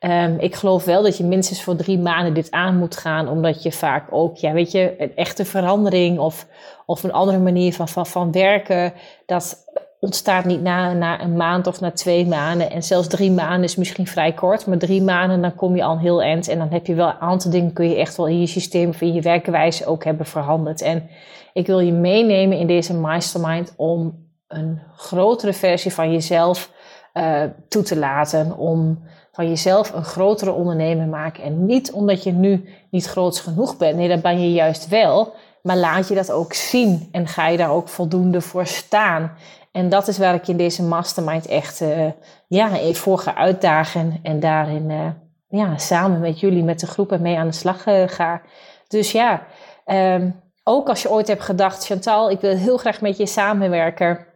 Um, 0.00 0.38
ik 0.38 0.54
geloof 0.54 0.84
wel 0.84 1.02
dat 1.02 1.16
je 1.16 1.24
minstens 1.24 1.62
voor 1.62 1.76
drie 1.76 1.98
maanden 1.98 2.34
dit 2.34 2.50
aan 2.50 2.76
moet 2.76 2.96
gaan. 2.96 3.28
Omdat 3.28 3.62
je 3.62 3.72
vaak 3.72 4.06
ook, 4.10 4.36
ja, 4.36 4.52
weet 4.52 4.72
je, 4.72 4.94
een 4.98 5.16
echte 5.16 5.44
verandering 5.44 6.18
of, 6.18 6.46
of 6.86 7.02
een 7.02 7.12
andere 7.12 7.38
manier 7.38 7.74
van, 7.74 7.88
van, 7.88 8.06
van 8.06 8.32
werken. 8.32 8.92
Dat 9.26 9.65
ontstaat 10.00 10.44
niet 10.44 10.62
na, 10.62 10.92
na 10.92 11.22
een 11.22 11.36
maand 11.36 11.66
of 11.66 11.80
na 11.80 11.90
twee 11.90 12.26
maanden. 12.26 12.70
En 12.70 12.82
zelfs 12.82 13.08
drie 13.08 13.30
maanden 13.30 13.64
is 13.64 13.76
misschien 13.76 14.06
vrij 14.06 14.32
kort. 14.32 14.66
Maar 14.66 14.78
drie 14.78 15.02
maanden, 15.02 15.42
dan 15.42 15.54
kom 15.54 15.76
je 15.76 15.84
al 15.84 15.98
heel 15.98 16.22
eind. 16.22 16.48
En 16.48 16.58
dan 16.58 16.70
heb 16.70 16.86
je 16.86 16.94
wel 16.94 17.08
een 17.08 17.20
aantal 17.20 17.50
dingen, 17.50 17.72
kun 17.72 17.88
je 17.88 17.96
echt 17.96 18.16
wel 18.16 18.26
in 18.26 18.40
je 18.40 18.46
systeem 18.46 18.88
of 18.88 19.00
in 19.00 19.14
je 19.14 19.20
werkwijze 19.20 19.86
ook 19.86 20.04
hebben 20.04 20.26
veranderd. 20.26 20.80
En 20.80 21.08
ik 21.52 21.66
wil 21.66 21.80
je 21.80 21.92
meenemen 21.92 22.58
in 22.58 22.66
deze 22.66 22.94
mastermind 22.94 23.74
om 23.76 24.24
een 24.48 24.80
grotere 24.96 25.52
versie 25.52 25.92
van 25.92 26.12
jezelf 26.12 26.70
uh, 27.14 27.42
toe 27.68 27.82
te 27.82 27.98
laten. 27.98 28.56
Om 28.58 29.04
van 29.36 29.48
jezelf 29.48 29.92
een 29.92 30.04
grotere 30.04 30.52
ondernemer 30.52 31.06
maken. 31.06 31.42
En 31.42 31.66
niet 31.66 31.92
omdat 31.92 32.22
je 32.22 32.32
nu 32.32 32.68
niet 32.90 33.06
groots 33.06 33.40
genoeg 33.40 33.76
bent. 33.76 33.96
Nee, 33.96 34.08
dat 34.08 34.22
ben 34.22 34.40
je 34.40 34.52
juist 34.52 34.88
wel. 34.88 35.34
Maar 35.62 35.76
laat 35.76 36.08
je 36.08 36.14
dat 36.14 36.30
ook 36.30 36.52
zien 36.52 37.08
en 37.12 37.26
ga 37.26 37.48
je 37.48 37.56
daar 37.56 37.70
ook 37.70 37.88
voldoende 37.88 38.40
voor 38.40 38.66
staan. 38.66 39.32
En 39.76 39.88
dat 39.88 40.08
is 40.08 40.18
waar 40.18 40.34
ik 40.34 40.48
in 40.48 40.56
deze 40.56 40.82
mastermind 40.82 41.46
echt 41.46 41.80
uh, 41.80 42.10
ja, 42.48 42.92
voor 42.92 43.18
ga 43.18 43.34
uitdagen. 43.34 44.20
En 44.22 44.40
daarin 44.40 44.90
uh, 44.90 45.08
ja, 45.48 45.78
samen 45.78 46.20
met 46.20 46.40
jullie, 46.40 46.62
met 46.62 46.80
de 46.80 46.86
groepen 46.86 47.22
mee 47.22 47.38
aan 47.38 47.46
de 47.46 47.52
slag 47.52 47.86
uh, 47.86 48.08
ga. 48.08 48.42
Dus 48.88 49.12
ja, 49.12 49.46
um, 49.86 50.40
ook 50.64 50.88
als 50.88 51.02
je 51.02 51.10
ooit 51.10 51.28
hebt 51.28 51.42
gedacht, 51.42 51.86
Chantal, 51.86 52.30
ik 52.30 52.40
wil 52.40 52.56
heel 52.56 52.76
graag 52.76 53.00
met 53.00 53.16
je 53.16 53.26
samenwerken. 53.26 54.26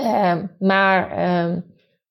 Um, 0.00 0.56
maar 0.58 1.10
um, 1.44 1.64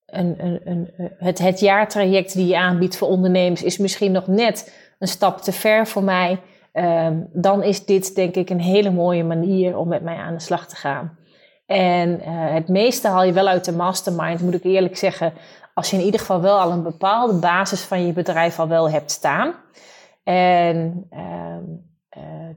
een, 0.06 0.36
een, 0.46 0.62
een, 0.64 0.92
het, 1.18 1.40
het 1.40 1.60
jaartraject 1.60 2.34
die 2.34 2.48
je 2.48 2.58
aanbiedt 2.58 2.98
voor 2.98 3.08
ondernemers 3.08 3.64
is 3.64 3.78
misschien 3.78 4.12
nog 4.12 4.28
net 4.28 4.76
een 5.00 5.08
stap 5.08 5.42
te 5.42 5.52
ver 5.52 5.88
voor 5.88 6.04
mij. 6.04 6.42
dan 7.34 7.64
is 7.64 7.86
dit 7.86 8.16
denk 8.16 8.36
ik 8.36 8.50
een 8.50 8.62
hele 8.62 8.92
mooie 8.92 9.24
manier 9.24 9.78
om 9.78 9.88
met 9.88 10.02
mij 10.02 10.18
aan 10.18 10.34
de 10.34 10.40
slag 10.40 10.68
te 10.68 10.76
gaan. 10.76 11.18
En 11.66 12.10
uh, 12.10 12.26
het 12.28 12.68
meeste 12.68 13.08
haal 13.08 13.24
je 13.24 13.34
wel 13.34 13.48
uit 13.48 13.66
de 13.66 13.72
mastermind, 13.72 14.42
moet 14.42 14.54
ik 14.54 14.64
eerlijk 14.64 14.98
zeggen, 14.98 15.34
als 15.74 15.90
je 15.90 15.98
in 15.98 16.04
ieder 16.04 16.20
geval 16.20 16.42
wel 16.42 16.60
al 16.60 16.72
een 16.72 16.84
bepaalde 16.84 17.40
basis 17.40 17.82
van 17.82 18.06
je 18.06 18.14
bedrijf 18.14 18.60
al 18.60 18.68
wel 18.68 18.90
hebt 18.90 19.12
staan. 19.12 19.54
En 20.24 21.08
uh, 21.14 21.24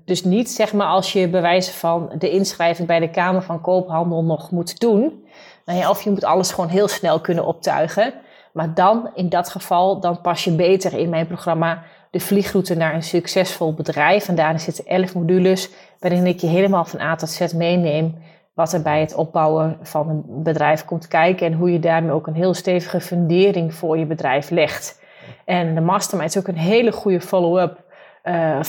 dus 0.05 0.25
niet 0.25 0.51
zeg 0.51 0.73
maar 0.73 0.87
als 0.87 1.13
je 1.13 1.29
bewijzen 1.29 1.75
van 1.75 2.13
de 2.19 2.31
inschrijving 2.31 2.89
bij 2.89 3.01
de 3.01 3.11
Kamer 3.11 3.43
van 3.43 3.61
Koophandel 3.61 4.25
nog 4.25 4.51
moet 4.51 4.81
doen. 4.81 5.25
Nou 5.65 5.79
ja, 5.79 5.91
of 5.91 6.03
je 6.03 6.11
moet 6.11 6.25
alles 6.25 6.51
gewoon 6.51 6.71
heel 6.71 6.89
snel 6.89 7.21
kunnen 7.21 7.47
optuigen. 7.47 8.15
Maar 8.53 8.75
dan, 8.75 9.11
in 9.15 9.29
dat 9.29 9.49
geval, 9.49 10.01
dan 10.01 10.21
pas 10.21 10.45
je 10.45 10.51
beter 10.51 10.99
in 10.99 11.09
mijn 11.09 11.27
programma 11.27 11.83
de 12.11 12.21
vliegroute 12.21 12.75
naar 12.75 12.95
een 12.95 13.03
succesvol 13.03 13.75
bedrijf. 13.75 14.29
En 14.29 14.35
daarin 14.35 14.61
zitten 14.61 14.87
elf 14.87 15.15
modules 15.15 15.71
waarin 15.99 16.27
ik 16.27 16.41
je 16.41 16.47
helemaal 16.47 16.85
van 16.85 17.01
A 17.01 17.17
tot 17.17 17.31
Z 17.31 17.53
meeneem 17.53 18.15
wat 18.59 18.73
er 18.73 18.83
bij 18.83 19.01
het 19.01 19.15
opbouwen 19.15 19.79
van 19.83 20.09
een 20.09 20.25
bedrijf 20.43 20.85
komt 20.85 21.09
kijken 21.09 21.47
en 21.47 21.53
hoe 21.53 21.73
je 21.73 21.79
daarmee 21.79 22.13
ook 22.13 22.27
een 22.27 22.35
heel 22.35 22.55
stevige 22.55 23.01
fundering 23.01 23.75
voor 23.75 23.99
je 23.99 24.07
bedrijf 24.07 24.51
legt. 24.51 25.03
En 25.45 25.75
de 25.75 25.81
mastermind 25.81 26.31
is 26.31 26.39
ook 26.39 26.49
een 26.49 26.57
hele 26.57 26.93
goede 26.93 27.21
follow-up 27.21 27.85
uh, 28.25 28.63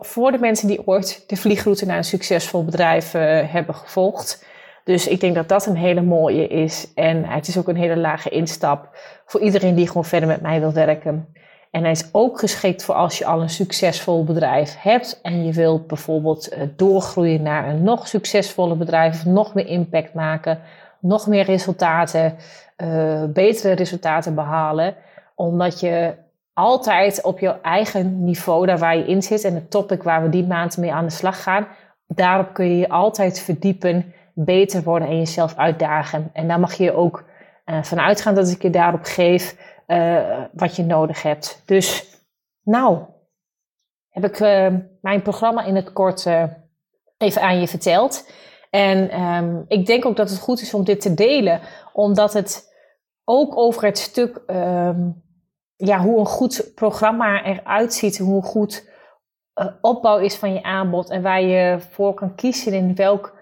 voor, 0.00 0.32
de 0.32 0.38
mensen 0.38 0.68
die 0.68 0.86
ooit 0.86 1.24
de 1.26 1.36
vliegroute 1.36 1.86
naar 1.86 1.96
een 1.96 2.04
succesvol 2.04 2.64
bedrijf 2.64 3.14
uh, 3.14 3.22
hebben 3.52 3.74
gevolgd. 3.74 4.44
Dus 4.84 5.08
ik 5.08 5.20
denk 5.20 5.34
dat 5.34 5.48
dat 5.48 5.66
een 5.66 5.76
hele 5.76 6.02
mooie 6.02 6.46
is. 6.46 6.92
En 6.94 7.24
het 7.24 7.48
is 7.48 7.58
ook 7.58 7.68
een 7.68 7.76
hele 7.76 7.96
lage 7.96 8.28
instap 8.28 8.88
voor 9.26 9.40
iedereen 9.40 9.74
die 9.74 9.86
gewoon 9.86 10.04
verder 10.04 10.28
met 10.28 10.40
mij 10.40 10.60
wil 10.60 10.72
werken. 10.72 11.34
En 11.70 11.82
hij 11.82 11.90
is 11.90 12.08
ook 12.12 12.38
geschikt 12.38 12.84
voor 12.84 12.94
als 12.94 13.18
je 13.18 13.24
al 13.24 13.40
een 13.40 13.50
succesvol 13.50 14.24
bedrijf 14.24 14.76
hebt 14.80 15.20
en 15.22 15.44
je 15.44 15.52
wilt 15.52 15.86
bijvoorbeeld 15.86 16.48
eh, 16.48 16.62
doorgroeien 16.76 17.42
naar 17.42 17.68
een 17.68 17.82
nog 17.82 18.08
succesvoller 18.08 18.76
bedrijf, 18.76 19.24
nog 19.24 19.54
meer 19.54 19.66
impact 19.66 20.14
maken, 20.14 20.60
nog 21.00 21.26
meer 21.26 21.44
resultaten, 21.44 22.36
uh, 22.76 23.24
betere 23.24 23.72
resultaten 23.72 24.34
behalen, 24.34 24.94
omdat 25.34 25.80
je 25.80 26.14
altijd 26.52 27.22
op 27.22 27.38
je 27.38 27.60
eigen 27.60 28.24
niveau, 28.24 28.66
daar 28.66 28.78
waar 28.78 28.96
je 28.96 29.06
in 29.06 29.22
zit 29.22 29.44
en 29.44 29.54
het 29.54 29.70
topic 29.70 30.02
waar 30.02 30.22
we 30.22 30.28
die 30.28 30.46
maand 30.46 30.76
mee 30.76 30.92
aan 30.92 31.04
de 31.04 31.10
slag 31.10 31.42
gaan, 31.42 31.66
daarop 32.06 32.52
kun 32.52 32.66
je 32.66 32.76
je 32.76 32.88
altijd 32.88 33.40
verdiepen, 33.40 34.12
beter 34.34 34.82
worden 34.82 35.08
en 35.08 35.18
jezelf 35.18 35.56
uitdagen. 35.56 36.30
En 36.32 36.48
daar 36.48 36.60
mag 36.60 36.74
je 36.74 36.92
ook 36.94 37.24
uh, 37.66 37.82
van 37.82 38.00
uitgaan 38.00 38.34
dat 38.34 38.50
ik 38.50 38.62
je 38.62 38.70
daarop 38.70 39.04
geef 39.04 39.56
uh, 39.88 40.44
wat 40.52 40.76
je 40.76 40.82
nodig 40.82 41.22
hebt. 41.22 41.62
Dus 41.66 42.16
nou, 42.62 42.98
heb 44.08 44.24
ik 44.24 44.40
uh, 44.40 44.74
mijn 45.00 45.22
programma 45.22 45.64
in 45.64 45.76
het 45.76 45.92
kort 45.92 46.24
uh, 46.24 46.44
even 47.18 47.42
aan 47.42 47.60
je 47.60 47.68
verteld. 47.68 48.30
En 48.70 49.20
um, 49.20 49.64
ik 49.68 49.86
denk 49.86 50.04
ook 50.04 50.16
dat 50.16 50.30
het 50.30 50.38
goed 50.38 50.60
is 50.60 50.74
om 50.74 50.84
dit 50.84 51.00
te 51.00 51.14
delen, 51.14 51.60
omdat 51.92 52.32
het 52.32 52.76
ook 53.24 53.56
over 53.56 53.84
het 53.84 53.98
stuk, 53.98 54.42
um, 54.46 55.22
ja, 55.76 56.00
hoe 56.00 56.18
een 56.18 56.26
goed 56.26 56.72
programma 56.74 57.44
eruit 57.44 57.94
ziet, 57.94 58.18
hoe 58.18 58.42
goed 58.42 58.88
opbouw 59.80 60.18
is 60.18 60.36
van 60.36 60.52
je 60.52 60.62
aanbod 60.62 61.10
en 61.10 61.22
waar 61.22 61.42
je 61.42 61.80
voor 61.90 62.14
kan 62.14 62.34
kiezen 62.34 62.72
in 62.72 62.94
welk, 62.94 63.36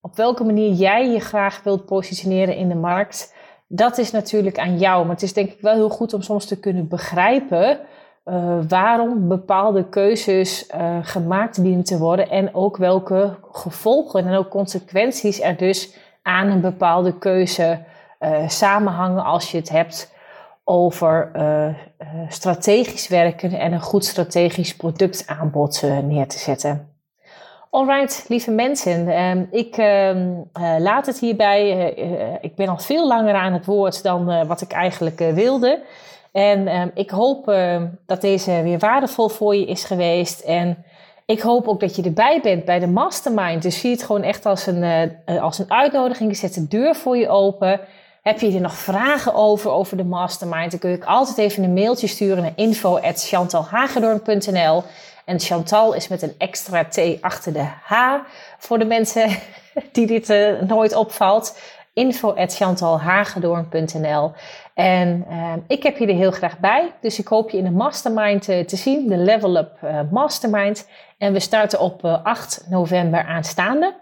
op 0.00 0.16
welke 0.16 0.44
manier 0.44 0.72
jij 0.72 1.10
je 1.10 1.20
graag 1.20 1.62
wilt 1.62 1.84
positioneren 1.84 2.56
in 2.56 2.68
de 2.68 2.74
markt 2.74 3.34
dat 3.72 3.98
is 3.98 4.10
natuurlijk 4.10 4.58
aan 4.58 4.78
jou. 4.78 5.02
Maar 5.02 5.14
het 5.14 5.22
is 5.22 5.32
denk 5.32 5.50
ik 5.50 5.60
wel 5.60 5.74
heel 5.74 5.88
goed 5.88 6.14
om 6.14 6.22
soms 6.22 6.46
te 6.46 6.60
kunnen 6.60 6.88
begrijpen 6.88 7.78
uh, 8.24 8.58
waarom 8.68 9.28
bepaalde 9.28 9.88
keuzes 9.88 10.70
uh, 10.74 10.98
gemaakt 11.02 11.62
dienen 11.62 11.84
te 11.84 11.98
worden 11.98 12.28
en 12.28 12.54
ook 12.54 12.76
welke 12.76 13.36
gevolgen 13.52 14.26
en 14.26 14.36
ook 14.36 14.48
consequenties 14.48 15.40
er 15.40 15.56
dus 15.56 15.96
aan 16.22 16.48
een 16.48 16.60
bepaalde 16.60 17.18
keuze 17.18 17.78
uh, 18.20 18.48
samenhangen 18.48 19.24
als 19.24 19.50
je 19.50 19.56
het 19.56 19.68
hebt 19.68 20.12
over 20.64 21.30
strategisch 22.28 23.08
werken 23.08 23.52
en 23.52 23.72
een 23.72 23.80
goed 23.80 24.04
strategisch 24.04 24.76
productaanbod 24.76 25.82
neer 26.02 26.28
te 26.28 26.38
zetten. 26.38 26.99
Alright, 27.70 28.24
lieve 28.28 28.50
mensen, 28.50 29.08
ehm, 29.08 29.44
ik 29.50 29.76
ehm, 29.76 30.30
eh, 30.52 30.74
laat 30.78 31.06
het 31.06 31.18
hierbij. 31.18 31.94
Uh, 31.98 32.34
ik 32.40 32.54
ben 32.54 32.68
al 32.68 32.78
veel 32.78 33.06
langer 33.06 33.34
aan 33.34 33.52
het 33.52 33.64
woord 33.64 34.02
dan 34.02 34.46
wat 34.46 34.60
ik 34.60 34.72
eigenlijk 34.72 35.18
wilde. 35.18 35.82
En 36.32 36.66
ehm, 36.66 36.88
ik 36.94 37.10
hoop 37.10 37.44
dat 38.06 38.20
deze 38.20 38.62
weer 38.62 38.78
waardevol 38.78 39.28
voor 39.28 39.56
je 39.56 39.66
is 39.66 39.84
geweest. 39.84 40.40
En 40.40 40.84
ik 41.26 41.40
hoop 41.40 41.68
ook 41.68 41.80
dat 41.80 41.96
je 41.96 42.02
erbij 42.02 42.40
bent 42.42 42.64
bij 42.64 42.78
de 42.78 42.86
mastermind. 42.86 43.62
Dus 43.62 43.80
zie 43.80 43.90
het 43.90 44.02
gewoon 44.02 44.22
echt 44.22 44.46
als 44.46 44.66
een, 44.66 45.12
als 45.40 45.58
een 45.58 45.70
uitnodiging. 45.70 46.36
Zet 46.36 46.54
de 46.54 46.68
deur 46.68 46.94
voor 46.94 47.16
je 47.16 47.28
open. 47.28 47.80
Heb 48.22 48.40
je 48.40 48.54
er 48.54 48.60
nog 48.60 48.74
vragen 48.74 49.34
over, 49.34 49.70
over 49.70 49.96
de 49.96 50.04
mastermind? 50.04 50.70
Dan 50.70 50.80
kun 50.80 50.90
je 50.90 51.04
altijd 51.04 51.38
even 51.38 51.64
een 51.64 51.72
mailtje 51.72 52.06
sturen 52.06 52.42
naar 52.42 52.52
info.chantalhagedorn.nl. 52.56 54.82
En 55.30 55.40
Chantal 55.40 55.94
is 55.94 56.08
met 56.08 56.22
een 56.22 56.34
extra 56.38 56.84
T 56.84 57.00
achter 57.20 57.52
de 57.52 57.64
H 57.82 57.92
voor 58.58 58.78
de 58.78 58.84
mensen 58.84 59.28
die 59.92 60.06
dit 60.06 60.30
uh, 60.30 60.60
nooit 60.60 60.94
opvalt. 60.94 61.58
info.chantalhagedoorn.nl 61.94 64.32
En 64.74 65.26
uh, 65.30 65.52
ik 65.66 65.82
heb 65.82 65.96
je 65.96 66.06
er 66.06 66.14
heel 66.14 66.30
graag 66.30 66.58
bij. 66.58 66.92
Dus 67.00 67.18
ik 67.18 67.28
hoop 67.28 67.50
je 67.50 67.58
in 67.58 67.64
de 67.64 67.70
mastermind 67.70 68.48
uh, 68.48 68.64
te 68.64 68.76
zien, 68.76 69.08
de 69.08 69.16
Level 69.16 69.56
Up 69.56 69.70
Mastermind. 70.10 70.88
En 71.18 71.32
we 71.32 71.40
starten 71.40 71.80
op 71.80 72.04
8 72.04 72.66
november 72.68 73.24
aanstaande. 73.24 73.94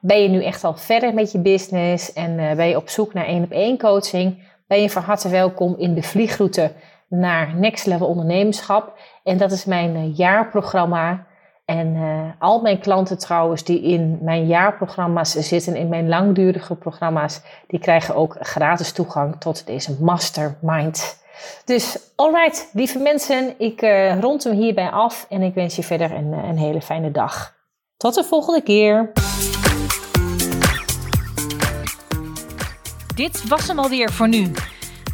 Ben 0.00 0.22
je 0.22 0.28
nu 0.28 0.44
echt 0.44 0.64
al 0.64 0.74
verder 0.74 1.14
met 1.14 1.32
je 1.32 1.38
business 1.38 2.12
en 2.12 2.56
ben 2.56 2.68
je 2.68 2.76
op 2.76 2.88
zoek 2.88 3.14
naar 3.14 3.26
één 3.26 3.42
op 3.42 3.50
één 3.50 3.78
coaching? 3.78 4.46
Ben 4.66 4.82
je 4.82 4.90
van 4.90 5.02
harte 5.02 5.28
welkom 5.28 5.74
in 5.78 5.94
de 5.94 6.02
vliegroute 6.02 6.72
naar 7.08 7.54
Next 7.56 7.86
Level 7.86 8.06
Ondernemerschap. 8.06 8.98
En 9.24 9.36
dat 9.36 9.52
is 9.52 9.64
mijn 9.64 9.96
eh, 9.96 10.16
jaarprogramma. 10.16 11.26
En 11.64 11.94
uh, 11.94 12.20
al 12.38 12.60
mijn 12.60 12.78
klanten 12.78 13.18
trouwens 13.18 13.64
die 13.64 13.82
in 13.82 14.18
mijn 14.22 14.46
jaarprogramma's 14.46 15.32
zitten, 15.32 15.76
in 15.76 15.88
mijn 15.88 16.08
langdurige 16.08 16.74
programma's, 16.74 17.40
die 17.66 17.80
krijgen 17.80 18.14
ook 18.14 18.36
gratis 18.40 18.92
toegang 18.92 19.40
tot 19.40 19.66
deze 19.66 19.96
mastermind. 20.00 21.22
Dus 21.64 22.12
alright, 22.16 22.70
lieve 22.72 22.98
mensen, 22.98 23.54
ik 23.58 23.82
uh, 23.82 24.20
rond 24.20 24.44
hem 24.44 24.54
hierbij 24.54 24.90
af 24.90 25.26
en 25.28 25.42
ik 25.42 25.54
wens 25.54 25.76
je 25.76 25.82
verder 25.82 26.12
een, 26.12 26.32
een 26.32 26.58
hele 26.58 26.80
fijne 26.80 27.10
dag. 27.10 27.54
Tot 27.96 28.14
de 28.14 28.24
volgende 28.24 28.62
keer. 28.62 29.12
Dit 33.14 33.48
was 33.48 33.68
hem 33.68 33.78
alweer 33.78 34.12
voor 34.12 34.28
nu. 34.28 34.50